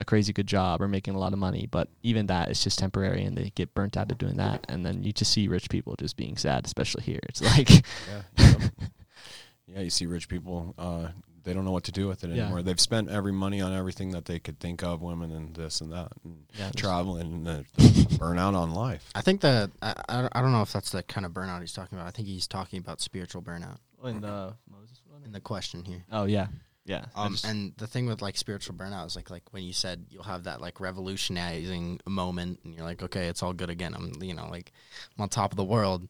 a 0.00 0.04
crazy 0.04 0.32
good 0.32 0.46
job 0.46 0.80
or 0.80 0.88
making 0.88 1.14
a 1.14 1.18
lot 1.18 1.32
of 1.32 1.38
money 1.38 1.66
but 1.70 1.88
even 2.02 2.26
that 2.26 2.50
is 2.50 2.62
just 2.64 2.78
temporary 2.78 3.22
and 3.24 3.36
they 3.36 3.50
get 3.54 3.74
burnt 3.74 3.96
out 3.96 4.10
of 4.10 4.18
doing 4.18 4.36
that 4.36 4.64
and 4.68 4.84
then 4.84 5.02
you 5.02 5.12
just 5.12 5.30
see 5.32 5.46
rich 5.48 5.68
people 5.68 5.94
just 5.98 6.16
being 6.16 6.36
sad 6.36 6.64
especially 6.64 7.02
here 7.02 7.20
it's 7.28 7.42
like 7.42 7.68
Yeah. 8.08 8.22
Yep. 8.38 8.60
yeah, 9.66 9.80
you 9.80 9.90
see 9.90 10.06
rich 10.06 10.28
people, 10.28 10.74
uh, 10.78 11.08
they 11.44 11.54
don't 11.54 11.64
know 11.64 11.70
what 11.70 11.84
to 11.84 11.92
do 11.92 12.08
with 12.08 12.24
it 12.24 12.30
Yeah. 12.30 12.42
anymore. 12.42 12.62
They've 12.62 12.80
spent 12.80 13.08
every 13.08 13.32
money 13.32 13.60
on 13.60 13.72
everything 13.72 14.10
that 14.10 14.24
they 14.26 14.38
could 14.38 14.58
think 14.58 14.82
of, 14.82 15.00
women 15.00 15.30
and 15.30 15.54
this 15.54 15.80
and 15.80 15.92
that, 15.92 16.12
and 16.24 16.44
Yeah, 16.58 16.70
traveling 16.76 17.32
and 17.32 17.46
the, 17.46 17.64
the 17.76 17.82
burnout 18.18 18.54
on 18.54 18.72
life. 18.72 19.08
I 19.14 19.20
think 19.22 19.40
that 19.42 19.70
I, 19.80 19.94
I 20.08 20.28
I 20.32 20.40
don't 20.42 20.52
know 20.52 20.62
if 20.62 20.72
that's 20.72 20.90
the 20.90 21.02
kind 21.02 21.24
of 21.24 21.32
burnout 21.32 21.60
he's 21.60 21.72
talking 21.72 21.96
about. 21.96 22.08
I 22.08 22.10
think 22.10 22.26
he's 22.28 22.46
talking 22.46 22.78
about 22.78 23.00
spiritual 23.00 23.42
burnout 23.42 23.78
in 24.04 24.20
the 24.20 24.54
Moses 24.70 25.00
one 25.06 25.22
in 25.24 25.32
the 25.32 25.40
question 25.40 25.84
here. 25.84 26.04
oh 26.12 26.24
yeah 26.24 26.48
yeah 26.84 27.06
Um, 27.14 27.32
just- 27.32 27.44
and 27.44 27.74
the 27.76 27.86
thing 27.86 28.06
with 28.06 28.22
like 28.22 28.36
spiritual 28.36 28.74
burnout 28.74 29.06
is 29.06 29.16
like 29.16 29.30
like 29.30 29.52
when 29.52 29.62
you 29.62 29.72
said 29.72 30.06
you'll 30.10 30.22
have 30.24 30.44
that 30.44 30.60
like 30.60 30.80
revolutionizing 30.80 32.00
moment, 32.06 32.60
and 32.64 32.74
you're 32.74 32.84
like, 32.84 33.02
okay, 33.02 33.26
it's 33.28 33.42
all 33.42 33.52
good 33.52 33.70
again. 33.70 33.94
I'm 33.94 34.12
you 34.22 34.34
know 34.34 34.48
like 34.48 34.72
I'm 35.16 35.22
on 35.22 35.28
top 35.28 35.52
of 35.52 35.56
the 35.56 35.64
world. 35.64 36.08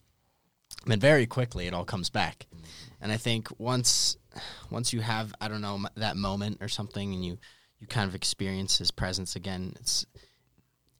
And 0.83 0.91
then 0.91 0.99
very 0.99 1.27
quickly 1.27 1.67
it 1.67 1.73
all 1.73 1.85
comes 1.85 2.09
back, 2.09 2.47
and 3.01 3.11
I 3.11 3.17
think 3.17 3.49
once 3.59 4.17
once 4.71 4.93
you 4.93 5.01
have 5.01 5.33
I 5.41 5.47
don't 5.47 5.61
know 5.61 5.85
that 5.95 6.15
moment 6.15 6.57
or 6.61 6.69
something, 6.69 7.13
and 7.13 7.23
you 7.25 7.37
you 7.79 7.87
kind 7.87 8.07
of 8.07 8.15
experience 8.15 8.77
His 8.77 8.89
presence 8.91 9.35
again, 9.35 9.73
it's 9.79 10.05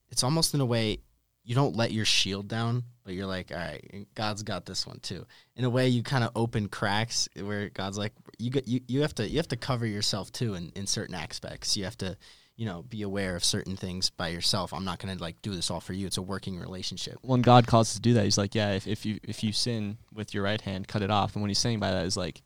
it's 0.09 0.23
almost 0.23 0.53
in 0.53 0.59
a 0.61 0.65
way 0.65 0.99
you 1.43 1.55
don't 1.55 1.75
let 1.75 1.91
your 1.91 2.05
shield 2.05 2.47
down, 2.47 2.83
but 3.03 3.13
you're 3.13 3.25
like, 3.25 3.51
all 3.51 3.57
right, 3.57 4.05
God's 4.15 4.43
got 4.43 4.65
this 4.65 4.85
one 4.85 4.99
too. 4.99 5.25
In 5.55 5.65
a 5.65 5.69
way, 5.69 5.87
you 5.87 6.03
kind 6.03 6.23
of 6.23 6.31
open 6.35 6.67
cracks 6.67 7.27
where 7.39 7.69
God's 7.69 7.97
like, 7.97 8.13
you 8.37 8.51
get 8.51 8.67
you, 8.67 8.81
you 8.87 9.01
have 9.01 9.15
to 9.15 9.27
you 9.27 9.37
have 9.37 9.47
to 9.49 9.57
cover 9.57 9.85
yourself 9.85 10.31
too 10.31 10.53
in, 10.53 10.71
in 10.75 10.85
certain 10.85 11.15
aspects. 11.15 11.75
You 11.75 11.85
have 11.85 11.97
to, 11.97 12.15
you 12.57 12.65
know, 12.65 12.83
be 12.83 13.01
aware 13.01 13.35
of 13.35 13.43
certain 13.43 13.75
things 13.75 14.09
by 14.11 14.27
yourself. 14.27 14.73
I'm 14.73 14.85
not 14.85 14.99
gonna 14.99 15.15
like 15.15 15.41
do 15.41 15.55
this 15.55 15.71
all 15.71 15.79
for 15.79 15.93
you. 15.93 16.05
It's 16.05 16.17
a 16.17 16.21
working 16.21 16.59
relationship. 16.59 17.17
when 17.21 17.41
God 17.41 17.65
calls 17.65 17.89
us 17.89 17.95
to 17.95 18.01
do 18.01 18.13
that, 18.13 18.23
He's 18.23 18.37
like, 18.37 18.53
yeah, 18.53 18.73
if, 18.73 18.87
if 18.87 19.05
you 19.05 19.19
if 19.23 19.43
you 19.43 19.51
sin 19.51 19.97
with 20.13 20.33
your 20.33 20.43
right 20.43 20.61
hand, 20.61 20.87
cut 20.87 21.01
it 21.01 21.09
off. 21.09 21.35
And 21.35 21.41
what 21.41 21.49
He's 21.49 21.59
saying 21.59 21.79
by 21.79 21.91
that 21.91 22.05
is 22.05 22.15
like, 22.15 22.43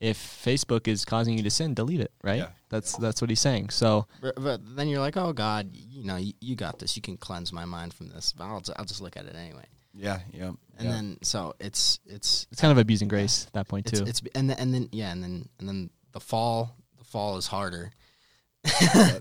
if 0.00 0.18
Facebook 0.18 0.86
is 0.86 1.04
causing 1.04 1.36
you 1.36 1.42
to 1.42 1.50
sin, 1.50 1.74
delete 1.74 2.00
it. 2.00 2.12
Right? 2.22 2.38
Yeah. 2.38 2.48
That's 2.68 2.96
that's 2.96 3.20
what 3.20 3.30
He's 3.30 3.40
saying. 3.40 3.70
So 3.70 4.06
But, 4.20 4.34
but 4.36 4.76
then 4.76 4.88
you're 4.88 5.00
like, 5.00 5.16
oh 5.16 5.32
God, 5.32 5.70
you 5.72 6.04
know, 6.04 6.16
you, 6.16 6.32
you 6.40 6.56
got 6.56 6.78
this. 6.78 6.96
You 6.96 7.02
can 7.02 7.16
cleanse 7.16 7.52
my 7.52 7.64
mind 7.64 7.94
from 7.94 8.08
this. 8.08 8.32
But 8.32 8.44
I'll, 8.44 8.62
I'll 8.76 8.84
just 8.84 9.00
look 9.00 9.16
at 9.16 9.24
it 9.24 9.34
anyway. 9.34 9.64
Yeah, 9.94 10.20
yeah. 10.32 10.52
and 10.78 10.88
yeah. 10.88 10.90
then 10.90 11.18
so 11.22 11.54
it's 11.58 11.98
it's 12.06 12.46
It's 12.52 12.60
kind 12.60 12.70
of 12.70 12.78
abusing 12.78 13.08
grace 13.08 13.46
at 13.46 13.52
that 13.54 13.68
point 13.68 13.86
too. 13.86 14.04
it's 14.06 14.22
and 14.34 14.50
then, 14.50 14.58
and 14.58 14.72
then 14.72 14.88
yeah, 14.92 15.10
and 15.10 15.22
then 15.22 15.48
and 15.58 15.68
then 15.68 15.90
the 16.12 16.20
fall 16.20 16.76
the 16.98 17.04
fall 17.04 17.36
is 17.36 17.46
harder. 17.48 17.90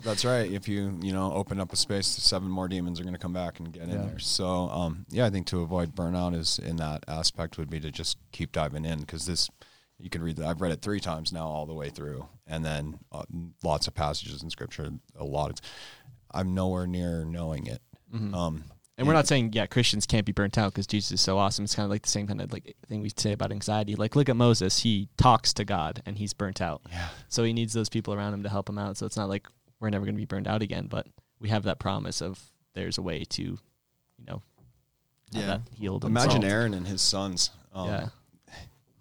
That's 0.03 0.25
right. 0.25 0.51
If 0.51 0.67
you 0.67 0.99
you 1.01 1.13
know 1.13 1.31
open 1.33 1.59
up 1.59 1.71
a 1.71 1.75
space, 1.75 2.07
seven 2.07 2.49
more 2.49 2.67
demons 2.67 2.99
are 2.99 3.03
going 3.03 3.15
to 3.15 3.19
come 3.19 3.33
back 3.33 3.59
and 3.59 3.71
get 3.71 3.83
in 3.83 3.91
there. 3.91 4.19
So 4.19 4.69
um, 4.69 5.05
yeah, 5.09 5.25
I 5.25 5.29
think 5.29 5.47
to 5.47 5.61
avoid 5.61 5.95
burnout 5.95 6.35
is 6.35 6.59
in 6.59 6.77
that 6.77 7.03
aspect 7.07 7.57
would 7.57 7.69
be 7.69 7.79
to 7.79 7.89
just 7.91 8.17
keep 8.31 8.51
diving 8.51 8.85
in 8.85 8.99
because 8.99 9.25
this 9.25 9.49
you 9.99 10.09
can 10.09 10.21
read 10.23 10.37
that. 10.37 10.47
I've 10.47 10.61
read 10.61 10.71
it 10.71 10.81
three 10.81 10.99
times 10.99 11.31
now 11.33 11.47
all 11.47 11.65
the 11.65 11.73
way 11.73 11.89
through, 11.89 12.27
and 12.45 12.63
then 12.63 12.99
uh, 13.11 13.23
lots 13.63 13.87
of 13.87 13.93
passages 13.95 14.43
in 14.43 14.49
scripture. 14.49 14.91
A 15.17 15.23
lot 15.23 15.49
of 15.51 15.57
I'm 16.31 16.53
nowhere 16.53 16.85
near 16.87 17.23
knowing 17.25 17.67
it. 17.67 17.81
Mhm. 18.13 18.33
Um, 18.35 18.63
And 18.97 19.07
we're 19.07 19.13
not 19.13 19.27
saying 19.27 19.51
yeah 19.53 19.65
Christians 19.67 20.05
can't 20.05 20.25
be 20.25 20.31
burnt 20.31 20.57
out 20.57 20.73
because 20.73 20.87
Jesus 20.87 21.11
is 21.13 21.21
so 21.21 21.37
awesome. 21.37 21.63
It's 21.65 21.75
kind 21.75 21.85
of 21.85 21.89
like 21.91 22.01
the 22.03 22.09
same 22.09 22.25
kind 22.27 22.41
of 22.41 22.51
like 22.51 22.75
thing 22.87 23.01
we 23.01 23.11
say 23.15 23.31
about 23.31 23.51
anxiety. 23.51 23.95
Like 23.95 24.15
look 24.15 24.27
at 24.29 24.35
Moses, 24.35 24.79
he 24.79 25.07
talks 25.17 25.53
to 25.53 25.65
God 25.65 26.01
and 26.05 26.17
he's 26.17 26.33
burnt 26.33 26.61
out, 26.61 26.81
yeah, 26.89 27.09
so 27.29 27.43
he 27.43 27.53
needs 27.53 27.73
those 27.73 27.89
people 27.89 28.13
around 28.13 28.33
him 28.33 28.43
to 28.43 28.49
help 28.49 28.67
him 28.69 28.77
out. 28.77 28.97
So 28.97 29.05
it's 29.05 29.17
not 29.17 29.29
like 29.29 29.47
we're 29.79 29.89
never 29.89 30.05
going 30.05 30.15
to 30.15 30.19
be 30.21 30.25
burned 30.25 30.47
out 30.47 30.61
again, 30.63 30.87
but 30.87 31.07
we 31.39 31.49
have 31.49 31.63
that 31.63 31.79
promise 31.79 32.21
of 32.21 32.39
there's 32.73 32.97
a 32.97 33.01
way 33.01 33.23
to, 33.23 33.41
you 33.43 34.25
know, 34.27 34.41
have 35.33 35.41
Yeah. 35.41 35.47
that 35.47 35.61
healed. 35.75 36.03
imagine 36.05 36.31
solved. 36.31 36.45
Aaron 36.45 36.73
and 36.73 36.87
his 36.87 37.01
sons. 37.01 37.51
Um, 37.73 37.87
yeah, 37.89 38.09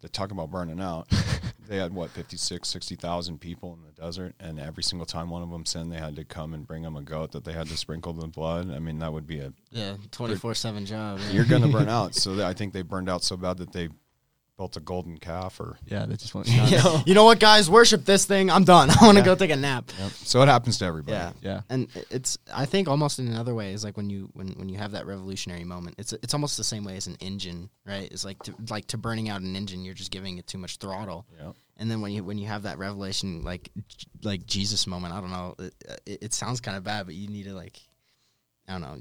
to 0.02 0.08
talk 0.08 0.30
about 0.30 0.50
burning 0.50 0.80
out. 0.80 1.08
they 1.68 1.78
had 1.78 1.92
what 1.92 2.10
56 2.10 2.68
60,000 2.68 3.40
people 3.40 3.74
in 3.74 3.82
the 3.84 4.00
desert 4.00 4.34
and 4.38 4.60
every 4.60 4.82
single 4.84 5.04
time 5.06 5.30
one 5.30 5.42
of 5.42 5.50
them 5.50 5.66
sinned 5.66 5.90
they 5.90 5.96
had 5.98 6.14
to 6.14 6.24
come 6.24 6.54
and 6.54 6.64
bring 6.66 6.82
them 6.82 6.96
a 6.96 7.02
goat 7.02 7.32
that 7.32 7.44
they 7.44 7.52
had 7.52 7.66
to 7.68 7.76
sprinkle 7.76 8.12
the 8.12 8.26
blood. 8.28 8.70
I 8.70 8.78
mean 8.78 8.98
that 9.00 9.12
would 9.12 9.26
be 9.26 9.40
a 9.40 9.52
Yeah, 9.70 9.96
twenty 10.12 10.36
four 10.36 10.54
seven 10.54 10.86
job. 10.86 11.18
yeah. 11.26 11.32
you're 11.32 11.44
going 11.44 11.62
to 11.62 11.68
burn 11.68 11.88
out. 12.00 12.14
So 12.14 12.46
I 12.46 12.52
think 12.54 12.72
they 12.72 12.82
burned 12.82 13.08
out 13.10 13.24
so 13.24 13.36
bad 13.36 13.58
that 13.58 13.72
they 13.72 13.88
built 14.56 14.76
a 14.76 14.80
golden 14.80 15.18
calf 15.18 15.60
or 15.60 15.76
yeah, 15.86 16.06
they 16.06 16.16
just 16.16 16.34
want. 16.34 16.48
Yeah. 16.70 17.02
You 17.04 17.14
know 17.14 17.24
what, 17.24 17.38
guys? 17.38 17.68
Worship 17.68 18.04
this 18.04 18.24
thing. 18.24 18.50
I'm 18.50 18.64
done. 18.64 18.88
I 19.00 19.04
want 19.04 19.16
to 19.18 19.20
Yeah. 19.20 19.24
go 19.26 19.34
take 19.34 19.50
a 19.50 19.56
nap. 19.56 19.90
So 20.14 20.40
it 20.42 20.46
happens 20.48 20.78
to 20.78 20.84
everybody. 20.86 21.16
Yeah. 21.16 21.32
yeah, 21.42 21.60
and 21.68 21.88
it's 22.10 22.38
I 22.54 22.64
think 22.64 22.88
almost 22.88 23.18
in 23.18 23.28
another 23.28 23.54
way 23.54 23.72
is 23.72 23.84
like 23.84 23.96
when 23.96 24.08
you 24.10 24.30
when 24.32 24.48
when 24.52 24.68
you 24.68 24.78
have 24.78 24.92
that 24.92 25.06
revolutionary 25.06 25.64
moment. 25.64 25.96
It's 25.98 26.12
it's 26.14 26.32
almost 26.34 26.56
the 26.56 26.64
same 26.64 26.84
way 26.84 26.96
as 26.96 27.06
an 27.06 27.16
engine, 27.20 27.68
right? 27.84 28.10
It's 28.10 28.24
like 28.24 28.42
to, 28.44 28.54
like 28.70 28.86
to 28.88 28.98
burning 28.98 29.28
out 29.28 29.40
an 29.42 29.54
engine, 29.56 29.84
you're 29.84 29.94
just 29.94 30.10
giving 30.10 30.38
it 30.38 30.46
too 30.46 30.58
much 30.58 30.78
throttle. 30.78 31.26
Yeah. 31.38 31.52
And 31.78 31.90
then 31.90 32.00
when 32.00 32.12
you 32.12 32.24
when 32.24 32.38
you 32.38 32.46
have 32.46 32.62
that 32.62 32.78
revelation, 32.78 33.42
like 33.42 33.70
like 34.22 34.46
Jesus 34.46 34.86
moment, 34.86 35.12
I 35.12 35.20
don't 35.20 35.30
know, 35.30 35.54
it, 35.58 35.74
it, 36.06 36.18
it 36.22 36.34
sounds 36.34 36.60
kind 36.62 36.76
of 36.76 36.84
bad, 36.84 37.04
but 37.06 37.14
you 37.14 37.28
need 37.28 37.44
to 37.44 37.52
like, 37.54 37.78
I 38.66 38.72
don't 38.72 38.80
know, 38.80 38.96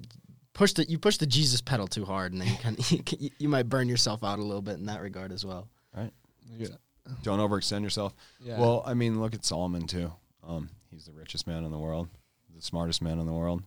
push 0.56 0.74
the 0.74 0.90
you 0.90 0.98
push 0.98 1.18
the 1.18 1.28
Jesus 1.28 1.62
pedal 1.62 1.88
too 1.88 2.06
hard, 2.06 2.34
and 2.34 2.42
then 2.42 2.48
you 2.48 2.58
kind 2.58 2.80
of 2.80 2.92
you, 2.92 3.30
you 3.38 3.48
might 3.48 3.70
burn 3.70 3.88
yourself 3.88 4.24
out 4.24 4.40
a 4.40 4.44
little 4.44 4.64
bit 4.64 4.80
in 4.80 4.88
that 4.88 5.02
regard 5.02 5.32
as 5.32 5.46
well. 5.46 5.68
Right. 5.96 6.12
Yeah. 6.58 6.68
Don't 7.22 7.40
overextend 7.40 7.84
yourself. 7.84 8.16
Yeah. 8.42 8.60
Well, 8.60 8.82
I 8.84 8.96
mean, 8.96 9.22
look 9.22 9.36
at 9.36 9.46
Solomon 9.46 9.86
too. 9.86 10.12
Um, 10.44 10.70
he's 10.90 11.06
the 11.06 11.14
richest 11.14 11.46
man 11.46 11.64
in 11.64 11.72
the 11.72 11.78
world, 11.78 12.08
the 12.56 12.62
smartest 12.62 13.04
man 13.04 13.20
in 13.20 13.28
the 13.28 13.34
world. 13.34 13.62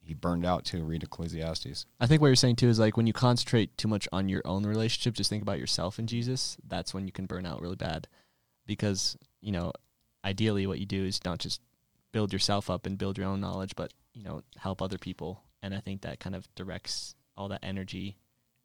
He 0.00 0.14
burned 0.14 0.46
out 0.46 0.64
too. 0.64 0.84
Read 0.84 1.02
Ecclesiastes. 1.02 1.84
I 2.00 2.06
think 2.06 2.22
what 2.22 2.28
you're 2.28 2.36
saying 2.36 2.56
too 2.56 2.68
is 2.68 2.78
like 2.78 2.96
when 2.96 3.06
you 3.06 3.12
concentrate 3.12 3.76
too 3.76 3.88
much 3.88 4.08
on 4.10 4.30
your 4.30 4.40
own 4.46 4.64
relationship, 4.64 5.14
just 5.14 5.28
think 5.28 5.42
about 5.42 5.58
yourself 5.58 5.98
and 5.98 6.08
Jesus. 6.08 6.56
That's 6.66 6.94
when 6.94 7.04
you 7.04 7.12
can 7.12 7.26
burn 7.26 7.44
out 7.44 7.60
really 7.60 7.76
bad, 7.76 8.08
because 8.64 9.18
you 9.42 9.52
know, 9.52 9.72
ideally, 10.24 10.66
what 10.66 10.78
you 10.78 10.86
do 10.86 11.04
is 11.04 11.22
not 11.26 11.40
just 11.40 11.60
build 12.12 12.32
yourself 12.32 12.70
up 12.70 12.86
and 12.86 12.96
build 12.96 13.18
your 13.18 13.26
own 13.26 13.40
knowledge, 13.40 13.74
but 13.76 13.92
you 14.14 14.22
know, 14.22 14.42
help 14.56 14.80
other 14.80 14.96
people. 14.96 15.42
And 15.62 15.74
I 15.74 15.80
think 15.80 16.02
that 16.02 16.20
kind 16.20 16.34
of 16.36 16.46
directs 16.54 17.14
all 17.36 17.48
that 17.48 17.60
energy, 17.62 18.16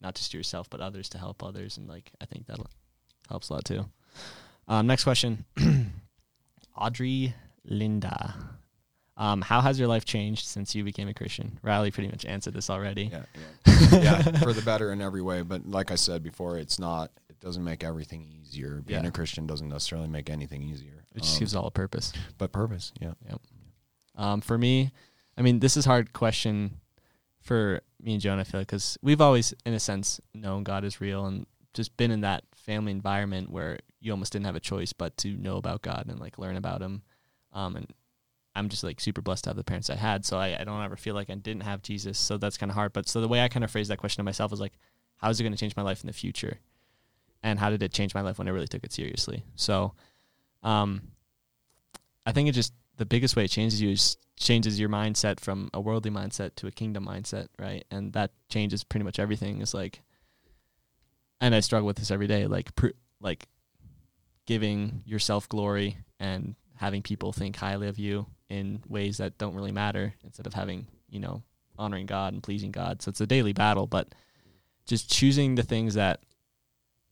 not 0.01 0.15
just 0.15 0.31
to 0.31 0.37
yourself 0.37 0.69
but 0.69 0.79
others 0.81 1.09
to 1.09 1.17
help 1.17 1.43
others. 1.43 1.77
And 1.77 1.87
like 1.87 2.11
I 2.21 2.25
think 2.25 2.45
that 2.47 2.59
helps 3.29 3.49
a 3.49 3.53
lot 3.53 3.65
too. 3.65 3.85
Um, 4.67 4.87
next 4.87 5.03
question, 5.03 5.45
Audrey 6.77 7.33
Linda. 7.65 8.33
Um, 9.15 9.41
how 9.41 9.61
has 9.61 9.77
your 9.77 9.87
life 9.87 10.05
changed 10.05 10.45
since 10.47 10.73
you 10.73 10.83
became 10.83 11.07
a 11.07 11.13
Christian? 11.13 11.59
Riley 11.61 11.91
pretty 11.91 12.09
much 12.09 12.25
answered 12.25 12.53
this 12.55 12.69
already. 12.69 13.11
Yeah, 13.11 13.25
yeah, 13.65 13.99
yeah, 14.01 14.21
for 14.39 14.53
the 14.53 14.61
better 14.63 14.91
in 14.91 15.01
every 15.01 15.21
way. 15.21 15.43
But 15.43 15.67
like 15.69 15.91
I 15.91 15.95
said 15.95 16.23
before, 16.23 16.57
it's 16.57 16.79
not. 16.79 17.11
It 17.29 17.39
doesn't 17.39 17.63
make 17.63 17.83
everything 17.83 18.25
easier. 18.41 18.81
Being 18.81 19.03
Yeah. 19.03 19.09
a 19.09 19.11
Christian 19.11 19.45
doesn't 19.45 19.69
necessarily 19.69 20.07
make 20.07 20.29
anything 20.31 20.63
easier. 20.63 21.03
It 21.13 21.21
just 21.21 21.35
Um, 21.35 21.39
gives 21.39 21.55
all 21.55 21.67
a 21.67 21.71
purpose. 21.71 22.11
but 22.39 22.51
purpose, 22.51 22.91
yeah. 22.99 23.13
Um, 24.15 24.41
for 24.41 24.57
me, 24.57 24.91
I 25.37 25.41
mean, 25.43 25.59
this 25.59 25.77
is 25.77 25.85
hard 25.85 26.13
question 26.13 26.79
for 27.43 27.81
me 28.01 28.13
and 28.13 28.21
Joan. 28.21 28.39
I 28.39 28.43
feel 28.43 28.61
because 28.61 28.97
we've 29.01 29.21
always, 29.21 29.53
in 29.65 29.73
a 29.73 29.79
sense, 29.79 30.19
known 30.33 30.63
God 30.63 30.83
is 30.83 31.01
real 31.01 31.25
and 31.25 31.45
just 31.73 31.95
been 31.97 32.11
in 32.11 32.21
that 32.21 32.43
family 32.55 32.91
environment 32.91 33.51
where 33.51 33.79
you 33.99 34.11
almost 34.11 34.33
didn't 34.33 34.45
have 34.45 34.55
a 34.55 34.59
choice 34.59 34.93
but 34.93 35.17
to 35.17 35.29
know 35.29 35.57
about 35.57 35.81
God 35.81 36.05
and 36.07 36.19
like 36.19 36.37
learn 36.37 36.55
about 36.55 36.81
Him. 36.81 37.03
Um, 37.51 37.75
and 37.75 37.93
I'm 38.55 38.69
just 38.69 38.83
like 38.83 38.99
super 38.99 39.21
blessed 39.21 39.45
to 39.45 39.49
have 39.51 39.57
the 39.57 39.63
parents 39.63 39.89
I 39.89 39.95
had, 39.95 40.25
so 40.25 40.37
I, 40.37 40.59
I 40.59 40.63
don't 40.63 40.81
ever 40.83 40.95
feel 40.95 41.15
like 41.15 41.29
I 41.29 41.35
didn't 41.35 41.63
have 41.63 41.81
Jesus. 41.81 42.17
So 42.17 42.37
that's 42.37 42.57
kind 42.57 42.69
of 42.69 42.75
hard. 42.75 42.93
But 42.93 43.07
so 43.07 43.21
the 43.21 43.27
way 43.27 43.41
I 43.41 43.47
kind 43.47 43.63
of 43.63 43.71
phrase 43.71 43.87
that 43.87 43.97
question 43.97 44.21
to 44.21 44.25
myself 44.25 44.53
is 44.53 44.59
like, 44.59 44.73
how 45.17 45.29
is 45.29 45.39
it 45.39 45.43
going 45.43 45.53
to 45.53 45.59
change 45.59 45.75
my 45.75 45.83
life 45.83 46.01
in 46.01 46.07
the 46.07 46.13
future? 46.13 46.59
And 47.41 47.59
how 47.59 47.69
did 47.69 47.83
it 47.83 47.91
change 47.91 48.13
my 48.13 48.21
life 48.21 48.37
when 48.37 48.47
I 48.47 48.51
really 48.51 48.67
took 48.67 48.83
it 48.83 48.93
seriously? 48.93 49.43
So, 49.55 49.93
um, 50.63 51.01
I 52.25 52.31
think 52.31 52.47
it 52.47 52.53
just 52.53 52.73
the 52.97 53.05
biggest 53.05 53.35
way 53.35 53.45
it 53.45 53.49
changes 53.49 53.81
you 53.81 53.91
is 53.91 54.17
changes 54.37 54.79
your 54.79 54.89
mindset 54.89 55.39
from 55.39 55.69
a 55.73 55.81
worldly 55.81 56.11
mindset 56.11 56.55
to 56.55 56.67
a 56.67 56.71
kingdom 56.71 57.05
mindset, 57.05 57.47
right? 57.59 57.85
And 57.91 58.13
that 58.13 58.31
changes 58.49 58.83
pretty 58.83 59.03
much 59.03 59.19
everything. 59.19 59.61
Is 59.61 59.73
like, 59.73 60.01
and 61.39 61.53
I 61.53 61.59
struggle 61.59 61.87
with 61.87 61.97
this 61.97 62.11
every 62.11 62.27
day, 62.27 62.47
like 62.47 62.75
pr- 62.75 62.97
like 63.21 63.47
giving 64.45 65.03
yourself 65.05 65.47
glory 65.47 65.97
and 66.19 66.55
having 66.75 67.01
people 67.01 67.31
think 67.31 67.55
highly 67.55 67.87
of 67.87 67.99
you 67.99 68.25
in 68.49 68.81
ways 68.87 69.17
that 69.17 69.37
don't 69.37 69.55
really 69.55 69.71
matter 69.71 70.13
instead 70.23 70.45
of 70.45 70.53
having 70.53 70.87
you 71.09 71.19
know 71.19 71.43
honoring 71.77 72.05
God 72.05 72.33
and 72.33 72.43
pleasing 72.43 72.71
God. 72.71 73.01
So 73.01 73.09
it's 73.09 73.21
a 73.21 73.27
daily 73.27 73.53
battle, 73.53 73.87
but 73.87 74.13
just 74.85 75.09
choosing 75.09 75.55
the 75.55 75.63
things 75.63 75.93
that 75.93 76.21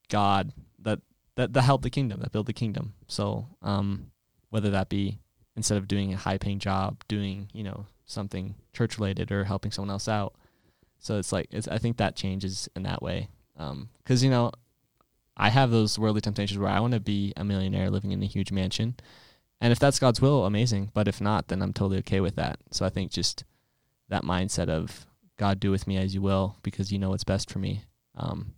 God 0.09 0.51
that 0.79 0.99
that 1.35 1.53
that 1.53 1.61
help 1.61 1.83
the 1.83 1.89
kingdom, 1.89 2.19
that 2.19 2.31
build 2.31 2.47
the 2.47 2.53
kingdom. 2.53 2.93
So 3.07 3.47
um, 3.61 4.11
whether 4.49 4.71
that 4.71 4.89
be 4.89 5.19
instead 5.55 5.77
of 5.77 5.87
doing 5.87 6.13
a 6.13 6.17
high 6.17 6.37
paying 6.37 6.59
job, 6.59 7.03
doing, 7.07 7.49
you 7.53 7.63
know, 7.63 7.85
something 8.05 8.55
church 8.73 8.97
related 8.97 9.31
or 9.31 9.43
helping 9.43 9.71
someone 9.71 9.91
else 9.91 10.07
out. 10.07 10.33
So 10.99 11.17
it's 11.17 11.31
like, 11.31 11.47
it's, 11.51 11.67
I 11.67 11.77
think 11.77 11.97
that 11.97 12.15
changes 12.15 12.69
in 12.75 12.83
that 12.83 13.01
way. 13.01 13.29
Um, 13.57 13.89
cause 14.05 14.23
you 14.23 14.29
know, 14.29 14.51
I 15.35 15.49
have 15.49 15.71
those 15.71 15.97
worldly 15.97 16.21
temptations 16.21 16.59
where 16.59 16.69
I 16.69 16.79
want 16.79 16.93
to 16.93 16.99
be 16.99 17.33
a 17.35 17.43
millionaire 17.43 17.89
living 17.89 18.11
in 18.11 18.21
a 18.21 18.27
huge 18.27 18.51
mansion. 18.51 18.95
And 19.59 19.71
if 19.71 19.79
that's 19.79 19.99
God's 19.99 20.21
will, 20.21 20.45
amazing. 20.45 20.91
But 20.93 21.07
if 21.07 21.21
not, 21.21 21.47
then 21.47 21.61
I'm 21.61 21.73
totally 21.73 21.99
okay 21.99 22.19
with 22.19 22.35
that. 22.35 22.59
So 22.71 22.85
I 22.85 22.89
think 22.89 23.11
just 23.11 23.43
that 24.09 24.23
mindset 24.23 24.69
of 24.69 25.05
God 25.37 25.59
do 25.59 25.71
with 25.71 25.87
me 25.87 25.97
as 25.97 26.13
you 26.13 26.21
will, 26.21 26.57
because 26.63 26.91
you 26.91 26.99
know 26.99 27.09
what's 27.09 27.23
best 27.23 27.49
for 27.49 27.59
me. 27.59 27.85
Um, 28.15 28.53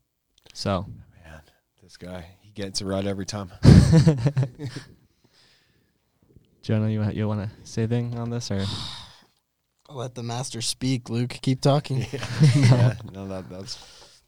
so 0.54 0.86
Man, 1.24 1.42
this 1.82 1.98
guy, 1.98 2.26
he 2.40 2.52
gets 2.52 2.82
it 2.82 2.86
right 2.86 3.06
every 3.06 3.26
time. 3.26 3.52
Jonah, 6.64 6.90
you 6.90 7.04
you 7.12 7.28
want 7.28 7.42
to 7.42 7.50
say 7.70 7.84
a 7.84 7.88
thing 7.88 8.18
on 8.18 8.30
this 8.30 8.50
or? 8.50 8.66
Let 9.90 10.16
the 10.16 10.24
master 10.24 10.62
speak, 10.62 11.10
Luke. 11.10 11.38
Keep 11.42 11.62
talking. 11.62 12.06
yeah, 12.56 12.96
no, 13.12 13.28
that 13.28 13.50
that's. 13.50 14.22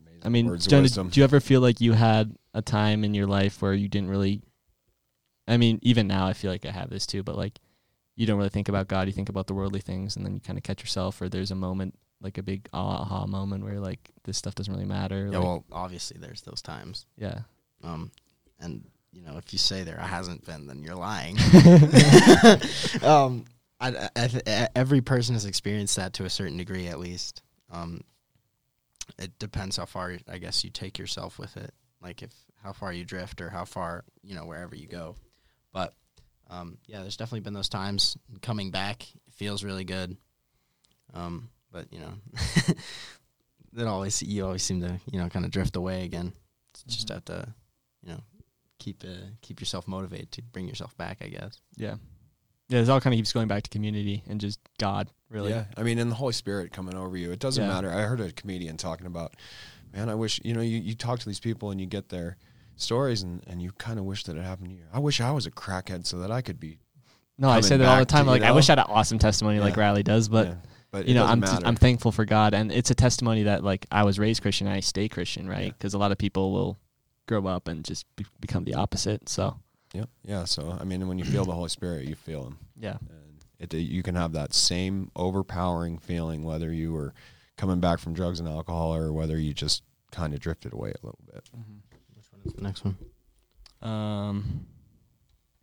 Amazing 0.00 0.20
I 0.24 0.28
mean, 0.28 0.46
words 0.46 0.66
Jonah, 0.66 0.88
do 0.88 1.20
you 1.20 1.24
ever 1.24 1.40
feel 1.40 1.60
like 1.60 1.80
you 1.80 1.92
had 1.92 2.34
a 2.54 2.62
time 2.62 3.04
in 3.04 3.14
your 3.14 3.26
life 3.26 3.60
where 3.60 3.74
you 3.74 3.88
didn't 3.88 4.08
really? 4.10 4.42
I 5.46 5.56
mean, 5.58 5.80
even 5.82 6.06
now, 6.06 6.26
I 6.26 6.32
feel 6.32 6.50
like 6.50 6.64
I 6.64 6.70
have 6.70 6.88
this 6.88 7.04
too, 7.04 7.22
but 7.22 7.36
like, 7.36 7.58
you 8.16 8.26
don't 8.26 8.38
really 8.38 8.48
think 8.48 8.68
about 8.68 8.88
God. 8.88 9.08
You 9.08 9.12
think 9.12 9.28
about 9.28 9.48
the 9.48 9.54
worldly 9.54 9.80
things, 9.80 10.16
and 10.16 10.24
then 10.24 10.34
you 10.34 10.40
kind 10.40 10.56
of 10.56 10.62
catch 10.62 10.80
yourself, 10.80 11.20
or 11.20 11.28
there's 11.28 11.50
a 11.50 11.56
moment, 11.56 11.98
like 12.22 12.38
a 12.38 12.42
big 12.42 12.68
aha 12.72 13.26
moment, 13.26 13.64
where 13.64 13.80
like, 13.80 14.08
this 14.22 14.38
stuff 14.38 14.54
doesn't 14.54 14.72
really 14.72 14.86
matter. 14.86 15.28
yeah, 15.30 15.38
like- 15.38 15.44
well, 15.44 15.64
obviously 15.72 16.16
there's 16.18 16.42
those 16.42 16.62
times. 16.62 17.04
yeah, 17.18 17.40
Um, 17.82 18.12
and 18.60 18.86
you 19.14 19.22
know, 19.22 19.36
if 19.38 19.52
you 19.52 19.58
say 19.58 19.84
there 19.84 19.96
hasn't 19.96 20.44
been, 20.44 20.66
then 20.66 20.82
you're 20.82 20.96
lying. 20.96 21.36
um, 23.02 23.44
I, 23.80 24.08
I, 24.16 24.26
th- 24.28 24.68
every 24.74 25.00
person 25.00 25.34
has 25.34 25.44
experienced 25.44 25.96
that 25.96 26.14
to 26.14 26.24
a 26.24 26.30
certain 26.30 26.56
degree, 26.56 26.88
at 26.88 26.98
least. 26.98 27.42
Um, 27.70 28.00
it 29.18 29.38
depends 29.38 29.76
how 29.76 29.84
far 29.84 30.16
I 30.28 30.38
guess 30.38 30.64
you 30.64 30.70
take 30.70 30.98
yourself 30.98 31.38
with 31.38 31.56
it, 31.56 31.72
like 32.00 32.22
if 32.22 32.32
how 32.62 32.72
far 32.72 32.92
you 32.92 33.04
drift 33.04 33.40
or 33.40 33.50
how 33.50 33.64
far 33.64 34.04
you 34.22 34.34
know 34.34 34.46
wherever 34.46 34.74
you 34.74 34.86
go. 34.86 35.16
But 35.72 35.92
um, 36.48 36.78
yeah, 36.86 37.00
there's 37.00 37.16
definitely 37.16 37.40
been 37.40 37.54
those 37.54 37.68
times. 37.68 38.16
Coming 38.40 38.70
back 38.70 39.02
it 39.02 39.34
feels 39.34 39.62
really 39.64 39.84
good. 39.84 40.16
Um, 41.12 41.50
but 41.70 41.92
you 41.92 42.00
know, 42.00 42.14
that 43.74 43.86
always 43.86 44.22
you 44.22 44.44
always 44.44 44.62
seem 44.62 44.80
to 44.80 44.98
you 45.10 45.20
know 45.20 45.28
kind 45.28 45.44
of 45.44 45.50
drift 45.50 45.76
away 45.76 46.04
again. 46.04 46.32
Just 46.86 47.10
have 47.10 47.24
to 47.26 47.46
you 48.02 48.12
know 48.12 48.20
keep 48.84 49.02
uh, 49.04 49.26
keep 49.42 49.60
yourself 49.60 49.88
motivated 49.88 50.30
to 50.32 50.42
bring 50.42 50.68
yourself 50.68 50.96
back. 50.96 51.18
I 51.20 51.28
guess. 51.28 51.60
yeah. 51.76 51.94
Yeah, 52.68 52.80
it 52.80 52.88
all 52.88 52.98
kind 52.98 53.12
of 53.12 53.18
keeps 53.18 53.32
going 53.32 53.46
back 53.46 53.62
to 53.64 53.68
community 53.70 54.22
and 54.26 54.40
just 54.40 54.58
God, 54.78 55.10
really. 55.28 55.50
Yeah, 55.50 55.66
I 55.76 55.82
mean, 55.82 55.98
and 55.98 56.10
the 56.10 56.14
Holy 56.14 56.32
Spirit 56.32 56.72
coming 56.72 56.94
over 56.96 57.14
you. 57.14 57.30
It 57.30 57.38
doesn't 57.38 57.62
Yeah. 57.62 57.68
matter. 57.68 57.90
I 57.92 58.02
heard 58.02 58.20
a 58.22 58.32
comedian 58.32 58.78
talking 58.78 59.06
about, 59.06 59.34
man, 59.92 60.08
I 60.08 60.14
wish 60.14 60.40
you 60.42 60.54
know 60.54 60.62
you, 60.62 60.78
you 60.78 60.94
talk 60.94 61.18
to 61.20 61.26
these 61.26 61.40
people 61.40 61.70
and 61.70 61.78
you 61.78 61.86
get 61.86 62.08
their 62.08 62.38
stories 62.76 63.22
and, 63.22 63.44
and 63.46 63.60
you 63.60 63.70
kind 63.72 63.98
of 63.98 64.06
wish 64.06 64.24
that 64.24 64.36
it 64.38 64.42
happened 64.42 64.68
to 64.70 64.74
you. 64.74 64.84
I 64.92 64.98
wish 64.98 65.20
I 65.20 65.30
was 65.30 65.44
a 65.46 65.50
crackhead 65.50 66.06
so 66.06 66.18
that 66.20 66.30
I 66.30 66.40
could 66.40 66.58
be. 66.58 66.78
No, 67.36 67.50
I 67.50 67.60
say 67.60 67.76
that 67.76 67.84
all 67.86 67.96
the 67.96 68.00
back 68.00 68.08
to, 68.08 68.14
time. 68.14 68.24
you 68.24 68.30
Like, 68.30 68.42
I 68.42 68.52
wish 68.52 68.70
I 68.70 68.72
had 68.72 68.78
an 68.78 68.86
awesome 68.88 69.18
testimony 69.18 69.60
like 69.60 69.76
Riley 69.76 70.02
does, 70.02 70.28
but 70.30 70.46
yeah. 70.46 70.54
but 70.90 71.06
you 71.06 71.14
know, 71.14 71.26
I'm 71.26 71.40
matter. 71.40 71.66
I'm 71.66 71.76
thankful 71.76 72.12
for 72.12 72.24
God, 72.24 72.54
and 72.54 72.72
it's 72.72 72.90
a 72.90 72.94
testimony 72.94 73.42
that 73.42 73.62
like 73.62 73.84
I 73.92 74.04
was 74.04 74.18
raised 74.18 74.40
Christian, 74.40 74.68
and 74.68 74.74
I 74.74 74.80
stay 74.80 75.08
Christian, 75.08 75.46
right? 75.48 75.64
Yeah. 75.66 75.72
Because 75.76 75.92
a 75.92 75.98
lot 75.98 76.12
of 76.12 76.18
people 76.18 76.52
will 76.52 76.78
grow 77.26 77.46
up 77.46 77.68
and 77.68 77.84
just 77.84 78.04
be- 78.16 78.26
become 78.40 78.64
the 78.64 78.74
opposite. 78.74 79.28
So 79.28 79.56
Yep. 79.92 80.08
Yeah. 80.24 80.44
So 80.44 80.76
I 80.80 80.84
mean, 80.84 81.06
when 81.06 81.18
you 81.18 81.24
feel 81.24 81.44
the 81.44 81.52
Holy 81.52 81.68
Spirit, 81.68 82.06
you 82.06 82.14
feel 82.16 82.44
Him, 82.46 82.58
yeah, 82.76 82.96
and 83.00 83.72
it 83.72 83.74
you 83.74 84.02
can 84.02 84.16
have 84.16 84.32
that 84.32 84.52
same 84.52 85.10
overpowering 85.14 85.98
feeling 85.98 86.42
whether 86.42 86.72
you 86.72 86.92
were 86.92 87.14
coming 87.56 87.78
back 87.80 88.00
from 88.00 88.12
drugs 88.12 88.40
and 88.40 88.48
alcohol 88.48 88.94
or 88.94 89.12
whether 89.12 89.38
you 89.38 89.54
just 89.54 89.84
kind 90.10 90.34
of 90.34 90.40
drifted 90.40 90.72
away 90.72 90.90
a 90.90 91.06
little 91.06 91.20
bit. 91.32 91.48
Which 92.14 92.26
one 92.32 92.42
is 92.44 92.52
the 92.54 92.62
next 92.62 92.84
one? 92.84 92.96
um, 93.82 94.66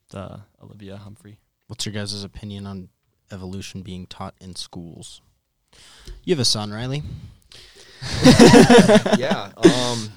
the 0.10 0.42
Olivia 0.64 0.98
Humphrey. 0.98 1.38
What's 1.68 1.86
your 1.86 1.94
guys' 1.94 2.24
opinion 2.24 2.68
on 2.68 2.90
evolution 3.32 3.82
being 3.82 4.06
taught 4.08 4.36
in 4.40 4.56
schools? 4.56 5.22
You 6.24 6.34
have 6.36 6.40
a 6.40 6.46
son, 6.46 6.72
Riley. 6.72 7.04
yeah. 9.18 9.52
Um, 9.58 10.12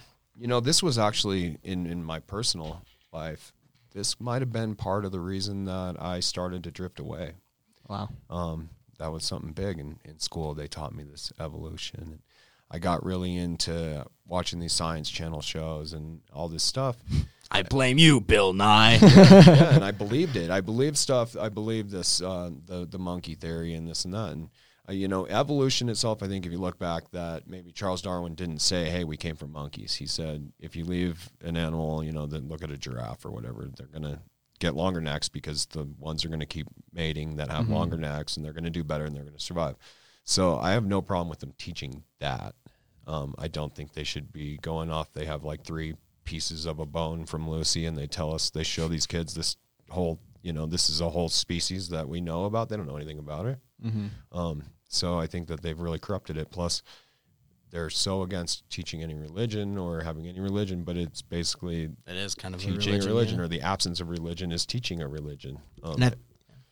you 0.44 0.48
know, 0.48 0.60
this 0.60 0.82
was 0.82 0.98
actually 0.98 1.56
in 1.62 1.86
in 1.86 2.04
my 2.04 2.20
personal 2.20 2.82
life. 3.14 3.54
This 3.94 4.20
might 4.20 4.42
have 4.42 4.52
been 4.52 4.74
part 4.74 5.06
of 5.06 5.10
the 5.10 5.18
reason 5.18 5.64
that 5.64 5.96
I 5.98 6.20
started 6.20 6.64
to 6.64 6.70
drift 6.70 7.00
away. 7.00 7.32
Wow. 7.88 8.10
Um, 8.28 8.68
that 8.98 9.10
was 9.10 9.24
something 9.24 9.52
big 9.52 9.78
in, 9.78 9.98
in 10.04 10.18
school. 10.18 10.52
They 10.52 10.66
taught 10.66 10.94
me 10.94 11.02
this 11.02 11.32
evolution. 11.40 12.00
And 12.02 12.18
I 12.70 12.78
got 12.78 13.02
really 13.02 13.38
into 13.38 14.04
watching 14.26 14.60
these 14.60 14.74
science 14.74 15.08
channel 15.08 15.40
shows 15.40 15.94
and 15.94 16.20
all 16.30 16.48
this 16.48 16.62
stuff. 16.62 16.98
I 17.50 17.62
blame 17.62 17.96
you, 17.96 18.20
Bill 18.20 18.52
Nye. 18.52 18.96
yeah, 19.00 19.70
and 19.74 19.82
I 19.82 19.92
believed 19.92 20.36
it. 20.36 20.50
I 20.50 20.60
believed 20.60 20.98
stuff. 20.98 21.38
I 21.38 21.48
believed 21.48 21.90
this, 21.90 22.20
uh, 22.20 22.50
the 22.66 22.84
the 22.84 22.98
monkey 22.98 23.34
theory 23.34 23.72
and 23.72 23.88
this 23.88 24.04
and 24.04 24.12
that. 24.12 24.32
And 24.32 24.50
uh, 24.88 24.92
you 24.92 25.08
know, 25.08 25.26
evolution 25.26 25.88
itself. 25.88 26.22
I 26.22 26.28
think 26.28 26.44
if 26.46 26.52
you 26.52 26.58
look 26.58 26.78
back, 26.78 27.10
that 27.12 27.46
maybe 27.48 27.72
Charles 27.72 28.02
Darwin 28.02 28.34
didn't 28.34 28.60
say, 28.60 28.90
"Hey, 28.90 29.04
we 29.04 29.16
came 29.16 29.36
from 29.36 29.52
monkeys." 29.52 29.94
He 29.94 30.06
said, 30.06 30.52
"If 30.58 30.76
you 30.76 30.84
leave 30.84 31.30
an 31.42 31.56
animal, 31.56 32.04
you 32.04 32.12
know, 32.12 32.26
then 32.26 32.48
look 32.48 32.62
at 32.62 32.70
a 32.70 32.76
giraffe 32.78 33.24
or 33.24 33.30
whatever. 33.30 33.68
They're 33.76 33.86
gonna 33.86 34.20
get 34.60 34.74
longer 34.74 35.00
necks 35.00 35.28
because 35.28 35.66
the 35.66 35.84
ones 35.98 36.24
are 36.24 36.28
gonna 36.28 36.46
keep 36.46 36.66
mating 36.92 37.36
that 37.36 37.50
have 37.50 37.66
Mhm. 37.66 37.70
longer 37.70 37.96
necks, 37.96 38.36
and 38.36 38.44
they're 38.44 38.52
gonna 38.52 38.70
do 38.70 38.84
better 38.84 39.04
and 39.04 39.16
they're 39.16 39.24
gonna 39.24 39.40
survive." 39.40 39.76
So 40.24 40.58
I 40.58 40.72
have 40.72 40.84
no 40.86 41.02
problem 41.02 41.28
with 41.28 41.40
them 41.40 41.52
teaching 41.58 42.04
that. 42.18 42.54
Um, 43.06 43.34
I 43.36 43.48
don't 43.48 43.74
think 43.74 43.92
they 43.92 44.04
should 44.04 44.32
be 44.32 44.56
going 44.58 44.90
off. 44.90 45.12
They 45.12 45.26
have 45.26 45.44
like 45.44 45.62
three 45.64 45.94
pieces 46.24 46.64
of 46.64 46.78
a 46.78 46.86
bone 46.86 47.26
from 47.26 47.48
Lucy, 47.48 47.84
and 47.84 47.96
they 47.98 48.06
tell 48.06 48.32
us 48.34 48.48
they 48.50 48.62
show 48.62 48.88
these 48.88 49.06
kids 49.06 49.34
this 49.34 49.56
whole, 49.90 50.18
you 50.42 50.52
know, 50.54 50.64
this 50.64 50.88
is 50.88 51.02
a 51.02 51.10
whole 51.10 51.28
species 51.28 51.90
that 51.90 52.08
we 52.08 52.20
know 52.22 52.44
about. 52.46 52.70
They 52.70 52.76
don't 52.78 52.86
know 52.86 52.96
anything 52.96 53.18
about 53.18 53.44
it. 53.44 53.58
Mm-hmm. 53.84 54.06
Um, 54.38 54.62
so 54.88 55.18
I 55.18 55.26
think 55.26 55.48
that 55.48 55.62
they've 55.62 55.78
really 55.78 55.98
corrupted 55.98 56.36
it. 56.36 56.50
Plus, 56.50 56.82
they're 57.70 57.90
so 57.90 58.22
against 58.22 58.68
teaching 58.70 59.02
any 59.02 59.14
religion 59.14 59.76
or 59.76 60.02
having 60.02 60.26
any 60.28 60.38
religion, 60.40 60.84
but 60.84 60.96
it's 60.96 61.22
basically 61.22 61.84
it 62.06 62.16
is 62.16 62.34
kind 62.34 62.54
of 62.54 62.60
teaching 62.60 62.72
a 62.72 62.76
a 62.76 62.98
religion, 62.98 63.08
religion, 63.08 63.38
yeah. 63.38 63.44
or 63.44 63.48
the 63.48 63.60
absence 63.62 64.00
of 64.00 64.08
religion 64.10 64.52
is 64.52 64.64
teaching 64.64 65.02
a 65.02 65.08
religion. 65.08 65.58
Um, 65.82 65.94
And 65.94 66.04
I- 66.04 66.12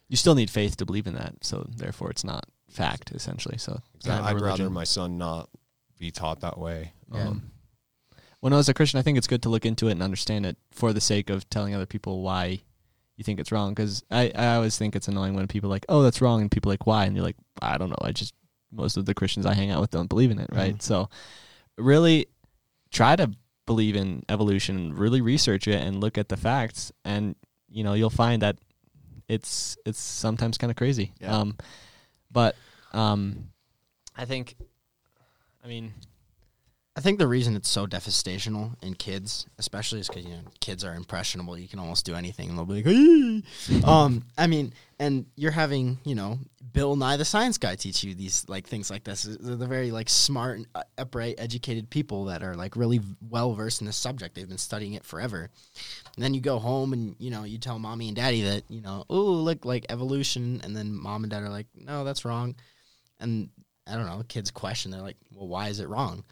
You 0.09 0.17
still 0.17 0.35
need 0.35 0.51
faith 0.51 0.77
to 0.77 0.87
believe 0.87 1.07
in 1.07 1.15
that, 1.15 1.43
so 1.43 1.67
therefore 1.77 2.11
it's 2.11 2.23
not 2.23 2.45
fact 2.69 3.11
essentially. 3.13 3.59
So 3.59 3.81
it's 3.95 4.07
not 4.07 4.21
a 4.23 4.25
I'd 4.27 4.41
rather 4.41 4.71
my 4.71 4.85
son 4.85 5.19
not 5.19 5.49
be 5.99 6.11
taught 6.11 6.41
that 6.41 6.59
way. 6.59 6.93
Yeah. 7.13 7.29
Um, 7.29 7.51
Well, 8.41 8.51
no, 8.51 8.59
as 8.59 8.69
a 8.69 8.75
Christian, 8.75 8.99
I 8.99 9.03
think 9.03 9.19
it's 9.19 9.27
good 9.29 9.43
to 9.43 9.49
look 9.49 9.65
into 9.65 9.89
it 9.89 9.93
and 9.93 10.03
understand 10.03 10.45
it 10.47 10.57
for 10.71 10.93
the 10.93 11.01
sake 11.01 11.31
of 11.31 11.49
telling 11.49 11.75
other 11.75 11.87
people 11.87 12.23
why 12.23 12.61
you 13.17 13.25
think 13.25 13.41
it's 13.41 13.53
wrong. 13.53 13.71
Because 13.75 14.03
I, 14.11 14.33
I 14.35 14.55
always 14.57 14.77
think 14.77 14.97
it's 14.97 15.09
annoying 15.09 15.35
when 15.35 15.47
people 15.49 15.69
are 15.69 15.77
like, 15.77 15.87
oh, 15.89 16.03
that's 16.03 16.21
wrong, 16.21 16.41
and 16.41 16.51
people 16.51 16.71
are 16.71 16.75
like, 16.75 16.87
why? 16.87 17.05
And 17.05 17.17
you're 17.17 17.25
like, 17.25 17.37
I 17.61 17.79
don't 17.79 17.91
know. 17.91 17.99
I 18.01 18.13
just 18.13 18.35
most 18.71 18.97
of 18.97 19.05
the 19.05 19.15
Christians 19.15 19.45
I 19.47 19.55
hang 19.55 19.71
out 19.71 19.81
with 19.81 19.91
don't 19.91 20.09
believe 20.09 20.31
in 20.31 20.39
it, 20.39 20.51
right? 20.53 20.75
Mhm. 20.77 20.83
So 20.83 21.09
really 21.77 22.27
try 22.91 23.17
to 23.17 23.31
believe 23.67 23.97
in 23.97 24.23
evolution, 24.29 24.95
really 24.95 25.21
research 25.21 25.69
it, 25.69 25.81
and 25.83 26.01
look 26.01 26.19
at 26.19 26.29
the 26.29 26.37
facts, 26.37 26.93
and 27.05 27.37
you 27.69 27.85
know 27.85 27.95
you'll 27.95 28.11
find 28.11 28.43
that 28.43 28.57
it's 29.29 29.77
it's 29.87 30.01
sometimes 30.01 30.59
kind 30.59 30.71
of 30.71 30.77
crazy. 30.77 31.13
Yeah. 31.21 31.39
Um, 31.39 31.57
but 32.31 32.57
um, 32.93 33.51
I 34.17 34.25
think, 34.25 34.57
I 35.65 35.69
mean, 35.69 35.93
I 36.95 37.01
think 37.01 37.19
the 37.19 37.27
reason 37.27 37.57
it's 37.57 37.71
so 37.71 37.87
devastational 37.87 38.75
in 38.83 38.95
kids, 38.95 39.47
especially, 39.59 40.01
is 40.01 40.09
because 40.09 40.25
you 40.25 40.33
know 40.33 40.43
kids 40.61 40.85
are 40.85 40.95
impressionable. 40.95 41.59
You 41.59 41.69
can 41.69 41.79
almost 41.79 42.05
do 42.05 42.15
anything, 42.15 42.51
and 42.51 42.59
they'll 42.59 42.67
be 42.67 42.83
like, 42.83 43.85
um, 43.89 44.25
I 44.37 44.47
mean, 44.47 44.75
and 44.99 45.25
you're 45.35 45.53
having 45.53 45.99
you 46.05 46.15
know 46.15 46.39
Bill 46.73 46.95
Nye 46.97 47.17
the 47.17 47.25
Science 47.25 47.57
Guy 47.57 47.77
teach 47.77 48.05
you 48.05 48.15
these 48.15 48.47
like 48.47 48.67
things 48.67 48.91
like 48.91 49.05
this. 49.05 49.23
They're 49.23 49.57
the 49.57 49.67
very 49.67 49.91
like 49.91 50.11
smart, 50.11 50.59
and 50.59 50.67
uh, 50.75 50.83
upright, 50.99 51.37
educated 51.39 51.89
people 51.89 52.27
that 52.27 52.43
are 52.43 52.55
like 52.55 52.77
really 52.77 53.01
well 53.27 53.55
versed 53.55 53.81
in 53.81 53.87
this 53.87 53.97
subject. 53.97 54.35
They've 54.35 54.49
been 54.49 54.59
studying 54.59 54.93
it 54.93 55.05
forever. 55.05 55.49
And 56.15 56.23
then 56.23 56.35
you 56.35 56.43
go 56.43 56.59
home 56.59 56.93
and 56.93 57.17
you 57.19 57.31
know 57.31 57.45
you 57.45 57.57
tell 57.57 57.79
mommy 57.79 58.09
and 58.09 58.17
daddy 58.17 58.43
that 58.43 58.65
you 58.69 58.83
know 58.83 59.05
oh 59.09 59.23
look 59.23 59.65
like 59.65 59.87
evolution, 59.89 60.61
and 60.63 60.77
then 60.77 60.95
mom 60.95 61.25
and 61.25 61.31
dad 61.31 61.43
are 61.43 61.49
like 61.49 61.69
no 61.75 62.05
that's 62.05 62.27
wrong, 62.27 62.55
and 63.19 63.49
I 63.87 63.95
don't 63.95 64.07
know 64.07 64.23
kids 64.29 64.51
question 64.51 64.91
they're 64.91 65.01
like 65.01 65.17
well 65.35 65.49
why 65.49 65.69
is 65.69 65.81
it 65.81 65.89
wrong, 65.89 66.25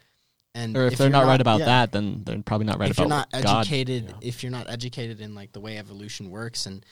and 0.53 0.75
or 0.75 0.87
if, 0.87 0.97
they're 0.97 1.07
you're 1.07 1.11
not, 1.11 1.25
right 1.25 1.39
about 1.41 1.59
yeah, 1.59 1.65
that, 1.65 1.91
then 1.91 2.23
they're 2.25 2.41
probably 2.41 2.67
not 2.67 2.79
right 2.79 2.89
if 2.89 2.97
about 2.97 3.03
you're 3.03 3.09
not 3.09 3.31
God. 3.31 3.59
educated 3.61 4.05
Yeah. 4.09 4.15
if 4.27 4.43
you're 4.43 4.51
not 4.51 4.69
educated 4.69 5.21
in 5.21 5.33
like 5.35 5.51
the 5.53 5.59
way 5.61 5.77
evolution 5.77 6.29
works 6.29 6.65
and 6.65 6.85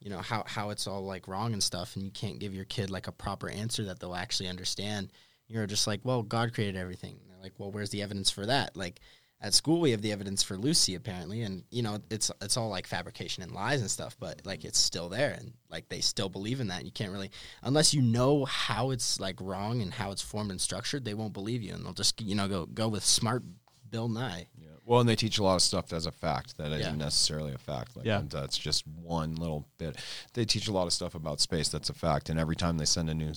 you 0.00 0.10
know 0.10 0.18
how 0.18 0.44
how 0.46 0.70
it's 0.70 0.86
all 0.86 1.04
like 1.04 1.26
wrong 1.26 1.52
and 1.52 1.62
stuff 1.62 1.96
and 1.96 2.04
you 2.04 2.10
can't 2.10 2.38
give 2.38 2.54
your 2.54 2.66
kid 2.66 2.90
like 2.90 3.06
a 3.06 3.12
proper 3.12 3.48
answer 3.48 3.84
that 3.84 3.98
they'll 4.00 4.14
actually 4.14 4.48
understand 4.48 5.10
you're 5.48 5.66
just 5.66 5.86
like 5.86 6.00
well 6.04 6.22
god 6.22 6.52
created 6.52 6.76
everything 6.76 7.12
and 7.22 7.30
they're 7.30 7.42
like 7.42 7.54
well 7.58 7.70
where's 7.70 7.90
the 7.90 8.02
evidence 8.02 8.30
for 8.30 8.44
that 8.46 8.76
like 8.76 9.00
at 9.40 9.52
school 9.52 9.80
we 9.80 9.90
have 9.90 10.00
the 10.02 10.12
evidence 10.12 10.42
for 10.42 10.56
lucy 10.56 10.94
apparently 10.94 11.42
and 11.42 11.62
you 11.70 11.82
know 11.82 11.98
it's 12.10 12.30
it's 12.40 12.56
all 12.56 12.68
like 12.70 12.86
fabrication 12.86 13.42
and 13.42 13.52
lies 13.52 13.80
and 13.82 13.90
stuff 13.90 14.16
but 14.18 14.40
like 14.46 14.64
it's 14.64 14.78
still 14.78 15.08
there 15.08 15.32
and 15.38 15.52
like 15.70 15.88
they 15.90 16.00
still 16.00 16.28
believe 16.28 16.58
in 16.60 16.68
that 16.68 16.84
you 16.84 16.90
can't 16.90 17.12
really 17.12 17.30
unless 17.62 17.92
you 17.92 18.00
know 18.00 18.44
how 18.46 18.90
it's 18.90 19.20
like 19.20 19.36
wrong 19.40 19.82
and 19.82 19.92
how 19.92 20.10
it's 20.10 20.22
formed 20.22 20.50
and 20.50 20.60
structured 20.60 21.04
they 21.04 21.14
won't 21.14 21.34
believe 21.34 21.62
you 21.62 21.74
and 21.74 21.84
they'll 21.84 21.92
just 21.92 22.20
you 22.20 22.34
know 22.34 22.48
go 22.48 22.64
go 22.66 22.88
with 22.88 23.04
smart 23.04 23.42
bill 23.90 24.08
nye 24.08 24.46
Yeah. 24.58 24.68
Well, 24.84 25.00
and 25.00 25.08
they 25.08 25.16
teach 25.16 25.38
a 25.38 25.42
lot 25.44 25.56
of 25.56 25.62
stuff 25.62 25.92
as 25.92 26.06
a 26.06 26.12
fact 26.12 26.56
that 26.58 26.70
Yeah. 26.70 26.76
isn't 26.78 26.98
necessarily 26.98 27.52
a 27.52 27.58
fact. 27.58 27.96
Like 27.96 28.06
Yeah. 28.06 28.22
that's 28.28 28.56
just 28.56 28.86
one 28.86 29.34
little 29.34 29.66
bit. 29.78 29.96
They 30.34 30.44
teach 30.44 30.66
a 30.68 30.72
lot 30.72 30.86
of 30.86 30.92
stuff 30.92 31.14
about 31.16 31.40
space 31.40 31.68
that's 31.68 31.90
a 31.90 31.94
fact, 31.94 32.28
and 32.30 32.38
every 32.38 32.54
time 32.56 32.78
they 32.78 32.84
send 32.84 33.10
a 33.10 33.14
new 33.14 33.32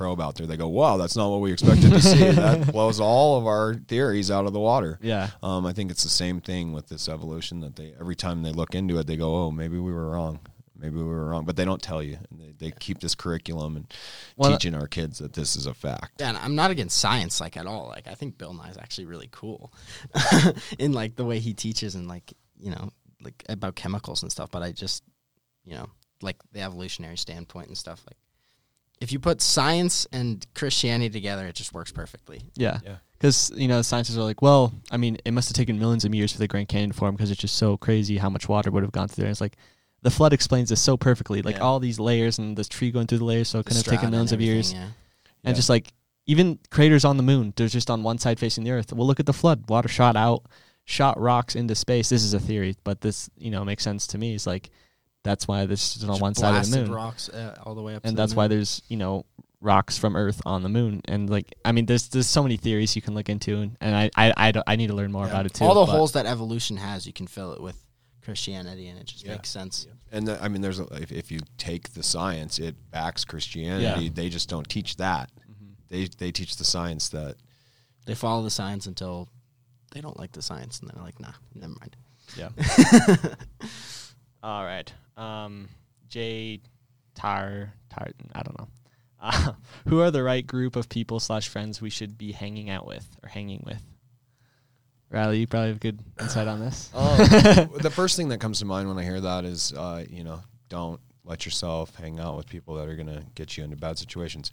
probe 0.00 0.18
out 0.18 0.34
there, 0.36 0.46
they 0.46 0.56
go, 0.56 0.66
"Wow, 0.66 0.96
that's 0.96 1.14
not 1.14 1.28
what 1.28 1.42
we 1.42 1.52
expected 1.52 1.90
to 1.90 2.00
see." 2.00 2.30
that 2.30 2.72
blows 2.72 3.00
all 3.00 3.36
of 3.36 3.46
our 3.46 3.74
theories 3.74 4.30
out 4.30 4.46
of 4.46 4.54
the 4.54 4.58
water. 4.58 4.98
Yeah. 5.02 5.28
Um, 5.42 5.66
I 5.66 5.74
think 5.74 5.90
it's 5.90 6.02
the 6.04 6.08
same 6.08 6.40
thing 6.40 6.72
with 6.72 6.88
this 6.88 7.06
evolution 7.06 7.60
that 7.60 7.76
they 7.76 7.92
every 8.00 8.16
time 8.16 8.42
they 8.42 8.50
look 8.50 8.74
into 8.74 8.98
it, 8.98 9.06
they 9.06 9.16
go, 9.16 9.34
"Oh, 9.36 9.50
maybe 9.50 9.78
we 9.78 9.92
were 9.92 10.10
wrong." 10.10 10.40
Maybe 10.74 10.96
we 10.96 11.04
were 11.04 11.26
wrong, 11.26 11.44
but 11.44 11.56
they 11.56 11.66
don't 11.66 11.82
tell 11.82 12.02
you. 12.02 12.16
They, 12.30 12.54
they 12.58 12.70
keep 12.70 13.00
this 13.00 13.14
curriculum 13.14 13.76
and 13.76 13.94
Well, 14.38 14.52
teaching 14.52 14.74
our 14.74 14.86
kids 14.86 15.18
that 15.18 15.34
this 15.34 15.54
is 15.54 15.66
a 15.66 15.74
fact. 15.74 16.20
Yeah, 16.20 16.30
and 16.30 16.38
I'm 16.38 16.54
not 16.54 16.70
against 16.70 16.96
science 16.96 17.38
like 17.38 17.58
at 17.58 17.66
all. 17.66 17.88
Like 17.88 18.08
I 18.08 18.14
think 18.14 18.38
Bill 18.38 18.54
Nye 18.54 18.70
is 18.70 18.78
actually 18.78 19.04
really 19.04 19.28
cool 19.30 19.74
in 20.78 20.92
like 20.94 21.16
the 21.16 21.26
way 21.26 21.38
he 21.38 21.52
teaches 21.52 21.94
and 21.94 22.08
like 22.08 22.32
you 22.58 22.70
know 22.70 22.88
like 23.20 23.44
about 23.50 23.74
chemicals 23.74 24.22
and 24.22 24.32
stuff. 24.32 24.50
But 24.50 24.62
I 24.62 24.72
just 24.72 25.02
you 25.66 25.74
know 25.74 25.90
like 26.22 26.36
the 26.52 26.62
evolutionary 26.62 27.18
standpoint 27.18 27.68
and 27.68 27.76
stuff. 27.76 28.02
Like 28.06 28.16
if 29.00 29.12
you 29.12 29.18
put 29.18 29.40
science 29.40 30.06
and 30.12 30.46
Christianity 30.54 31.10
together, 31.10 31.46
it 31.46 31.54
just 31.54 31.72
works 31.72 31.90
perfectly. 31.92 32.42
Yeah. 32.56 32.80
Yeah. 32.84 32.96
Because, 33.16 33.52
you 33.54 33.68
know, 33.68 33.82
scientists 33.82 34.16
are 34.16 34.22
like, 34.22 34.40
well, 34.40 34.72
I 34.90 34.96
mean, 34.96 35.18
it 35.24 35.32
must 35.32 35.48
have 35.50 35.56
taken 35.56 35.78
millions 35.78 36.04
of 36.04 36.14
years 36.14 36.32
for 36.32 36.38
the 36.38 36.48
Grand 36.48 36.68
Canyon 36.68 36.90
to 36.90 36.96
form 36.96 37.14
because 37.16 37.30
it's 37.30 37.40
just 37.40 37.56
so 37.56 37.76
crazy 37.76 38.16
how 38.16 38.30
much 38.30 38.48
water 38.48 38.70
would 38.70 38.82
have 38.82 38.92
gone 38.92 39.08
through 39.08 39.24
there. 39.24 39.30
It's 39.30 39.40
like, 39.42 39.56
the 40.02 40.10
flood 40.10 40.32
explains 40.32 40.70
this 40.70 40.80
so 40.80 40.96
perfectly. 40.96 41.42
Like, 41.42 41.56
Yeah. 41.56 41.62
all 41.62 41.80
these 41.80 42.00
layers 42.00 42.38
and 42.38 42.56
this 42.56 42.68
tree 42.68 42.90
going 42.90 43.06
through 43.06 43.18
the 43.18 43.24
layers, 43.24 43.48
so 43.48 43.58
it 43.58 43.64
The 43.64 43.68
couldn't 43.70 43.84
have 43.84 43.90
taken 43.92 44.04
and 44.06 44.10
millions 44.12 44.32
of 44.32 44.40
years. 44.40 44.70
everything, 44.70 44.80
Yeah. 44.88 44.92
And 45.44 45.52
Yeah. 45.54 45.56
just 45.56 45.68
like, 45.68 45.92
even 46.26 46.58
craters 46.70 47.04
on 47.04 47.16
the 47.18 47.22
moon, 47.22 47.52
they're 47.56 47.68
just 47.68 47.90
on 47.90 48.02
one 48.02 48.16
side 48.18 48.38
facing 48.40 48.64
the 48.64 48.70
earth. 48.70 48.92
Well, 48.92 49.06
look 49.06 49.20
at 49.20 49.26
the 49.26 49.32
flood. 49.34 49.64
Water 49.68 49.88
shot 49.88 50.16
out, 50.16 50.44
shot 50.84 51.20
rocks 51.20 51.54
into 51.54 51.74
space. 51.74 52.08
This 52.08 52.22
is 52.24 52.32
a 52.32 52.40
theory, 52.40 52.76
but 52.84 53.02
this, 53.02 53.28
you 53.36 53.50
know, 53.50 53.64
makes 53.64 53.82
sense 53.84 54.06
to 54.08 54.18
me. 54.18 54.34
It's 54.34 54.46
like, 54.46 54.70
that's 55.22 55.46
why 55.48 55.66
this 55.66 55.96
is 55.96 56.04
on 56.04 56.10
Just 56.10 56.22
one 56.22 56.34
side 56.34 56.64
of 56.64 56.70
the 56.70 56.76
moon 56.82 56.92
rocks 56.92 57.28
uh, 57.28 57.56
all 57.64 57.74
the 57.74 57.82
way 57.82 57.94
up. 57.94 58.02
to 58.02 58.08
and 58.08 58.16
the 58.16 58.22
that's 58.22 58.34
why 58.34 58.48
there's 58.48 58.82
you 58.88 58.96
know 58.96 59.26
rocks 59.60 59.98
from 59.98 60.16
Earth 60.16 60.40
on 60.46 60.62
the 60.62 60.68
moon, 60.70 61.02
and 61.06 61.28
like 61.28 61.54
I 61.64 61.72
mean, 61.72 61.86
there's 61.86 62.08
there's 62.08 62.26
so 62.26 62.42
many 62.42 62.56
theories 62.56 62.96
you 62.96 63.02
can 63.02 63.14
look 63.14 63.28
into, 63.28 63.58
and, 63.58 63.76
and 63.80 63.94
I, 63.94 64.10
I 64.16 64.32
I 64.48 64.52
I 64.66 64.76
need 64.76 64.86
to 64.88 64.94
learn 64.94 65.12
more 65.12 65.24
Yeah. 65.26 65.30
about 65.32 65.46
it 65.46 65.54
too. 65.54 65.64
all 65.64 65.74
the 65.74 65.84
but- 65.86 65.92
holes 65.96 66.12
that 66.12 66.26
evolution 66.26 66.76
has, 66.78 67.06
you 67.06 67.12
can 67.12 67.26
fill 67.26 67.52
it 67.52 67.60
with 67.60 67.76
Christianity, 68.22 68.88
and 68.88 68.98
it 68.98 69.06
just 69.06 69.24
Yeah. 69.24 69.32
makes 69.32 69.50
sense. 69.50 69.86
And 70.12 70.26
the, 70.26 70.42
I 70.42 70.48
mean, 70.48 70.60
there's 70.60 70.80
a, 70.80 70.86
if, 70.94 71.12
if 71.12 71.30
you 71.30 71.38
take 71.56 71.92
the 71.92 72.02
science, 72.02 72.58
it 72.58 72.74
backs 72.90 73.24
Christianity. 73.24 74.04
Yeah. 74.06 74.10
They 74.12 74.28
just 74.28 74.48
don't 74.48 74.68
teach 74.68 74.96
that. 74.96 75.30
They 75.88 76.08
they 76.18 76.32
teach 76.32 76.56
the 76.56 76.64
science 76.64 77.08
that 77.10 77.36
They 78.06 78.14
follow 78.14 78.42
the 78.42 78.50
science 78.50 78.86
until 78.86 79.28
they 79.92 80.00
don't 80.00 80.18
like 80.18 80.32
the 80.32 80.42
science, 80.42 80.80
and 80.80 80.88
they're 80.90 81.02
like, 81.02 81.20
"Nah, 81.20 81.32
never 81.54 81.74
mind." 81.80 81.96
Yeah. 82.36 82.48
All 84.42 84.64
right. 84.64 84.92
Um, 85.16 85.68
Jay 86.08 86.60
Tar 87.14 87.72
Tar. 87.90 88.08
I 88.34 88.42
don't 88.42 88.58
know. 88.58 88.68
Uh, 89.20 89.52
who 89.88 90.00
are 90.00 90.10
the 90.10 90.22
right 90.22 90.46
group 90.46 90.76
of 90.76 90.88
people 90.88 91.20
slash 91.20 91.48
friends 91.48 91.80
we 91.80 91.90
should 91.90 92.16
be 92.16 92.32
hanging 92.32 92.70
out 92.70 92.86
with 92.86 93.06
or 93.22 93.28
hanging 93.28 93.62
with? 93.66 93.82
Riley, 95.10 95.40
you 95.40 95.46
probably 95.46 95.68
have 95.70 95.80
good 95.80 96.00
insight 96.20 96.46
on 96.46 96.60
this. 96.60 96.88
Um, 96.94 97.16
the 97.80 97.90
first 97.92 98.16
thing 98.16 98.28
that 98.28 98.38
comes 98.38 98.60
to 98.60 98.64
mind 98.64 98.88
when 98.88 98.96
I 98.96 99.02
hear 99.02 99.20
that 99.20 99.44
is, 99.44 99.72
uh, 99.72 100.04
you 100.08 100.22
know, 100.22 100.40
don't 100.68 101.00
let 101.24 101.44
yourself 101.44 101.94
hang 101.96 102.20
out 102.20 102.36
with 102.36 102.48
people 102.48 102.76
that 102.76 102.88
are 102.88 102.94
going 102.94 103.08
to 103.08 103.24
get 103.34 103.56
you 103.56 103.64
into 103.64 103.76
bad 103.76 103.98
situations. 103.98 104.52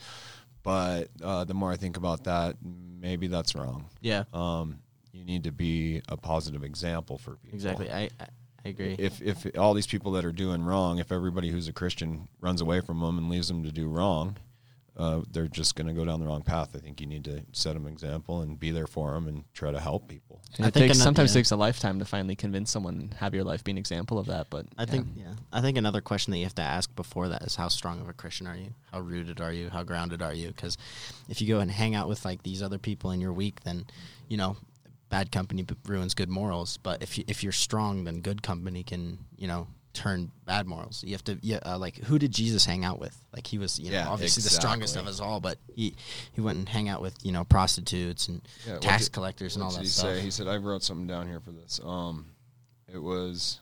But 0.63 1.09
uh, 1.23 1.43
the 1.45 1.53
more 1.53 1.71
I 1.71 1.75
think 1.77 1.95
about 1.95 2.23
that, 2.25 2.57
maybe 2.61 3.27
that's 3.27 3.55
wrong. 3.55 3.85
Yeah, 4.01 4.23
Um, 4.33 4.79
you 5.13 5.23
need 5.23 5.43
to 5.45 5.51
be 5.51 6.01
a 6.09 6.17
positive 6.17 6.63
example 6.63 7.17
for 7.17 7.35
people. 7.37 7.55
exactly. 7.55 7.89
I 7.91 8.09
I, 8.19 8.27
I 8.65 8.69
agree. 8.69 8.95
If 8.97 9.21
if 9.21 9.45
all 9.57 9.73
these 9.73 9.87
people 9.87 10.11
that 10.13 10.25
are 10.25 10.31
doing 10.31 10.63
wrong, 10.63 10.99
if 10.99 11.11
everybody 11.11 11.49
who's 11.49 11.67
a 11.67 11.73
Christian 11.73 12.27
runs 12.41 12.61
away 12.61 12.81
from 12.81 12.99
them 12.99 13.17
and 13.17 13.29
leaves 13.29 13.47
them 13.47 13.63
to 13.63 13.71
do 13.71 13.87
wrong, 13.87 14.37
uh, 14.97 15.21
they're 15.31 15.47
just 15.47 15.75
going 15.75 15.87
to 15.87 15.93
go 15.93 16.03
down 16.03 16.19
the 16.19 16.25
wrong 16.25 16.41
path. 16.41 16.71
I 16.75 16.79
think 16.79 16.99
you 16.99 17.05
need 17.05 17.23
to 17.25 17.43
set 17.51 17.75
them 17.75 17.85
an 17.85 17.93
example 17.93 18.41
and 18.41 18.59
be 18.59 18.71
there 18.71 18.87
for 18.87 19.13
them 19.13 19.27
and 19.27 19.43
try 19.53 19.69
to 19.69 19.79
help 19.79 20.07
people. 20.07 20.41
And 20.55 20.65
I 20.65 20.69
it 20.69 20.73
think 20.73 20.87
takes 20.87 20.97
ano- 20.97 21.03
sometimes 21.03 21.31
yeah. 21.31 21.39
takes 21.39 21.51
a 21.51 21.55
lifetime 21.55 21.99
to 21.99 22.05
finally 22.05 22.35
convince 22.35 22.71
someone 22.71 22.95
and 22.95 23.13
have 23.15 23.35
your 23.35 23.43
life 23.43 23.63
be 23.63 23.71
an 23.71 23.77
example 23.77 24.17
of 24.17 24.25
that. 24.25 24.47
But 24.49 24.65
I 24.77 24.85
think 24.85 25.07
yeah. 25.15 25.33
I 25.53 25.61
think 25.61 25.77
another 25.77 26.01
question 26.01 26.31
that 26.31 26.39
you 26.39 26.45
have 26.45 26.55
to 26.55 26.63
ask 26.63 26.93
before 26.95 27.29
that 27.29 27.43
is 27.43 27.55
how 27.55 27.67
strong 27.67 28.01
of 28.01 28.09
a 28.09 28.13
Christian 28.13 28.47
are 28.47 28.57
you? 28.57 28.73
How 28.91 29.01
rooted 29.01 29.39
are 29.39 29.53
you? 29.53 29.69
How 29.69 29.83
grounded 29.83 30.23
are 30.23 30.33
you? 30.33 30.47
Because 30.47 30.77
if 31.29 31.41
you 31.41 31.47
go 31.47 31.59
and 31.59 31.69
hang 31.69 31.93
out 31.93 32.07
with 32.07 32.25
like 32.25 32.41
these 32.41 32.63
other 32.63 32.79
people 32.79 33.11
in 33.11 33.21
your 33.21 33.33
week, 33.33 33.61
then 33.63 33.85
you 34.27 34.37
know 34.37 34.57
bad 35.09 35.31
company 35.31 35.65
ruins 35.85 36.13
good 36.13 36.29
morals. 36.29 36.77
But 36.77 37.01
if 37.01 37.17
you 37.17 37.23
if 37.27 37.43
you're 37.43 37.51
strong, 37.51 38.03
then 38.03 38.21
good 38.21 38.41
company 38.43 38.83
can 38.83 39.19
you 39.37 39.47
know 39.47 39.67
turn 39.93 40.31
bad 40.45 40.67
morals. 40.67 41.03
You 41.03 41.13
have 41.13 41.23
to 41.23 41.39
yeah, 41.41 41.59
uh, 41.65 41.77
like 41.79 41.97
who 41.97 42.19
did 42.19 42.31
Jesus 42.31 42.65
hang 42.65 42.85
out 42.85 42.99
with? 42.99 43.19
Like 43.33 43.47
he 43.47 43.57
was 43.57 43.79
you 43.79 43.89
know 43.89 43.97
Yeah, 43.97 44.09
obviously 44.09 44.43
the 44.43 44.49
strongest 44.49 44.95
of 44.95 45.07
us 45.07 45.19
all, 45.19 45.39
but 45.39 45.57
he 45.73 45.95
he 46.33 46.41
went 46.41 46.59
and 46.59 46.69
hang 46.69 46.87
out 46.89 47.01
with 47.01 47.15
you 47.23 47.31
know 47.31 47.43
prostitutes 47.43 48.27
and 48.27 48.41
Yeah, 48.67 48.77
tax 48.79 49.05
did- 49.05 49.13
collectors 49.13 49.55
and 49.55 49.63
all 49.63 49.71
that 49.71 49.77
did 49.77 49.85
he 49.85 49.89
stuff. 49.91 50.15
say? 50.15 50.21
He 50.21 50.29
said, 50.31 50.47
"I 50.47 50.57
wrote 50.57 50.83
something 50.83 51.07
down 51.07 51.27
here 51.27 51.39
for 51.39 51.51
this." 51.51 51.79
Um, 51.83 52.27
it 52.91 52.99
was, 52.99 53.59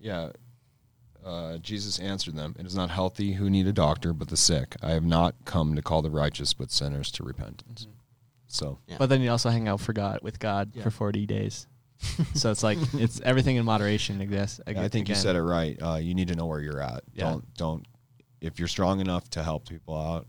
yeah. 0.00 0.30
Uh, 1.24 1.58
Jesus 1.58 1.98
answered 1.98 2.36
them, 2.36 2.54
"It 2.58 2.64
is 2.66 2.74
not 2.74 2.90
healthy 2.90 3.32
who 3.34 3.50
need 3.50 3.66
a 3.66 3.72
doctor, 3.72 4.12
but 4.12 4.28
the 4.28 4.36
sick. 4.36 4.76
I 4.82 4.90
have 4.92 5.04
not 5.04 5.34
come 5.44 5.74
to 5.76 5.82
call 5.82 6.00
the 6.00 6.10
righteous, 6.10 6.54
but 6.54 6.70
sinners 6.70 7.10
to 7.12 7.22
repentance." 7.24 7.86
So, 8.48 8.78
Yeah. 8.88 8.96
but 8.98 9.08
then 9.08 9.20
you 9.20 9.30
also 9.30 9.50
hang 9.50 9.68
out 9.68 9.80
for 9.80 9.92
God 9.92 10.20
with 10.22 10.38
God 10.38 10.72
Yeah. 10.74 10.82
for 10.82 10.90
forty 10.90 11.26
days. 11.26 11.66
so 12.34 12.50
it's 12.50 12.62
like 12.62 12.78
it's 12.94 13.20
everything 13.22 13.56
in 13.56 13.64
moderation. 13.64 14.20
I 14.20 14.24
guess. 14.24 14.60
yeah, 14.66 14.82
I 14.82 14.88
think 14.88 15.08
you 15.08 15.14
said 15.14 15.36
it 15.36 15.42
right. 15.42 15.76
Uh, 15.80 15.96
you 15.96 16.14
need 16.14 16.28
to 16.28 16.34
know 16.34 16.46
where 16.46 16.60
you're 16.60 16.80
at. 16.80 17.02
Yeah. 17.12 17.24
Don't 17.30 17.54
don't. 17.54 17.86
If 18.40 18.58
you're 18.58 18.68
strong 18.68 19.00
enough 19.00 19.28
to 19.30 19.42
help 19.42 19.68
people 19.68 19.96
out, 19.96 20.26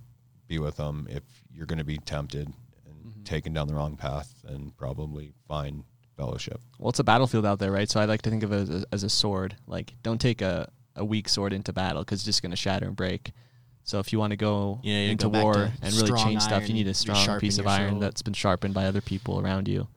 be 0.48 0.58
with 0.60 0.78
them. 0.78 1.08
If 1.10 1.24
you're 1.54 1.68
going 1.68 1.78
to 1.78 1.84
be 1.84 1.98
tempted 2.00 2.48
and 2.88 3.14
Mhm. 3.14 3.24
taken 3.26 3.54
down 3.54 3.68
the 3.68 3.76
wrong 3.76 3.96
path, 3.98 4.34
then 4.44 4.72
probably 4.78 5.34
find 5.48 5.84
fellowship. 6.18 6.60
Well, 6.80 6.90
it's 6.90 7.00
a 7.00 7.04
battlefield 7.04 7.46
out 7.46 7.60
there, 7.60 7.72
right? 7.72 7.90
So 7.90 8.00
I 8.00 8.06
like 8.06 8.24
to 8.24 8.30
think 8.32 8.42
of 8.44 8.52
it 8.52 8.68
as, 8.68 8.86
as 8.92 9.04
a 9.04 9.10
sword. 9.10 9.56
Like, 9.68 9.94
don't 10.02 10.20
take 10.20 10.42
a, 10.42 10.70
a 10.96 11.06
weak 11.06 11.30
sword 11.30 11.54
into 11.54 11.72
battle 11.72 12.02
because 12.02 12.20
it's 12.22 12.26
just 12.26 12.42
going 12.42 12.50
to 12.50 12.58
shatter 12.58 12.88
and 12.88 12.96
break. 12.96 13.32
So 13.90 13.98
if 13.98 14.14
you 14.14 14.20
want 14.20 14.30
to 14.30 14.38
go 14.38 14.80
into 14.84 15.30
go 15.30 15.42
war 15.42 15.72
and 15.82 15.94
really 15.96 16.22
change 16.22 16.44
stuff, 16.44 16.68
you 16.68 16.76
need 16.76 16.88
a 16.88 16.94
strong 16.94 17.40
piece 17.40 17.58
of 17.58 17.66
iron 17.66 17.98
that's 18.00 18.22
been 18.22 18.36
sharpened 18.36 18.76
by 18.76 18.86
other 18.86 19.02
people 19.02 19.40
around 19.40 19.68
you, 19.68 19.88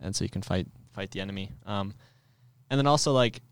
and 0.00 0.14
so 0.14 0.22
you 0.22 0.30
can 0.30 0.42
fight 0.42 0.68
fight 0.92 1.10
the 1.10 1.20
enemy. 1.20 1.50
Um, 1.66 1.92
and 2.70 2.78
then 2.78 2.86
also 2.86 3.10
like, 3.10 3.42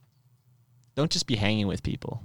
don't 0.94 1.10
just 1.10 1.26
be 1.26 1.34
hanging 1.34 1.66
with 1.66 1.82
people. 1.82 2.22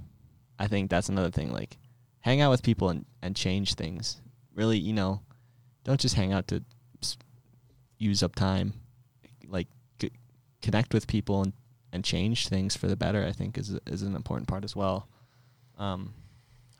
I 0.60 0.68
think 0.68 0.90
that's 0.90 1.08
another 1.08 1.32
thing. 1.32 1.52
Like, 1.52 1.76
hang 2.20 2.40
out 2.40 2.52
with 2.52 2.62
people 2.62 2.88
and, 2.88 3.04
and 3.20 3.34
change 3.34 3.74
things. 3.74 4.20
Really, 4.54 4.78
you 4.78 4.92
know, 4.92 5.22
don't 5.82 5.98
just 5.98 6.14
hang 6.14 6.32
out 6.32 6.46
to 6.46 6.62
use 7.98 8.22
up 8.22 8.36
time. 8.36 8.74
Like, 9.48 9.66
c- 10.00 10.12
connect 10.62 10.94
with 10.94 11.08
people 11.08 11.42
and, 11.42 11.52
and 11.92 12.04
change 12.04 12.46
things 12.46 12.76
for 12.76 12.86
the 12.86 12.94
better. 12.94 13.26
I 13.26 13.32
think 13.32 13.58
is 13.58 13.76
is 13.88 14.02
an 14.02 14.14
important 14.14 14.46
part 14.46 14.62
as 14.62 14.76
well. 14.76 15.08
Um, 15.78 16.14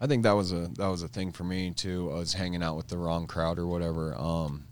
I 0.01 0.07
think 0.07 0.22
that 0.24 0.32
was 0.32 0.53
a 0.53 0.68
that 0.76 0.88
was 0.88 1.03
a 1.03 1.09
thing 1.09 1.32
for 1.32 1.44
me 1.44 1.70
too. 1.72 2.11
I 2.12 2.16
was 2.16 2.34
hanging 2.34 2.62
out 2.62 2.76
with 2.76 2.88
the 2.88 2.99
wrong 2.99 3.26
crowd 3.26 3.59
or 3.59 3.66
whatever. 3.66 4.14
Um, 4.16 4.66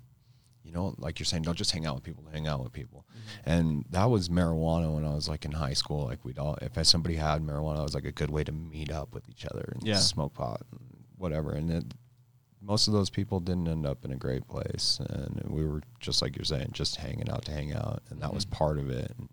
you 0.62 0.72
know, 0.72 0.94
like 0.98 1.18
you're 1.18 1.26
saying, 1.26 1.42
don't 1.44 1.56
just 1.56 1.70
hang 1.70 1.86
out 1.86 1.94
with 1.94 2.04
people. 2.04 2.24
Hang 2.32 2.46
out 2.46 2.62
with 2.62 2.72
people. 2.72 3.04
And 3.44 3.84
that 3.90 4.06
was 4.10 4.28
marijuana 4.28 4.92
when 4.94 5.04
I 5.04 5.14
was 5.14 5.28
like 5.28 5.44
in 5.44 5.52
high 5.52 5.72
school. 5.74 6.04
Like 6.04 6.24
we'd 6.24 6.38
all, 6.38 6.58
if 6.60 6.84
somebody 6.86 7.16
had 7.16 7.42
marijuana, 7.42 7.80
it 7.80 7.82
was 7.84 7.94
like 7.94 8.04
a 8.06 8.12
good 8.12 8.30
way 8.30 8.44
to 8.44 8.52
meet 8.52 8.90
up 8.90 9.14
with 9.14 9.28
each 9.28 9.44
other 9.46 9.72
and 9.74 9.86
Yeah. 9.86 9.96
smoke 9.98 10.34
pot, 10.34 10.62
and 10.72 10.80
whatever. 11.16 11.52
And 11.52 11.70
it, 11.70 11.84
most 12.60 12.86
of 12.88 12.94
those 12.94 13.10
people 13.10 13.40
didn't 13.40 13.68
end 13.68 13.84
up 13.86 14.04
in 14.06 14.10
a 14.10 14.16
great 14.16 14.48
place, 14.48 14.98
and 15.10 15.42
we 15.48 15.66
were 15.66 15.82
just 16.00 16.22
like 16.22 16.34
you're 16.36 16.44
saying, 16.46 16.70
just 16.72 16.96
hanging 16.96 17.28
out 17.30 17.44
to 17.44 17.52
hang 17.52 17.74
out, 17.74 18.02
and 18.10 18.20
that 18.22 18.32
was 18.32 18.46
Mhm. 18.46 18.50
part 18.52 18.78
of 18.78 18.88
it. 18.90 19.12
And 19.18 19.28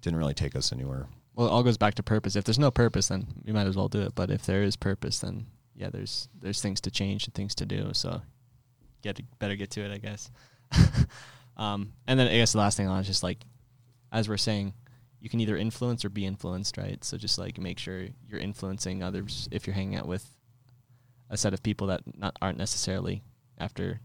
didn't 0.00 0.18
really 0.18 0.34
take 0.34 0.56
us 0.56 0.72
anywhere. 0.72 1.06
Well, 1.34 1.46
it 1.46 1.50
all 1.50 1.62
goes 1.62 1.78
back 1.78 1.94
to 1.94 2.02
purpose. 2.02 2.36
If 2.36 2.44
there's 2.44 2.58
no 2.58 2.70
purpose, 2.70 3.08
then 3.08 3.26
you 3.44 3.54
might 3.54 3.66
as 3.66 3.76
well 3.76 3.88
do 3.88 4.02
it. 4.02 4.14
But 4.14 4.30
if 4.30 4.44
there 4.44 4.62
is 4.62 4.76
purpose, 4.76 5.20
then 5.20 5.46
yeah, 5.74 5.90
there's 5.90 6.28
there's 6.40 6.60
things 6.60 6.80
to 6.82 6.90
change 6.90 7.26
and 7.26 7.34
things 7.34 7.54
to 7.56 7.66
do. 7.66 7.90
So 7.94 8.20
get 9.02 9.20
better 9.38 9.56
get 9.56 9.70
to 9.72 9.82
it, 9.82 9.92
I 9.92 9.98
guess. 9.98 10.30
um, 11.56 11.92
and 12.06 12.18
then 12.18 12.28
I 12.28 12.36
guess 12.36 12.52
the 12.52 12.58
last 12.58 12.76
thing 12.76 12.88
on 12.88 13.00
is 13.00 13.06
just 13.06 13.22
like, 13.22 13.38
as 14.10 14.28
we're 14.28 14.36
saying, 14.36 14.74
you 15.20 15.28
can 15.28 15.40
either 15.40 15.56
influence 15.56 16.04
or 16.04 16.10
be 16.10 16.26
influenced, 16.26 16.76
right? 16.76 17.02
So 17.04 17.16
just 17.16 17.38
like 17.38 17.58
make 17.58 17.78
sure 17.78 18.06
you're 18.28 18.40
influencing 18.40 19.02
others 19.02 19.48
if 19.50 19.66
you're 19.66 19.74
hanging 19.74 19.96
out 19.96 20.08
with 20.08 20.28
a 21.30 21.36
set 21.36 21.54
of 21.54 21.62
people 21.62 21.86
that 21.86 22.02
not 22.18 22.36
aren't 22.42 22.58
necessarily 22.58 23.22
after 23.58 24.00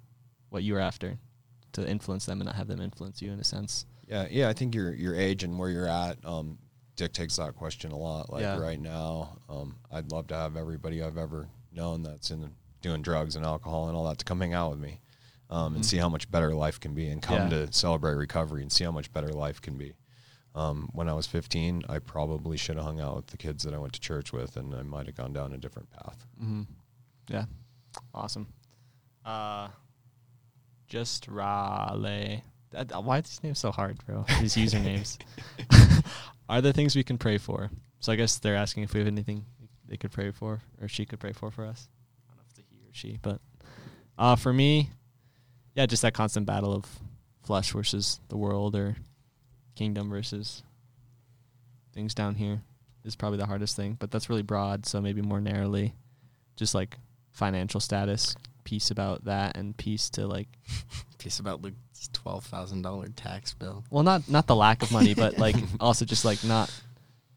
what 0.49 0.63
you're 0.63 0.80
after, 0.80 1.17
to 1.73 1.88
influence 1.88 2.25
them 2.25 2.39
and 2.39 2.45
not 2.45 2.55
have 2.55 2.67
them 2.67 2.80
influence 2.80 3.21
you 3.21 3.32
in 3.32 3.39
a 3.39 3.43
sense. 3.43 3.86
Yeah, 4.07 4.28
yeah. 4.30 4.47
I 4.47 4.53
think 4.53 4.73
your 4.73 4.93
your 4.93 5.15
age 5.15 5.43
and 5.43 5.59
where 5.59 5.69
you're 5.69 5.89
at 5.89 6.23
um, 6.23 6.57
dictates 6.97 7.37
that 7.37 7.55
question 7.55 7.91
a 7.91 7.97
lot. 7.97 8.29
Like 8.31 8.41
Yeah. 8.41 8.57
right 8.57 8.79
now, 8.79 9.37
um, 9.47 9.77
I'd 9.89 10.11
love 10.11 10.27
to 10.27 10.35
have 10.35 10.57
everybody 10.57 11.01
I've 11.01 11.17
ever 11.17 11.47
known 11.71 12.03
that's 12.03 12.31
in 12.31 12.53
doing 12.81 13.01
drugs 13.01 13.35
and 13.35 13.45
alcohol 13.45 13.87
and 13.87 13.95
all 13.95 14.03
that 14.09 14.17
to 14.17 14.25
come 14.25 14.41
hang 14.41 14.53
out 14.53 14.71
with 14.71 14.79
me, 14.79 14.99
um, 15.49 15.75
and 15.75 15.83
Mhm. 15.83 15.87
see 15.87 15.97
how 15.97 16.09
much 16.09 16.29
better 16.29 16.53
life 16.53 16.79
can 16.79 16.93
be, 16.93 17.07
and 17.09 17.21
come 17.21 17.43
Yeah. 17.51 17.65
to 17.65 17.73
celebrate 17.73 18.15
recovery 18.15 18.61
and 18.61 18.71
see 18.71 18.83
how 18.83 18.91
much 18.91 19.11
better 19.13 19.29
life 19.29 19.61
can 19.61 19.77
be. 19.77 19.93
Um, 20.55 20.89
when 20.93 21.07
I 21.07 21.13
was 21.13 21.27
15, 21.27 21.83
I 21.87 21.99
probably 21.99 22.57
should 22.57 22.77
have 22.77 22.85
hung 22.85 22.99
out 22.99 23.15
with 23.15 23.27
the 23.27 23.37
kids 23.37 23.63
that 23.63 23.73
I 23.75 23.77
went 23.77 23.93
to 23.93 23.99
church 23.99 24.33
with, 24.33 24.57
and 24.57 24.73
I 24.73 24.81
might 24.81 25.05
have 25.05 25.15
gone 25.15 25.33
down 25.33 25.53
a 25.53 25.57
different 25.57 25.91
path. 25.91 26.25
Mm-hmm. 26.41 26.63
Yeah, 27.29 27.45
awesome. 28.13 28.51
Uh, 29.23 29.69
just 30.87 31.27
Raleigh. 31.27 32.43
Why 32.71 33.19
is 33.19 33.25
these 33.29 33.43
name 33.43 33.55
so 33.55 33.71
hard, 33.71 34.03
bro? 34.05 34.25
These 34.39 34.55
usernames. 34.55 35.17
are 36.49 36.61
there 36.61 36.73
things 36.73 36.95
we 36.95 37.03
can 37.03 37.17
pray 37.17 37.37
for? 37.37 37.69
So 37.99 38.11
I 38.11 38.15
guess 38.15 38.39
they're 38.39 38.55
asking 38.55 38.83
if 38.83 38.93
we 38.93 38.99
have 38.99 39.07
anything 39.07 39.45
they 39.87 39.97
could 39.97 40.11
pray 40.11 40.31
for, 40.31 40.61
or 40.81 40.87
she 40.87 41.05
could 41.05 41.19
pray 41.19 41.31
for 41.31 41.51
for 41.51 41.65
us. 41.65 41.87
I 42.27 42.31
don't 42.31 42.37
know 42.37 42.43
if 42.45 42.49
it's 42.51 42.59
a 42.59 42.63
he 42.69 42.89
or 42.89 42.93
she, 42.93 43.19
but 43.21 43.39
uh, 44.17 44.35
for 44.35 44.53
me, 44.53 44.89
yeah, 45.75 45.85
just 45.85 46.01
that 46.01 46.13
constant 46.13 46.45
battle 46.45 46.73
of 46.73 46.85
flesh 47.43 47.71
versus 47.71 48.19
the 48.29 48.37
world, 48.37 48.75
or 48.75 48.97
kingdom 49.75 50.09
versus 50.09 50.63
things 51.93 52.13
down 52.13 52.35
here 52.35 52.61
is 53.03 53.15
probably 53.15 53.37
the 53.37 53.45
hardest 53.45 53.75
thing. 53.75 53.95
But 53.99 54.11
that's 54.11 54.29
really 54.29 54.41
broad, 54.41 54.85
so 54.85 55.01
maybe 55.01 55.21
more 55.21 55.39
narrowly, 55.39 55.95
just 56.55 56.75
like 56.75 56.97
financial 57.31 57.79
status, 57.79 58.35
peace 58.68 58.91
about 58.91 59.24
that, 59.24 59.55
and 59.55 59.76
peace 59.78 60.09
to 60.11 60.28
like 60.28 60.49
Piece 61.18 61.39
about 61.39 61.61
Luke's 61.61 62.09
twelve 62.11 62.43
thousand 62.43 62.82
dollar 62.82 63.07
tax 63.07 63.53
bill. 63.53 63.86
well 63.89 64.03
not 64.03 64.28
not 64.30 64.45
the 64.45 64.55
lack 64.55 64.84
of 64.84 64.91
money 64.91 65.13
but 65.13 65.38
like 65.38 65.55
also 65.80 66.03
just 66.03 66.26
like 66.26 66.43
not 66.43 66.70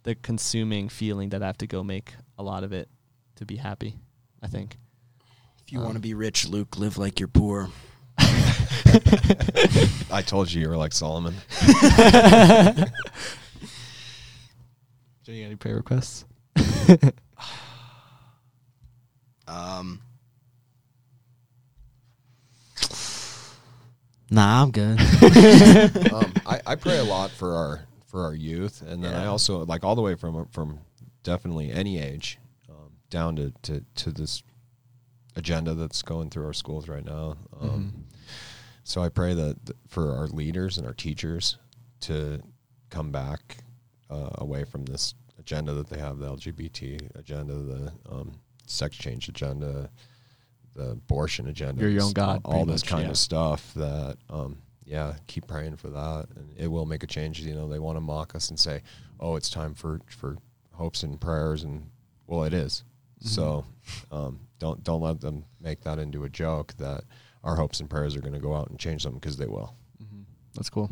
the 0.03 0.17
consuming 0.17 0.89
feeling 0.89 1.29
that 1.31 1.43
i 1.43 1.47
have 1.47 1.59
to 1.59 1.67
go 1.69 1.85
make 1.85 2.15
a 2.39 2.43
lot 2.43 2.65
of 2.65 2.73
it 2.73 2.89
to 3.37 3.45
be 3.47 3.57
happy 3.57 3.95
i 4.43 4.47
think 4.49 4.77
If 5.65 5.73
you 5.73 5.79
Um, 5.79 5.85
want 5.85 5.95
to 5.97 6.01
be 6.01 6.15
rich, 6.15 6.49
Luke, 6.49 6.77
live 6.79 6.99
like 6.99 7.21
you're 7.21 7.29
poor. 7.29 7.69
I 10.11 10.23
told 10.27 10.51
you 10.53 10.63
you 10.63 10.69
were 10.69 10.77
like 10.77 10.93
Solomon. 10.93 11.35
do 15.25 15.33
you 15.33 15.43
got 15.43 15.47
any 15.47 15.57
prayer 15.57 15.77
requests 15.77 16.25
Um. 19.47 20.01
Nah, 24.31 24.63
I'm 24.63 24.71
good. 24.71 25.01
um, 26.13 26.33
I, 26.47 26.61
I 26.67 26.75
pray 26.77 26.99
a 26.99 27.05
lot 27.05 27.31
for 27.31 27.55
our 27.55 27.81
for 28.07 28.25
our 28.25 28.35
youth, 28.35 28.83
and 28.83 29.03
then 29.03 29.15
I 29.15 29.27
also 29.27 29.65
like 29.65 29.85
all 29.85 29.95
the 29.95 30.03
way 30.03 30.15
from 30.15 30.47
from 30.47 30.79
definitely 31.23 31.71
any 31.71 31.99
age 32.01 32.39
um, 32.69 32.93
down 33.11 33.37
to, 33.37 33.53
to 33.63 33.85
to 33.97 34.11
this 34.13 34.43
agenda 35.37 35.75
that's 35.75 36.03
going 36.03 36.31
through 36.31 36.47
our 36.47 36.53
schools 36.53 36.89
right 36.89 37.05
now. 37.05 37.37
Um, 37.61 37.71
Mhm. 37.71 38.17
So 38.85 39.03
I 39.03 39.09
pray 39.09 39.35
that 39.35 39.67
th- 39.67 39.79
for 39.89 40.17
our 40.17 40.27
leaders 40.27 40.77
and 40.79 40.87
our 40.87 40.95
teachers 40.95 41.59
to 42.01 42.41
come 42.89 43.13
back 43.13 43.59
uh, 44.09 44.31
away 44.39 44.65
from 44.65 44.85
this 44.87 45.15
agenda 45.39 45.73
that 45.75 45.89
they 45.89 45.99
have, 45.99 46.19
the 46.19 46.27
LGBT 46.35 47.11
agenda, 47.15 47.55
the 47.55 47.93
um, 48.11 48.33
sex 48.67 48.97
change 48.97 49.29
agenda, 49.29 49.91
the 50.75 50.91
abortion 50.91 51.49
agenda, 51.49 51.81
You're 51.81 51.91
your 51.91 52.03
own 52.05 52.13
God, 52.13 52.41
all 52.45 52.53
pretty 52.65 52.73
this 52.73 52.83
much, 52.85 52.91
kind 52.91 53.05
yeah. 53.05 53.11
of 53.11 53.19
stuff. 53.19 53.75
That 53.75 54.17
um, 54.29 54.59
yeah, 54.85 55.15
keep 55.27 55.47
praying 55.47 55.77
for 55.77 55.91
that, 55.91 56.27
and 56.37 56.53
it 56.57 56.67
will 56.69 56.87
make 56.87 57.03
a 57.03 57.07
change. 57.07 57.41
You 57.41 57.55
know, 57.55 57.69
they 57.69 57.79
want 57.79 57.97
to 57.97 58.01
mock 58.01 58.35
us 58.35 58.51
and 58.51 58.59
say, 58.59 58.83
"Oh, 59.19 59.37
it's 59.37 59.51
time 59.51 59.75
for 59.75 60.01
for 60.09 60.37
hopes 60.73 61.03
and 61.03 61.21
prayers," 61.21 61.63
and 61.65 61.91
well, 62.27 62.45
it 62.45 62.53
is. 62.55 62.85
Mhm. 63.23 63.29
So 63.29 63.65
um, 64.13 64.41
don't 64.59 64.83
don't 64.85 65.01
let 65.03 65.21
them 65.21 65.45
make 65.61 65.81
that 65.83 65.99
into 65.99 66.25
a 66.25 66.29
joke 66.29 66.75
that 66.79 67.05
our 67.43 67.57
hopes 67.57 67.81
and 67.81 67.89
prayers 67.91 68.15
are 68.17 68.21
going 68.21 68.35
to 68.35 68.39
go 68.41 68.55
out 68.55 68.69
and 68.71 68.79
change 68.79 69.03
something 69.03 69.19
because 69.19 69.37
they 69.37 69.47
will. 69.47 69.75
Mhm. 70.03 70.25
That's 70.55 70.71
cool. 70.71 70.91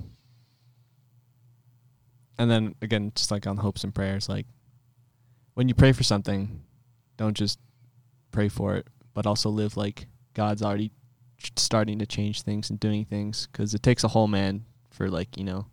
And 2.39 2.51
then 2.51 2.75
again, 2.83 3.13
just 3.15 3.31
like 3.31 3.47
on 3.47 3.57
hopes 3.57 3.85
and 3.85 3.95
prayers, 3.95 4.29
like 4.29 4.47
when 5.55 5.69
you 5.69 5.75
pray 5.75 5.93
for 5.93 6.05
something, 6.05 6.63
don't 7.17 7.37
just 7.37 7.59
pray 8.31 8.49
for 8.49 8.77
it, 8.77 8.87
but 9.15 9.27
also 9.27 9.51
live 9.51 9.77
like 9.77 10.07
God's 10.35 10.63
already 10.63 10.93
ch- 11.39 11.53
starting 11.57 11.99
to 11.99 12.07
change 12.07 12.43
things 12.43 12.71
and 12.71 12.79
doing 12.79 13.05
things. 13.05 13.49
Because 13.51 13.75
it 13.75 13.83
takes 13.83 14.05
a 14.05 14.09
whole 14.09 14.29
man 14.29 14.65
for 14.91 15.09
like 15.09 15.37
you 15.37 15.45
know 15.45 15.67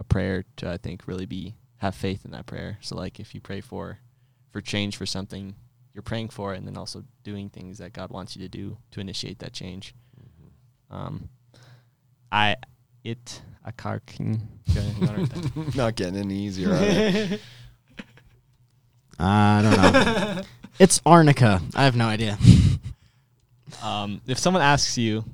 a 0.00 0.04
prayer 0.04 0.44
to 0.56 0.70
I 0.70 0.76
think 0.76 1.06
really 1.06 1.26
be 1.26 1.54
have 1.78 1.94
faith 1.94 2.24
in 2.24 2.30
that 2.32 2.46
prayer. 2.46 2.78
So 2.80 2.96
like 2.96 3.20
if 3.20 3.34
you 3.34 3.40
pray 3.40 3.60
for 3.60 3.98
for 4.50 4.60
change 4.60 4.96
for 4.96 5.06
something, 5.06 5.54
you're 5.94 6.02
praying 6.02 6.30
for 6.30 6.54
it, 6.54 6.58
and 6.58 6.66
then 6.66 6.76
also 6.76 7.04
doing 7.22 7.48
things 7.50 7.78
that 7.78 7.92
God 7.92 8.10
wants 8.10 8.36
you 8.36 8.42
to 8.42 8.48
do 8.48 8.78
to 8.92 9.00
initiate 9.00 9.38
that 9.40 9.52
change. 9.52 9.94
Um, 10.90 11.28
I 12.32 12.56
it 13.04 13.42
a 13.64 13.72
car 13.72 14.00
king. 14.00 14.48
Not 15.74 15.94
getting 15.96 16.16
any 16.16 16.34
easier. 16.34 16.70
are? 19.18 19.58
I 19.58 19.62
don't 19.62 20.36
know. 20.36 20.42
it's 20.78 21.00
Arnica. 21.06 21.60
I 21.74 21.84
have 21.84 21.96
no 21.96 22.06
idea. 22.06 22.38
um, 23.82 24.20
if 24.26 24.38
someone 24.38 24.62
asks 24.62 24.96
you, 24.98 25.24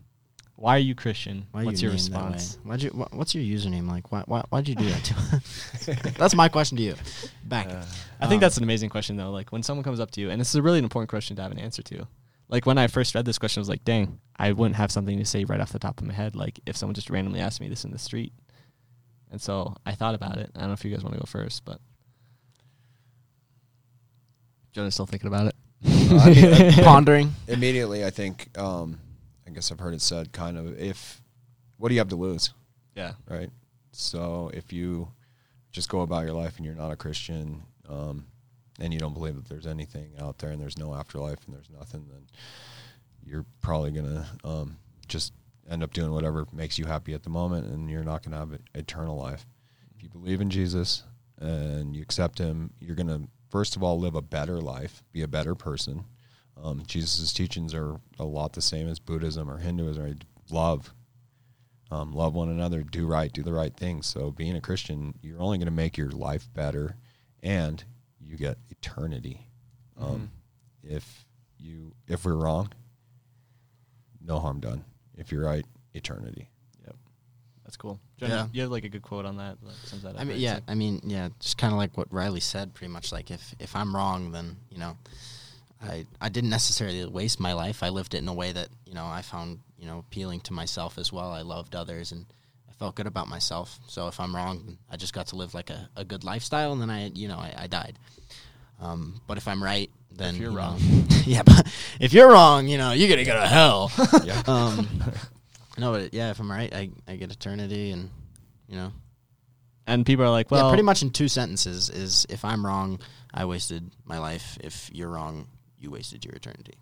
"Why 0.56 0.76
are 0.76 0.80
you 0.80 0.94
Christian?" 0.94 1.46
Why 1.52 1.64
What's 1.64 1.80
you 1.82 1.88
your 1.88 1.96
named 1.96 2.12
that 2.12 2.24
way? 2.24 2.32
response? 2.32 2.58
Why'd 2.64 2.82
you? 2.82 2.90
Wh- 2.90 3.12
what's 3.16 3.34
your 3.34 3.44
username 3.44 3.88
like? 3.88 4.10
Why? 4.12 4.22
Why? 4.26 4.42
Why'd 4.50 4.68
you 4.68 4.74
do 4.74 4.84
that 4.84 5.04
to 5.04 5.14
us? 5.96 6.14
That's 6.16 6.34
my 6.34 6.48
question 6.48 6.76
to 6.78 6.82
you. 6.82 6.94
Back. 7.44 7.68
Uh, 7.68 7.84
I 8.20 8.26
think 8.26 8.34
Um, 8.34 8.40
that's 8.40 8.56
an 8.56 8.62
amazing 8.62 8.90
question 8.90 9.16
though. 9.16 9.30
Like 9.30 9.52
when 9.52 9.62
someone 9.62 9.84
comes 9.84 10.00
up 10.00 10.10
to 10.12 10.20
you, 10.20 10.30
and 10.30 10.40
this 10.40 10.48
is 10.48 10.54
a 10.56 10.62
really 10.62 10.78
important 10.78 11.10
question 11.10 11.36
to 11.36 11.42
have 11.42 11.52
an 11.52 11.58
answer 11.58 11.82
to. 11.82 12.06
Like 12.48 12.66
when 12.66 12.76
I 12.78 12.86
first 12.88 13.14
read 13.14 13.24
this 13.24 13.38
question, 13.38 13.60
I 13.60 13.62
was 13.62 13.68
like, 13.68 13.84
"Dang, 13.84 14.20
I 14.36 14.52
wouldn't 14.52 14.76
have 14.76 14.92
something 14.92 15.18
to 15.18 15.24
say 15.24 15.44
right 15.44 15.60
off 15.60 15.72
the 15.72 15.78
top 15.78 16.00
of 16.00 16.06
my 16.06 16.12
head." 16.14 16.36
Like 16.36 16.60
if 16.66 16.76
someone 16.76 16.94
just 16.94 17.10
randomly 17.10 17.40
asked 17.40 17.60
me 17.60 17.68
this 17.68 17.84
in 17.84 17.90
the 17.90 17.98
street, 17.98 18.32
and 19.30 19.40
so 19.40 19.74
I 19.86 19.92
thought 19.94 20.14
about 20.14 20.38
it. 20.38 20.50
I 20.54 20.60
don't 20.60 20.68
know 20.68 20.74
if 20.74 20.84
you 20.84 20.90
guys 20.90 21.02
want 21.02 21.14
to 21.14 21.20
go 21.20 21.26
first, 21.26 21.64
but 21.64 21.80
Jonah's 24.74 24.94
still 24.94 25.06
thinking 25.06 25.28
about 25.28 25.46
it. 25.46 25.54
I 25.84 26.30
mean, 26.30 26.52
I- 26.52 26.72
Pondering. 26.82 27.32
immediately, 27.48 28.04
I 28.04 28.10
think. 28.10 28.56
Um, 28.58 28.98
I 29.46 29.50
guess 29.50 29.70
I've 29.70 29.78
heard 29.78 29.94
it 29.94 30.00
said, 30.00 30.32
kind 30.32 30.58
of, 30.58 30.78
if 30.80 31.22
what 31.76 31.88
do 31.88 31.94
you 31.94 32.00
have 32.00 32.08
to 32.08 32.16
lose, 32.16 32.52
yeah. 32.96 33.12
right? 33.28 33.50
So 33.92 34.50
if 34.54 34.72
you 34.72 35.08
just 35.70 35.88
go 35.88 36.00
about 36.00 36.24
your 36.24 36.32
life 36.32 36.56
and 36.56 36.64
you're 36.64 36.74
not 36.74 36.90
a 36.90 36.96
Christian, 36.96 37.62
um, 37.88 38.26
and 38.80 38.92
you 38.92 38.98
don't 38.98 39.14
believe 39.14 39.36
that 39.36 39.48
there's 39.48 39.66
anything 39.66 40.12
out 40.18 40.38
there 40.38 40.50
and 40.50 40.60
there's 40.60 40.78
no 40.78 40.94
afterlife 40.94 41.38
and 41.46 41.54
there's 41.54 41.70
nothing, 41.70 42.06
then 42.10 42.26
you're 43.24 43.44
probably 43.60 43.90
gonna 43.90 44.26
um, 44.44 44.76
just 45.06 45.32
end 45.70 45.82
up 45.82 45.92
doing 45.92 46.10
whatever 46.12 46.46
makes 46.52 46.78
you 46.78 46.86
happy 46.86 47.14
at 47.14 47.22
the 47.22 47.30
moment, 47.30 47.66
and 47.66 47.90
you're 47.90 48.02
not 48.02 48.22
gonna 48.22 48.38
have 48.38 48.58
eternal 48.74 49.16
life. 49.16 49.46
If 49.94 50.02
you 50.02 50.08
believe 50.08 50.40
in 50.40 50.50
Jesus 50.50 51.04
and 51.38 51.94
you 51.94 52.02
accept 52.02 52.38
Him, 52.38 52.72
you're 52.80 52.96
gonna 52.96 53.22
first 53.54 53.76
of 53.76 53.84
all 53.84 54.00
live 54.00 54.16
a 54.16 54.20
better 54.20 54.60
life, 54.60 55.04
be 55.12 55.22
a 55.22 55.28
better 55.28 55.54
person. 55.54 56.04
Um, 56.60 56.82
Jesus' 56.88 57.32
teachings 57.32 57.72
are 57.72 58.00
a 58.18 58.24
lot 58.24 58.54
the 58.54 58.60
same 58.60 58.88
as 58.88 58.98
Buddhism 58.98 59.48
or 59.48 59.58
Hinduism. 59.58 60.02
Right? 60.02 60.24
Love, 60.50 60.92
um, 61.88 62.12
love 62.12 62.34
one 62.34 62.48
another, 62.48 62.82
do 62.82 63.06
right, 63.06 63.32
do 63.32 63.44
the 63.44 63.52
right 63.52 63.72
thing. 63.72 64.02
So 64.02 64.32
being 64.32 64.56
a 64.56 64.60
Christian, 64.60 65.14
you're 65.22 65.40
only 65.40 65.58
going 65.58 65.66
to 65.66 65.70
make 65.70 65.96
your 65.96 66.10
life 66.10 66.48
better, 66.52 66.96
and 67.44 67.84
you 68.18 68.36
get 68.36 68.58
eternity. 68.70 69.48
Um, 70.00 70.32
If 70.82 71.24
you 71.56 71.94
if 72.08 72.24
we're 72.24 72.34
wrong, 72.34 72.72
no 74.20 74.40
harm 74.40 74.58
done. 74.58 74.84
If 75.16 75.30
you're 75.30 75.44
right, 75.44 75.64
eternity. 75.92 76.50
Yep, 76.84 76.96
That's 77.62 77.76
cool. 77.76 78.00
Yeah. 78.30 78.46
you 78.52 78.62
have 78.62 78.70
like 78.70 78.84
a 78.84 78.88
good 78.88 79.02
quote 79.02 79.24
on 79.24 79.36
that. 79.38 79.56
Like, 79.62 79.74
sums 79.84 80.02
that 80.02 80.10
up 80.10 80.16
I 80.16 80.18
mean, 80.20 80.28
very 80.28 80.40
yeah. 80.40 80.60
I 80.68 80.74
mean, 80.74 81.00
yeah. 81.04 81.28
Just 81.40 81.58
kind 81.58 81.72
of 81.72 81.78
like 81.78 81.96
what 81.96 82.12
Riley 82.12 82.40
said. 82.40 82.74
Pretty 82.74 82.92
much 82.92 83.12
like 83.12 83.30
if 83.30 83.54
if 83.58 83.74
I'm 83.76 83.94
wrong, 83.94 84.32
then 84.32 84.56
you 84.70 84.78
know, 84.78 84.96
I 85.82 86.06
I 86.20 86.28
didn't 86.28 86.50
necessarily 86.50 87.04
waste 87.06 87.40
my 87.40 87.52
life. 87.52 87.82
I 87.82 87.88
lived 87.88 88.14
it 88.14 88.18
in 88.18 88.28
a 88.28 88.34
way 88.34 88.52
that 88.52 88.68
you 88.86 88.94
know 88.94 89.06
I 89.06 89.22
found 89.22 89.60
you 89.78 89.86
know 89.86 89.98
appealing 89.98 90.40
to 90.40 90.52
myself 90.52 90.98
as 90.98 91.12
well. 91.12 91.30
I 91.32 91.42
loved 91.42 91.74
others 91.74 92.12
and 92.12 92.26
I 92.68 92.72
felt 92.72 92.94
good 92.94 93.06
about 93.06 93.28
myself. 93.28 93.78
So 93.86 94.08
if 94.08 94.18
I'm 94.20 94.34
wrong, 94.34 94.78
I 94.90 94.96
just 94.96 95.12
got 95.12 95.28
to 95.28 95.36
live 95.36 95.54
like 95.54 95.70
a, 95.70 95.88
a 95.96 96.04
good 96.04 96.24
lifestyle, 96.24 96.72
and 96.72 96.80
then 96.80 96.90
I 96.90 97.08
you 97.14 97.28
know 97.28 97.38
I, 97.38 97.54
I 97.56 97.66
died. 97.66 97.98
Um, 98.80 99.20
but 99.26 99.38
if 99.38 99.46
I'm 99.46 99.62
right, 99.62 99.88
then 100.10 100.34
you're 100.36 100.50
you 100.50 100.56
know- 100.56 100.62
wrong. 100.62 100.80
yeah. 101.24 101.42
But 101.44 101.66
if 102.00 102.12
you're 102.12 102.28
wrong, 102.30 102.66
you 102.68 102.78
know 102.78 102.92
you're 102.92 103.08
gonna 103.08 103.24
go 103.24 103.34
to 103.34 103.46
hell. 103.46 103.92
Yeah. 104.24 104.42
um, 104.46 104.88
no, 105.78 105.92
but 105.92 106.14
yeah, 106.14 106.30
if 106.30 106.40
I'm 106.40 106.50
right, 106.50 106.72
I 106.74 106.90
I 107.08 107.16
get 107.16 107.30
eternity, 107.32 107.90
and 107.90 108.10
you 108.68 108.76
know. 108.76 108.92
And 109.86 110.06
people 110.06 110.24
are 110.24 110.30
like, 110.30 110.50
well, 110.50 110.64
yeah, 110.66 110.70
pretty 110.70 110.82
much 110.82 111.02
in 111.02 111.10
two 111.10 111.28
sentences 111.28 111.90
is 111.90 112.26
if 112.30 112.42
I'm 112.44 112.64
wrong, 112.64 113.00
I 113.34 113.44
wasted 113.44 113.90
my 114.06 114.18
life. 114.18 114.56
If 114.62 114.88
you're 114.94 115.10
wrong, 115.10 115.46
you 115.78 115.90
wasted 115.90 116.24
your 116.24 116.34
eternity. 116.34 116.72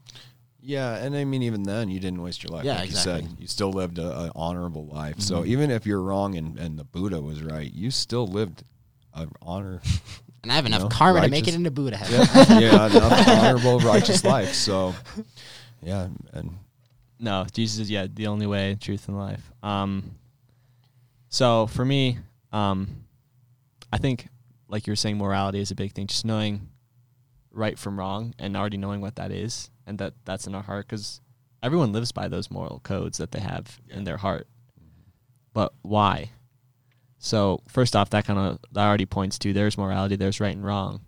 Yeah, 0.60 0.94
and 0.94 1.16
I 1.16 1.24
mean, 1.24 1.42
even 1.42 1.64
then, 1.64 1.88
you 1.88 1.98
didn't 1.98 2.22
waste 2.22 2.44
your 2.44 2.52
life. 2.52 2.64
Yeah, 2.64 2.76
like 2.78 2.90
you 2.90 2.94
said, 2.94 3.16
exactly. 3.22 3.42
you 3.42 3.48
still 3.48 3.72
lived 3.72 3.98
a, 3.98 4.06
a 4.26 4.32
honorable 4.36 4.86
life. 4.86 5.18
So 5.20 5.42
Mhm. 5.42 5.46
even 5.48 5.70
if 5.72 5.84
you're 5.86 6.00
wrong 6.00 6.36
and, 6.36 6.56
and 6.56 6.78
the 6.78 6.84
Buddha 6.84 7.20
was 7.20 7.42
right, 7.42 7.72
you 7.74 7.90
still 7.90 8.28
lived 8.28 8.62
an 9.14 9.32
honor. 9.42 9.82
And 10.44 10.50
I 10.52 10.54
have 10.54 10.66
enough 10.66 10.82
know, 10.82 10.88
karma 10.88 11.20
to 11.22 11.28
make 11.28 11.48
it 11.48 11.54
into 11.54 11.70
Buddha 11.72 11.98
yeah, 12.08 12.24
heaven. 12.24 12.62
yeah, 12.62 12.86
enough 12.86 13.28
honorable, 13.28 13.78
righteous 13.80 14.24
life. 14.24 14.54
So, 14.54 14.94
yeah, 15.82 16.08
and 16.32 16.58
No, 17.22 17.46
Jesus 17.52 17.78
is 17.78 17.88
yeah 17.88 18.08
the 18.12 18.26
only 18.26 18.48
way, 18.48 18.76
truth, 18.80 19.06
and 19.06 19.16
life. 19.16 19.52
Um, 19.62 20.16
so 21.28 21.68
for 21.68 21.84
me, 21.84 22.18
um, 22.50 23.04
I 23.92 23.98
think 23.98 24.26
like 24.68 24.88
you 24.88 24.90
were 24.90 24.96
saying, 24.96 25.18
morality 25.18 25.60
is 25.60 25.70
a 25.70 25.76
big 25.76 25.92
thing. 25.92 26.08
Just 26.08 26.24
knowing 26.24 26.68
right 27.52 27.78
from 27.78 27.96
wrong 27.96 28.34
and 28.40 28.56
already 28.56 28.76
knowing 28.76 29.00
what 29.00 29.14
that 29.16 29.30
is, 29.30 29.70
and 29.86 29.98
that 29.98 30.14
that's 30.24 30.48
in 30.48 30.54
our 30.56 30.64
heart, 30.64 30.88
because 30.88 31.20
everyone 31.62 31.92
lives 31.92 32.10
by 32.10 32.26
those 32.26 32.50
moral 32.50 32.80
codes 32.80 33.18
that 33.18 33.30
they 33.30 33.40
have 33.40 33.78
in 33.88 34.02
their 34.02 34.16
heart. 34.16 34.48
But 35.52 35.72
why? 35.82 36.30
So 37.18 37.60
first 37.68 37.94
off, 37.94 38.10
that 38.10 38.24
kind 38.24 38.38
of 38.40 38.58
that 38.72 38.84
already 38.84 39.06
points 39.06 39.38
to 39.38 39.52
there's 39.52 39.78
morality, 39.78 40.16
there's 40.16 40.40
right 40.40 40.56
and 40.56 40.64
wrong, 40.64 41.02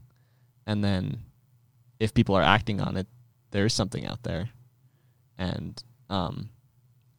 and 0.64 0.84
then 0.84 1.22
if 1.98 2.14
people 2.14 2.36
are 2.36 2.42
acting 2.42 2.80
on 2.80 2.96
it, 2.96 3.08
there 3.50 3.66
is 3.66 3.74
something 3.74 4.06
out 4.06 4.22
there, 4.22 4.50
and 5.36 5.82
um, 6.10 6.50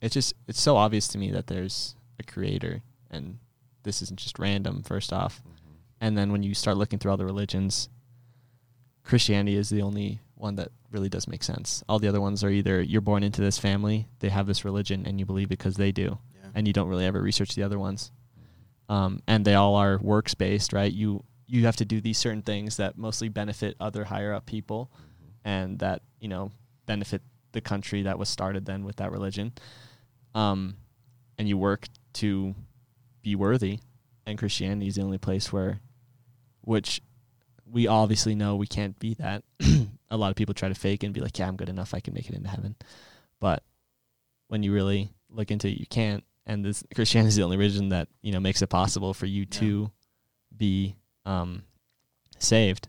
it's 0.02 0.14
just 0.14 0.34
it's 0.48 0.62
so 0.62 0.78
obvious 0.78 1.08
to 1.10 1.18
me 1.18 1.32
that 1.32 1.48
there's 1.48 1.96
a 2.20 2.24
creator, 2.24 2.82
and 3.10 3.40
this 3.84 4.02
isn't 4.02 4.20
just 4.20 4.40
random. 4.40 4.84
First 4.84 5.12
off, 5.12 5.42
and 6.00 6.18
then 6.18 6.32
when 6.32 6.44
you 6.44 6.54
start 6.54 6.78
looking 6.78 7.00
through 7.00 7.12
all 7.12 7.18
the 7.18 7.26
religions, 7.26 7.90
Christianity 9.04 9.58
is 9.58 9.70
the 9.70 9.82
only 9.82 10.20
one 10.36 10.56
that 10.56 10.70
really 10.92 11.10
does 11.10 11.28
make 11.28 11.44
sense. 11.44 11.84
All 11.88 12.00
the 12.00 12.08
other 12.08 12.22
ones 12.22 12.44
are 12.44 12.50
either 12.50 12.82
you're 12.82 13.02
born 13.02 13.24
into 13.24 13.42
this 13.42 13.58
family, 13.58 14.08
they 14.20 14.30
have 14.30 14.48
this 14.48 14.66
religion, 14.66 15.06
and 15.06 15.20
you 15.20 15.26
believe 15.26 15.50
because 15.50 15.76
they 15.76 15.92
do, 15.92 16.18
and 16.54 16.68
you 16.68 16.74
don't 16.74 16.90
really 16.90 17.06
ever 17.06 17.22
research 17.22 17.56
the 17.56 17.64
other 17.64 17.80
ones. 17.80 18.12
Um, 18.88 19.22
and 19.28 19.44
they 19.44 19.56
all 19.56 19.76
are 19.76 19.98
works 19.98 20.36
based, 20.36 20.74
right? 20.74 20.92
You 20.92 21.24
you 21.48 21.66
have 21.66 21.76
to 21.78 21.86
do 21.86 22.02
these 22.02 22.18
certain 22.18 22.42
things 22.42 22.78
that 22.78 22.98
mostly 22.98 23.30
benefit 23.30 23.76
other 23.80 24.04
higher 24.04 24.34
up 24.34 24.46
people, 24.46 24.92
and 25.44 25.80
that 25.80 26.02
you 26.20 26.28
know 26.28 26.52
benefit 26.86 27.22
the 27.56 27.62
country 27.62 28.04
that 28.04 28.20
was 28.20 28.30
started 28.30 28.66
then 28.66 28.84
with 28.86 28.98
that 28.98 29.12
religion. 29.12 29.54
Um, 30.36 30.76
and 31.40 31.48
you 31.50 31.58
work 31.58 31.88
to 32.16 32.54
be 33.24 33.36
worthy, 33.36 33.80
and 34.28 34.38
Christianity 34.38 34.88
is 34.88 34.96
the 34.96 35.02
only 35.02 35.18
place 35.18 35.52
where, 35.52 35.80
which 36.62 37.02
we 37.66 37.88
obviously 37.88 38.36
know 38.36 38.56
we 38.56 38.68
can't 38.68 39.00
be 39.00 39.16
that. 39.16 39.44
A 40.12 40.18
lot 40.18 40.30
of 40.30 40.36
people 40.36 40.54
try 40.54 40.70
to 40.70 40.76
fake 40.76 41.04
and 41.04 41.14
be 41.14 41.22
like, 41.22 41.40
"Yeah, 41.40 41.48
I'm 41.48 41.56
good 41.56 41.70
enough. 41.70 41.94
I 41.94 42.00
can 42.00 42.14
make 42.14 42.30
it 42.30 42.36
into 42.36 42.50
heaven," 42.50 42.76
but 43.40 43.64
when 44.50 44.62
you 44.62 44.72
really 44.74 45.10
look 45.30 45.50
into 45.50 45.68
it, 45.68 45.80
you 45.80 45.88
can't. 45.88 46.24
And 46.46 46.64
this 46.64 46.84
Christianity 46.94 47.30
is 47.30 47.36
the 47.38 47.44
only 47.44 47.58
religion 47.58 47.90
that 47.90 48.08
you 48.22 48.32
know 48.32 48.40
makes 48.40 48.62
it 48.62 48.68
possible 48.68 49.14
for 49.14 49.26
you 49.26 49.42
Yeah. 49.42 49.60
to 49.60 49.92
be 50.56 50.96
um, 51.26 51.64
saved. 52.38 52.88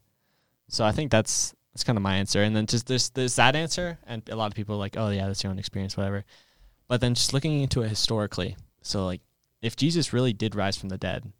So 0.68 0.84
I 0.84 0.92
think 0.92 1.10
that's 1.10 1.54
that's 1.76 1.84
kind 1.84 1.98
of 1.98 2.02
my 2.02 2.16
answer. 2.16 2.42
And 2.42 2.56
then 2.56 2.64
just 2.64 2.86
there's 2.86 3.10
there's 3.10 3.36
that 3.36 3.54
answer, 3.54 3.98
and 4.06 4.26
a 4.30 4.34
lot 4.34 4.50
of 4.50 4.54
people 4.54 4.76
are 4.76 4.78
like, 4.78 4.96
oh 4.96 5.10
yeah, 5.10 5.26
that's 5.26 5.44
your 5.44 5.50
own 5.50 5.58
experience, 5.58 5.94
whatever. 5.94 6.24
But 6.88 7.02
then 7.02 7.12
just 7.12 7.34
looking 7.34 7.60
into 7.60 7.82
it 7.82 7.90
historically, 7.90 8.56
so 8.80 9.04
like 9.04 9.20
if 9.60 9.76
Jesus 9.76 10.10
really 10.10 10.32
did 10.32 10.54
rise 10.54 10.78
from 10.78 10.88
the 10.88 10.96
dead, 10.96 11.30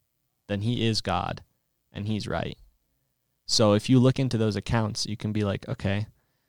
then 0.47 0.61
he 0.61 0.87
is 0.87 1.01
God, 1.01 1.43
and 1.91 2.07
he's 2.07 2.29
right. 2.29 2.59
So 3.47 3.73
if 3.73 3.89
you 3.89 3.99
look 3.99 4.19
into 4.19 4.37
those 4.37 4.57
accounts, 4.57 5.07
you 5.07 5.17
can 5.17 5.33
be 5.33 5.43
like, 5.43 5.67
okay, 5.71 6.07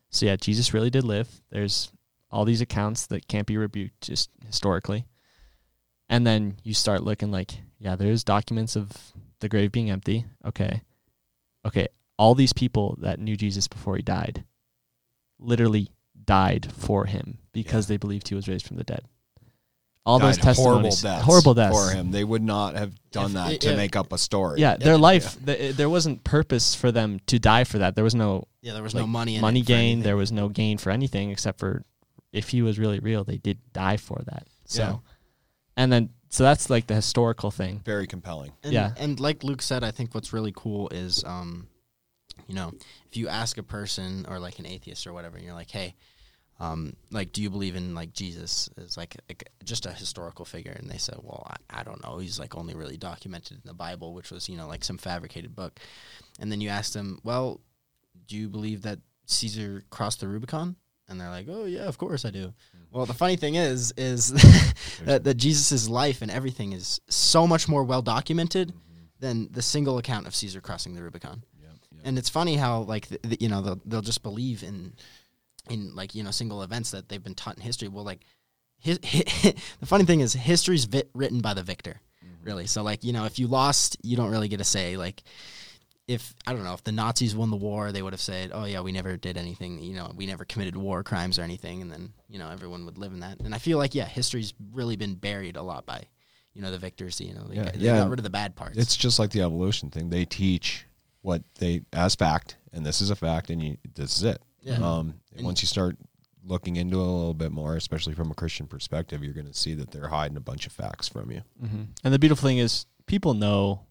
so 0.09 0.25
yeah, 0.25 0.35
Jesus 0.35 0.73
really 0.73 0.89
did 0.89 1.05
live. 1.05 1.29
There's 1.49 1.89
all 2.29 2.43
these 2.43 2.59
accounts 2.59 3.07
that 3.07 3.29
can't 3.29 3.47
be 3.47 3.55
rebuked 3.55 4.01
just 4.01 4.29
historically. 4.45 5.05
And 6.09 6.27
then 6.27 6.57
you 6.61 6.73
start 6.73 7.03
looking 7.03 7.31
like, 7.31 7.51
yeah, 7.79 7.95
there's 7.95 8.25
documents 8.25 8.75
of 8.75 8.91
the 9.39 9.47
grave 9.47 9.71
being 9.71 9.89
empty. 9.89 10.25
Okay. 10.45 10.81
Okay. 11.65 11.87
All 12.17 12.33
these 12.35 12.53
people 12.53 12.97
that 13.01 13.19
knew 13.19 13.35
Jesus 13.37 13.67
before 13.67 13.95
he 13.95 14.01
died 14.01 14.43
literally 15.39 15.89
died 16.25 16.71
for 16.73 17.05
him 17.05 17.37
because 17.53 17.85
Yeah. 17.85 17.93
they 17.93 17.97
believed 17.97 18.27
he 18.27 18.35
was 18.35 18.47
raised 18.47 18.65
from 18.65 18.77
the 18.77 18.83
dead. 18.83 19.01
All 20.05 20.19
Died 20.19 20.27
those 20.29 20.37
testimonies, 20.37 21.01
horrible 21.01 21.15
deaths, 21.17 21.25
horrible 21.25 21.53
deaths 21.53 21.77
for 21.89 21.93
him. 21.93 22.11
They 22.11 22.23
would 22.23 22.41
not 22.41 22.75
have 22.75 22.93
done 23.11 23.25
If- 23.27 23.33
that 23.33 23.47
i- 23.47 23.57
to 23.57 23.71
if- 23.71 23.77
make 23.77 23.95
up 23.97 24.13
a 24.13 24.17
story. 24.17 24.59
Yeah, 24.61 24.77
their 24.77 24.93
Yeah. 24.93 24.99
life. 24.99 25.45
th- 25.45 25.75
there 25.75 25.89
wasn't 25.89 26.23
purpose 26.23 26.73
for 26.73 26.91
them 26.93 27.19
to 27.27 27.37
die 27.39 27.65
for 27.65 27.79
that. 27.79 27.95
There 27.95 28.05
was 28.05 28.15
no 28.15 28.45
Yeah, 28.61 28.73
there 28.73 28.83
was 28.83 28.93
like, 28.95 29.01
no 29.03 29.07
money 29.07 29.35
in 29.35 29.41
money 29.41 29.59
it 29.59 29.65
gain. 29.65 29.77
anything. 29.79 30.03
There 30.03 30.15
was 30.15 30.31
no 30.31 30.47
gain 30.47 30.77
for 30.77 30.91
anything 30.91 31.29
except 31.29 31.59
for 31.59 31.83
if 32.31 32.49
he 32.49 32.61
was 32.61 32.79
really 32.79 32.99
real, 32.99 33.23
they 33.25 33.37
did 33.37 33.59
die 33.73 33.97
for 33.97 34.21
that. 34.27 34.47
So, 34.65 34.81
Yeah. 34.81 34.97
and 35.75 35.91
then 35.91 36.09
so 36.29 36.43
that's 36.43 36.69
like 36.69 36.87
the 36.87 36.95
historical 36.95 37.51
thing. 37.51 37.81
very 37.83 38.07
compelling. 38.07 38.53
And, 38.63 38.71
Yeah. 38.73 38.93
and 38.97 39.19
like 39.19 39.43
Luke 39.43 39.61
said, 39.61 39.83
I 39.83 39.91
think 39.91 40.15
what's 40.15 40.31
really 40.33 40.53
cool 40.55 40.87
is, 40.89 41.23
um, 41.25 41.67
you 42.47 42.55
know, 42.55 42.73
if 43.09 43.17
you 43.17 43.27
ask 43.27 43.57
a 43.57 43.63
person 43.63 44.25
or 44.27 44.39
like 44.39 44.59
an 44.59 44.65
atheist 44.65 45.05
or 45.05 45.13
whatever, 45.13 45.37
and 45.37 45.45
you're 45.45 45.53
like, 45.53 45.71
hey, 45.71 45.95
um, 46.59 46.95
like, 47.11 47.33
do 47.33 47.43
you 47.43 47.49
believe 47.49 47.75
in 47.75 47.93
like 47.93 48.13
Jesus 48.13 48.69
is 48.77 48.97
like, 48.97 49.15
like 49.29 49.49
just 49.63 49.85
a 49.85 49.91
historical 49.91 50.43
figure? 50.43 50.71
And 50.71 50.89
they 50.89 50.97
said, 50.97 51.17
well, 51.21 51.45
I, 51.47 51.81
I 51.81 51.83
don't 51.83 52.03
know. 52.03 52.17
He's 52.17 52.39
like 52.39 52.57
only 52.57 52.73
really 52.73 52.97
documented 52.97 53.57
in 53.57 53.67
the 53.67 53.73
Bible, 53.73 54.13
which 54.13 54.31
was 54.31 54.49
you 54.49 54.57
know 54.57 54.67
like 54.67 54.83
some 54.83 54.97
fabricated 54.97 55.55
book. 55.55 55.79
And 56.39 56.51
then 56.51 56.61
you 56.61 56.69
ask 56.69 56.93
them, 56.93 57.19
well, 57.23 57.61
do 58.27 58.35
you 58.35 58.49
believe 58.49 58.81
that 58.83 58.99
Caesar 59.25 59.83
crossed 59.89 60.21
the 60.21 60.27
Rubicon? 60.27 60.75
And 61.09 61.21
they're 61.21 61.29
like, 61.29 61.47
oh 61.49 61.65
yeah, 61.65 61.83
of 61.85 61.97
course 61.97 62.25
I 62.25 62.31
do. 62.31 62.53
Well, 62.91 63.05
the 63.05 63.13
funny 63.13 63.35
thing 63.35 63.55
is, 63.55 63.93
is 63.95 64.29
that, 65.03 65.23
that 65.23 65.35
Jesus' 65.35 65.87
life 65.87 66.21
and 66.21 66.31
everything 66.31 66.73
is 66.73 66.99
so 67.07 67.45
much 67.45 67.67
more 67.67 67.83
well 67.83 68.01
documented 68.01 68.73
than 69.19 69.49
the 69.51 69.61
single 69.61 69.97
account 69.97 70.27
of 70.27 70.35
Caesar 70.35 70.61
crossing 70.61 70.95
the 70.95 71.03
Rubicon. 71.03 71.43
Yeah. 71.97 72.09
And 72.09 72.17
it's 72.17 72.29
funny 72.29 72.55
how 72.55 72.81
like 72.81 73.07
th 73.07 73.21
th 73.21 73.41
you 73.41 73.49
know 73.49 73.61
they'll, 73.61 73.81
they'll 73.85 74.01
just 74.01 74.23
believe 74.23 74.63
in 74.63 74.93
in 75.69 75.95
like 75.95 76.15
you 76.15 76.23
know 76.23 76.31
single 76.31 76.63
events 76.63 76.91
that 76.91 77.09
they've 77.09 77.23
been 77.23 77.35
taught 77.35 77.57
in 77.57 77.63
history. 77.63 77.87
Well, 77.87 78.05
like 78.05 78.21
his, 78.79 78.99
the 79.79 79.85
funny 79.85 80.05
thing 80.05 80.21
is 80.21 80.33
history's 80.33 80.85
vit- 80.85 81.09
written 81.13 81.41
by 81.41 81.53
the 81.53 81.63
victor, 81.63 81.99
mm-hmm. 82.23 82.45
really. 82.45 82.67
So 82.67 82.83
like 82.83 83.03
you 83.03 83.13
know 83.13 83.25
if 83.25 83.39
you 83.39 83.47
lost, 83.47 83.97
you 84.03 84.15
don't 84.17 84.31
really 84.31 84.47
get 84.47 84.61
a 84.61 84.65
say. 84.65 84.97
Like 84.97 85.23
if 86.07 86.33
I 86.45 86.53
don't 86.53 86.63
know 86.63 86.73
if 86.73 86.83
the 86.83 86.91
Nazis 86.93 87.35
won 87.35 87.49
the 87.49 87.57
war, 87.57 87.91
they 87.91 88.01
would 88.01 88.13
have 88.13 88.21
said, 88.21 88.51
"Oh 88.53 88.65
yeah, 88.65 88.81
we 88.81 88.91
never 88.91 89.17
did 89.17 89.37
anything. 89.37 89.81
You 89.81 89.95
know, 89.95 90.11
we 90.15 90.25
never 90.25 90.45
committed 90.45 90.75
war 90.77 91.03
crimes 91.03 91.37
or 91.37 91.41
anything," 91.41 91.81
and 91.81 91.91
then 91.91 92.13
you 92.29 92.39
know 92.39 92.49
everyone 92.49 92.85
would 92.85 92.97
live 92.97 93.11
in 93.11 93.19
that. 93.19 93.39
And 93.41 93.53
I 93.53 93.57
feel 93.57 93.77
like 93.77 93.93
yeah, 93.93 94.05
history's 94.05 94.53
really 94.73 94.95
been 94.95 95.15
buried 95.15 95.57
a 95.57 95.61
lot 95.61 95.85
by 95.85 96.03
you 96.53 96.61
know 96.61 96.71
the 96.71 96.77
victors. 96.77 97.19
You 97.19 97.33
know, 97.33 97.43
they, 97.43 97.55
Yeah, 97.57 97.63
got, 97.65 97.73
they 97.73 97.79
yeah. 97.79 97.97
got 97.99 98.09
rid 98.09 98.19
of 98.19 98.23
the 98.23 98.29
bad 98.29 98.55
parts. 98.55 98.77
It's 98.77 98.95
just 98.95 99.19
like 99.19 99.31
the 99.31 99.41
evolution 99.41 99.89
thing. 99.89 100.09
They 100.09 100.23
teach 100.23 100.85
what 101.27 101.43
they 101.59 101.81
as 101.93 102.15
fact, 102.15 102.55
and 102.73 102.85
this 102.85 103.01
is 103.01 103.09
a 103.09 103.15
fact, 103.15 103.49
and 103.49 103.61
you 103.61 103.77
this 103.95 104.15
is 104.17 104.23
it. 104.23 104.41
Yeah. 104.61 104.75
Um, 104.75 105.15
And- 105.35 105.45
once 105.45 105.61
you 105.61 105.67
start 105.67 105.97
looking 106.43 106.77
into 106.77 106.97
it 106.99 107.03
a 107.03 107.11
little 107.19 107.33
bit 107.33 107.51
more, 107.51 107.75
especially 107.75 108.13
from 108.13 108.31
a 108.31 108.33
Christian 108.33 108.67
perspective, 108.67 109.21
you're 109.23 109.33
going 109.33 109.47
to 109.47 109.53
see 109.53 109.73
that 109.75 109.91
they're 109.91 110.07
hiding 110.07 110.37
a 110.37 110.41
bunch 110.51 110.65
of 110.65 110.71
facts 110.71 111.07
from 111.09 111.29
you. 111.29 111.41
Mm-hmm. 111.61 111.83
And 112.05 112.13
the 112.13 112.19
beautiful 112.19 112.47
thing 112.47 112.57
is, 112.57 112.85
people 113.05 113.33
know 113.33 113.81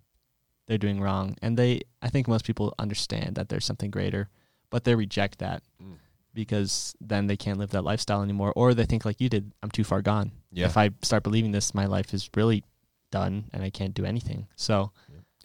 they're 0.66 0.78
doing 0.86 1.00
wrong, 1.00 1.36
and 1.42 1.58
they. 1.58 1.82
I 2.00 2.08
think 2.08 2.26
most 2.28 2.44
people 2.46 2.74
understand 2.78 3.36
that 3.36 3.48
there's 3.50 3.64
something 3.66 3.90
greater, 3.90 4.30
but 4.70 4.84
they 4.84 4.94
reject 4.94 5.38
that 5.38 5.62
Mm. 5.82 5.96
because 6.32 6.94
then 7.00 7.26
they 7.26 7.36
can't 7.36 7.58
live 7.58 7.70
that 7.70 7.82
lifestyle 7.84 8.22
anymore, 8.22 8.52
or 8.56 8.72
they 8.74 8.86
think 8.86 9.04
like 9.04 9.20
you 9.20 9.28
did, 9.28 9.52
I'm 9.62 9.70
too 9.70 9.84
far 9.84 10.00
gone. 10.02 10.32
Yeah. 10.52 10.66
If 10.66 10.76
I 10.78 10.90
start 11.02 11.22
believing 11.22 11.52
this, 11.52 11.74
my 11.74 11.86
life 11.86 12.14
is 12.14 12.30
really 12.34 12.64
done, 13.12 13.44
and 13.52 13.62
I 13.62 13.70
can't 13.70 13.94
do 13.94 14.04
anything. 14.04 14.46
So 14.56 14.92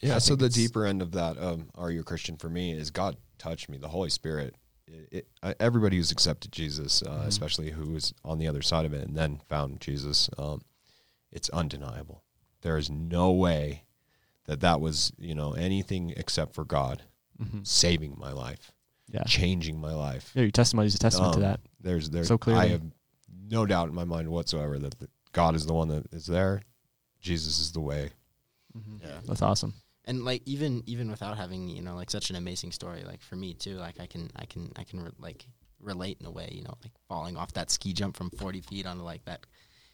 Yeah. 0.01 0.15
I 0.15 0.19
So 0.19 0.35
the 0.35 0.49
deeper 0.49 0.85
end 0.85 1.01
of 1.01 1.11
that, 1.11 1.37
um, 1.37 1.69
are 1.75 1.91
you 1.91 2.01
a 2.01 2.03
Christian? 2.03 2.37
For 2.37 2.49
me, 2.49 2.71
is 2.71 2.89
God 2.91 3.17
touched 3.37 3.69
me. 3.69 3.77
The 3.77 3.87
Holy 3.89 4.09
Spirit. 4.09 4.55
It, 4.87 5.27
it, 5.43 5.55
everybody 5.59 5.95
who's 5.97 6.11
accepted 6.11 6.51
Jesus, 6.51 7.01
uh, 7.03 7.21
Mhm. 7.23 7.27
especially 7.27 7.69
who 7.71 7.91
was 7.93 8.13
on 8.25 8.39
the 8.39 8.47
other 8.47 8.61
side 8.61 8.85
of 8.85 8.93
it 8.93 9.07
and 9.07 9.15
then 9.15 9.39
found 9.47 9.79
Jesus, 9.79 10.29
um, 10.37 10.61
it's 11.31 11.49
undeniable. 11.49 12.23
There 12.61 12.77
is 12.77 12.89
no 12.89 13.31
way 13.31 13.85
that 14.45 14.59
that 14.59 14.81
was 14.81 15.13
you 15.17 15.33
know 15.33 15.53
anything 15.53 16.09
except 16.17 16.53
for 16.55 16.65
God 16.65 17.03
mhm. 17.41 17.65
saving 17.65 18.15
my 18.19 18.33
life, 18.33 18.73
yeah, 19.07 19.23
changing 19.23 19.79
my 19.79 19.93
life. 19.93 20.31
yeah, 20.35 20.41
your 20.41 20.51
testimony 20.51 20.87
is 20.87 20.95
a 20.95 20.99
testament 20.99 21.33
to 21.33 21.37
Um, 21.37 21.43
that. 21.43 21.61
There's 21.79 22.09
there. 22.09 22.25
So 22.25 22.37
clearly. 22.37 22.61
I 22.61 22.67
have 22.69 22.83
no 23.49 23.65
doubt 23.65 23.87
in 23.87 23.95
my 23.95 24.03
mind 24.03 24.29
whatsoever 24.29 24.77
that 24.79 24.99
the, 24.99 25.07
God 25.31 25.55
is 25.55 25.65
the 25.65 25.73
one 25.73 25.87
that 25.87 26.11
is 26.13 26.25
there. 26.25 26.63
Jesus 27.21 27.59
is 27.59 27.71
the 27.71 27.79
way. 27.81 28.09
Mhm. 28.77 29.01
Yeah. 29.01 29.21
That's 29.25 29.41
awesome. 29.41 29.73
And 30.05 30.25
like 30.25 30.41
even 30.45 30.83
even 30.85 31.09
without 31.11 31.37
having 31.37 31.69
you 31.69 31.81
know 31.81 31.95
like 31.95 32.09
such 32.09 32.29
an 32.29 32.35
amazing 32.35 32.71
story 32.71 33.03
like 33.05 33.21
for 33.21 33.35
me 33.35 33.53
too 33.53 33.75
like 33.77 33.99
i 33.99 34.05
can 34.07 34.29
i 34.35 34.45
can 34.45 34.71
i 34.77 34.83
can 34.83 35.01
re- 35.03 35.11
like 35.19 35.45
relate 35.79 36.17
in 36.19 36.25
a 36.25 36.31
way 36.31 36.49
you 36.51 36.63
know 36.63 36.73
like 36.83 36.91
falling 37.07 37.37
off 37.37 37.53
that 37.53 37.69
ski 37.71 37.93
jump 37.93 38.15
from 38.17 38.29
40 38.31 38.61
feet 38.61 38.85
onto 38.85 39.03
like 39.03 39.23
that 39.25 39.45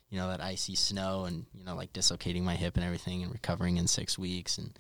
you 0.09 0.17
know 0.17 0.29
that 0.29 0.41
icy 0.41 0.75
snow 0.75 1.25
and 1.25 1.45
you 1.53 1.63
know 1.65 1.75
like 1.75 1.91
dislocating 1.93 2.43
my 2.45 2.55
hip 2.55 2.75
and 2.75 2.85
everything 2.85 3.23
and 3.23 3.31
recovering 3.31 3.77
in 3.77 3.87
six 3.87 4.17
weeks 4.17 4.57
and 4.57 4.77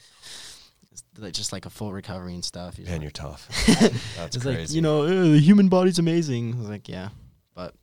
like 1.17 1.33
just 1.33 1.51
like 1.53 1.65
a 1.65 1.69
full 1.69 1.91
recovery 1.93 2.33
and 2.33 2.43
stuff 2.43 2.77
Man, 2.79 2.87
like- 2.93 3.01
you're 3.01 3.11
tough. 3.11 3.47
That's 4.15 4.35
it's 4.35 4.43
crazy. 4.43 4.59
like 4.61 4.71
you 4.71 4.81
know 4.81 5.05
the 5.31 5.39
human 5.39 5.69
body's 5.69 5.99
amazing 5.99 6.55
I 6.55 6.57
was 6.59 6.69
like 6.69 6.87
yeah 6.89 7.09
but 7.53 7.73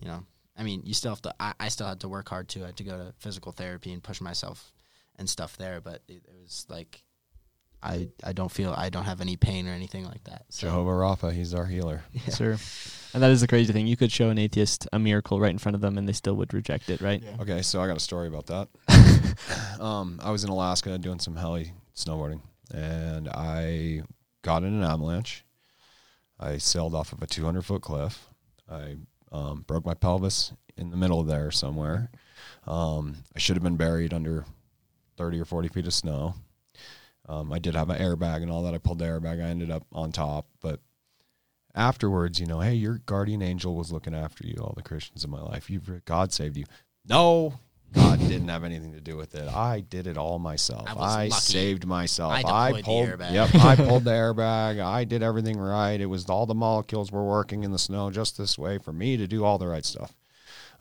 you 0.00 0.08
know 0.08 0.24
i 0.56 0.62
mean 0.62 0.82
you 0.84 0.94
still 0.94 1.10
have 1.12 1.22
to 1.22 1.34
I, 1.40 1.54
I 1.58 1.68
still 1.68 1.86
had 1.86 2.00
to 2.00 2.08
work 2.08 2.28
hard 2.28 2.48
too 2.48 2.62
i 2.62 2.66
had 2.66 2.76
to 2.76 2.84
go 2.84 2.96
to 2.96 3.12
physical 3.18 3.52
therapy 3.52 3.92
and 3.92 4.02
push 4.02 4.20
myself 4.20 4.72
and 5.18 5.28
stuff 5.28 5.56
there 5.56 5.80
but 5.80 6.02
it, 6.08 6.24
it 6.26 6.34
was 6.40 6.66
like 6.68 7.02
i 7.82 8.08
i 8.24 8.32
don't 8.32 8.50
feel 8.50 8.74
i 8.76 8.88
don't 8.88 9.04
have 9.04 9.20
any 9.20 9.36
pain 9.36 9.68
or 9.68 9.72
anything 9.72 10.04
like 10.04 10.22
that 10.24 10.44
so 10.48 10.66
Jehovah 10.66 10.90
Rapha, 10.90 11.32
he's 11.32 11.54
our 11.54 11.66
healer. 11.66 12.04
yeah. 12.12 12.34
Sure. 12.34 12.56
And 13.14 13.22
that 13.22 13.30
is 13.30 13.40
the 13.40 13.48
crazy 13.48 13.72
thing. 13.72 13.86
You 13.86 13.96
could 13.96 14.12
show 14.12 14.28
an 14.28 14.38
atheist 14.38 14.86
a 14.92 14.98
miracle 14.98 15.40
right 15.40 15.50
in 15.50 15.58
front 15.58 15.74
of 15.74 15.80
them, 15.80 15.98
and 15.98 16.08
they 16.08 16.12
still 16.12 16.34
would 16.34 16.54
reject 16.54 16.88
it, 16.88 17.00
right? 17.00 17.22
Yeah. 17.22 17.36
Okay, 17.40 17.62
so 17.62 17.80
I 17.80 17.86
got 17.86 17.96
a 17.96 18.00
story 18.00 18.28
about 18.28 18.46
that. 18.46 19.80
um, 19.80 20.20
I 20.22 20.30
was 20.30 20.44
in 20.44 20.50
Alaska 20.50 20.96
doing 20.98 21.18
some 21.18 21.36
heli 21.36 21.72
snowboarding, 21.96 22.40
and 22.72 23.28
I 23.28 24.02
got 24.42 24.62
in 24.62 24.74
an 24.74 24.84
avalanche. 24.84 25.44
I 26.38 26.58
sailed 26.58 26.94
off 26.94 27.12
of 27.12 27.22
a 27.22 27.26
200 27.26 27.62
foot 27.62 27.82
cliff. 27.82 28.28
I 28.70 28.96
um, 29.30 29.64
broke 29.66 29.84
my 29.84 29.94
pelvis 29.94 30.52
in 30.76 30.90
the 30.90 30.96
middle 30.96 31.20
of 31.20 31.26
there 31.26 31.50
somewhere. 31.50 32.10
Um, 32.66 33.24
I 33.34 33.38
should 33.38 33.56
have 33.56 33.62
been 33.62 33.76
buried 33.76 34.12
under 34.12 34.44
30 35.16 35.40
or 35.40 35.44
40 35.44 35.68
feet 35.68 35.86
of 35.86 35.94
snow. 35.94 36.34
Um, 37.28 37.52
I 37.52 37.58
did 37.58 37.74
have 37.74 37.90
an 37.90 38.00
airbag 38.00 38.42
and 38.42 38.50
all 38.50 38.62
that. 38.64 38.74
I 38.74 38.78
pulled 38.78 38.98
the 38.98 39.04
airbag. 39.04 39.42
I 39.44 39.48
ended 39.48 39.70
up 39.70 39.86
on 39.92 40.10
top, 40.12 40.46
but 40.60 40.80
afterwards, 41.74 42.40
you 42.40 42.46
know, 42.46 42.60
hey, 42.60 42.74
your 42.74 42.98
guardian 43.06 43.42
angel 43.42 43.76
was 43.76 43.92
looking 43.92 44.14
after 44.14 44.46
you. 44.46 44.56
All 44.60 44.74
the 44.76 44.82
Christians 44.82 45.24
in 45.24 45.30
my 45.30 45.40
life, 45.40 45.70
you 45.70 45.80
God 46.04 46.32
saved 46.32 46.56
you. 46.56 46.64
No, 47.08 47.54
God 47.92 48.18
didn't 48.20 48.48
have 48.48 48.64
anything 48.64 48.92
to 48.92 49.00
do 49.00 49.16
with 49.16 49.34
it. 49.34 49.48
I 49.48 49.80
did 49.80 50.06
it 50.06 50.16
all 50.16 50.38
myself. 50.38 50.88
I 50.88 51.24
I, 51.24 51.28
saved 51.28 51.86
myself. 51.86 52.32
I 52.32 52.42
I, 52.42 52.72
deployed 52.72 52.78
the 52.78 52.82
pulled. 52.84 53.08
airbag. 53.08 53.32
Yep, 53.32 53.54
I 53.56 53.76
pulled 53.88 54.04
the 54.04 54.10
airbag. 54.10 54.80
I 54.82 55.04
did 55.04 55.22
everything 55.22 55.58
right. 55.58 56.00
It 56.00 56.06
was 56.06 56.28
all 56.28 56.46
the 56.46 56.54
molecules 56.54 57.12
were 57.12 57.24
working 57.24 57.64
in 57.64 57.72
the 57.72 57.78
snow 57.78 58.10
just 58.10 58.38
this 58.38 58.58
way 58.58 58.78
for 58.78 58.92
me 58.92 59.16
to 59.16 59.26
do 59.26 59.44
all 59.44 59.58
the 59.58 59.66
right 59.68 59.84
stuff. 59.84 60.14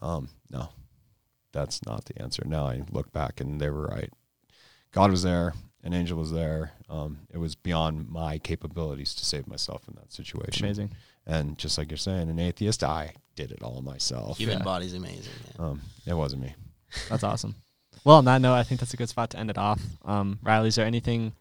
Um, 0.01 0.29
no, 0.49 0.69
that's 1.51 1.85
not 1.85 2.05
the 2.05 2.21
answer. 2.21 2.43
Now 2.45 2.65
I 2.65 2.83
look 2.91 3.11
back 3.11 3.41
and 3.41 3.59
they 3.59 3.69
were 3.69 3.87
right. 3.87 4.09
God 4.91 5.11
was 5.11 5.23
there. 5.23 5.53
An 5.83 5.93
angel 5.93 6.17
was 6.17 6.31
there. 6.31 6.73
Um, 6.89 7.19
it 7.33 7.37
was 7.37 7.55
beyond 7.55 8.09
my 8.09 8.37
capabilities 8.37 9.15
to 9.15 9.25
save 9.25 9.47
myself 9.47 9.87
in 9.87 9.95
that 9.95 10.11
situation. 10.13 10.65
amazing. 10.65 10.91
And 11.25 11.57
just 11.57 11.77
like 11.77 11.89
you're 11.89 11.97
saying, 11.97 12.29
an 12.29 12.39
atheist, 12.39 12.83
I 12.83 13.13
did 13.35 13.51
it 13.51 13.63
all 13.63 13.81
myself. 13.81 14.37
human 14.37 14.59
Yeah. 14.59 14.63
body's 14.63 14.93
amazing 14.93 15.33
yeah. 15.57 15.65
Um, 15.65 15.81
it 16.05 16.13
wasn't 16.13 16.43
me. 16.43 16.53
That's 17.09 17.23
awesome. 17.23 17.55
Well, 18.03 18.17
on 18.17 18.25
that 18.25 18.41
note, 18.41 18.55
I 18.55 18.63
think 18.63 18.79
that's 18.79 18.93
a 18.93 18.97
good 18.97 19.09
spot 19.09 19.29
to 19.31 19.39
end 19.39 19.49
it 19.49 19.57
off. 19.57 19.81
Um, 20.05 20.39
Riley, 20.43 20.67
is 20.69 20.75
there 20.75 20.85
anything, 20.85 21.33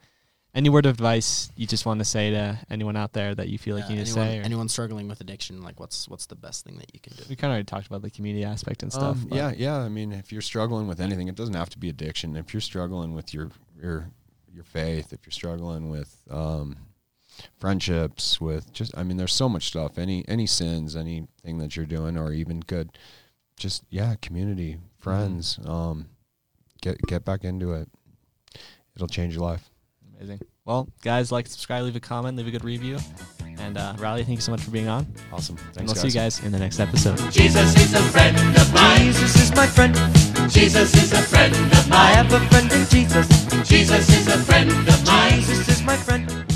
any 0.55 0.69
word 0.69 0.87
of 0.87 0.93
advice 0.93 1.51
you 1.57 1.67
just 1.67 1.87
want 1.87 2.01
to 2.01 2.05
say 2.05 2.31
to 2.31 2.59
anyone 2.71 2.97
out 2.97 3.13
there 3.13 3.35
that 3.35 3.49
you 3.49 3.59
feel 3.59 3.77
like 3.77 3.85
Yeah, 3.85 3.91
you 3.91 3.97
need 3.97 4.09
anyone, 4.09 4.27
to 4.27 4.33
say? 4.33 4.39
Or 4.39 4.43
anyone 4.43 4.69
struggling 4.69 5.09
with 5.09 5.21
addiction 5.21 5.63
like 5.63 5.79
what's 5.79 6.09
what's 6.09 6.27
the 6.27 6.35
best 6.35 6.65
thing 6.65 6.77
that 6.79 6.93
you 6.93 7.01
can 7.01 7.15
do 7.17 7.23
we 7.29 7.37
kind 7.37 7.51
of 7.51 7.55
already 7.55 7.67
talked 7.67 7.87
about 7.87 8.03
the 8.03 8.11
community 8.11 8.45
aspect 8.45 8.83
and 8.83 8.93
stuff. 8.93 9.17
Um, 9.17 9.29
yeah, 9.31 9.53
yeah. 9.57 9.79
I 9.79 9.89
mean, 9.89 10.13
if 10.13 10.33
you're 10.33 10.43
struggling 10.43 10.87
with 10.89 11.01
anything, 11.01 11.29
it 11.29 11.35
doesn't 11.35 11.55
have 11.55 11.71
to 11.71 11.79
be 11.79 11.89
addiction. 11.89 12.37
If 12.37 12.53
you're 12.53 12.61
struggling 12.61 13.15
with 13.15 13.33
your 13.33 13.51
your 13.81 14.11
your 14.53 14.65
faith, 14.65 15.13
if 15.13 15.21
you're 15.25 15.33
struggling 15.33 15.89
with 15.91 16.17
um, 16.31 16.77
friendships, 17.59 18.41
with 18.41 18.73
just 18.73 18.97
I 18.97 19.03
mean, 19.03 19.17
there's 19.17 19.33
so 19.33 19.49
much 19.49 19.67
stuff. 19.69 19.99
Any 19.99 20.25
any 20.29 20.47
sins, 20.47 20.97
anything 20.97 21.59
that 21.59 21.77
you're 21.77 21.87
doing, 21.87 22.17
or 22.19 22.33
even 22.33 22.61
good, 22.61 22.91
just 23.57 23.85
yeah, 23.91 24.15
community, 24.21 24.79
friends. 24.99 25.59
Um, 25.65 26.07
get 26.83 27.01
get 27.07 27.25
back 27.25 27.45
into 27.45 27.73
it. 27.73 27.89
It'll 28.97 29.09
change 29.09 29.35
your 29.35 29.45
life. 29.45 29.70
Amazing. 30.21 30.41
Well, 30.67 30.87
guys, 31.03 31.33
like, 31.33 31.47
subscribe, 31.47 31.83
leave 31.85 31.97
a 31.97 32.01
comment, 32.01 32.37
leave 32.37 32.47
a 32.47 32.51
good 32.51 32.65
review. 32.65 32.99
And 33.59 33.79
uh, 33.79 33.95
Riley, 33.99 34.23
thank 34.23 34.37
you 34.37 34.43
so 34.43 34.53
much 34.53 34.61
for 34.61 34.71
being 34.71 34.89
on. 34.89 35.07
Awesome. 35.33 35.57
and 35.79 35.87
we'll 35.87 35.95
see 35.95 36.09
you 36.09 36.13
guys 36.13 36.45
in 36.45 36.53
the 36.53 36.59
next 36.59 36.79
episode. 36.79 37.17
Jesus 37.31 37.75
is 37.77 37.95
a 37.95 38.03
friend 38.03 38.37
of 38.57 38.75
mine. 38.75 39.07
Jesus 39.07 39.37
is 39.37 39.55
my 39.55 39.67
friend. 39.67 39.95
Jesus 40.51 40.95
is 40.95 41.13
a 41.13 41.23
friend 41.23 41.55
of 41.55 41.93
I 41.93 42.13
have 42.13 42.33
a 42.33 42.41
friend 42.49 42.71
in 42.71 42.87
Jesus. 42.87 43.29
Jesus 43.67 44.09
is 44.11 44.29
a 44.29 44.39
friend 44.39 44.71
of 44.71 45.07
mine. 45.07 45.41
Jesus 45.41 45.69
is 45.69 45.83
my 45.83 45.97
friend. 45.97 46.50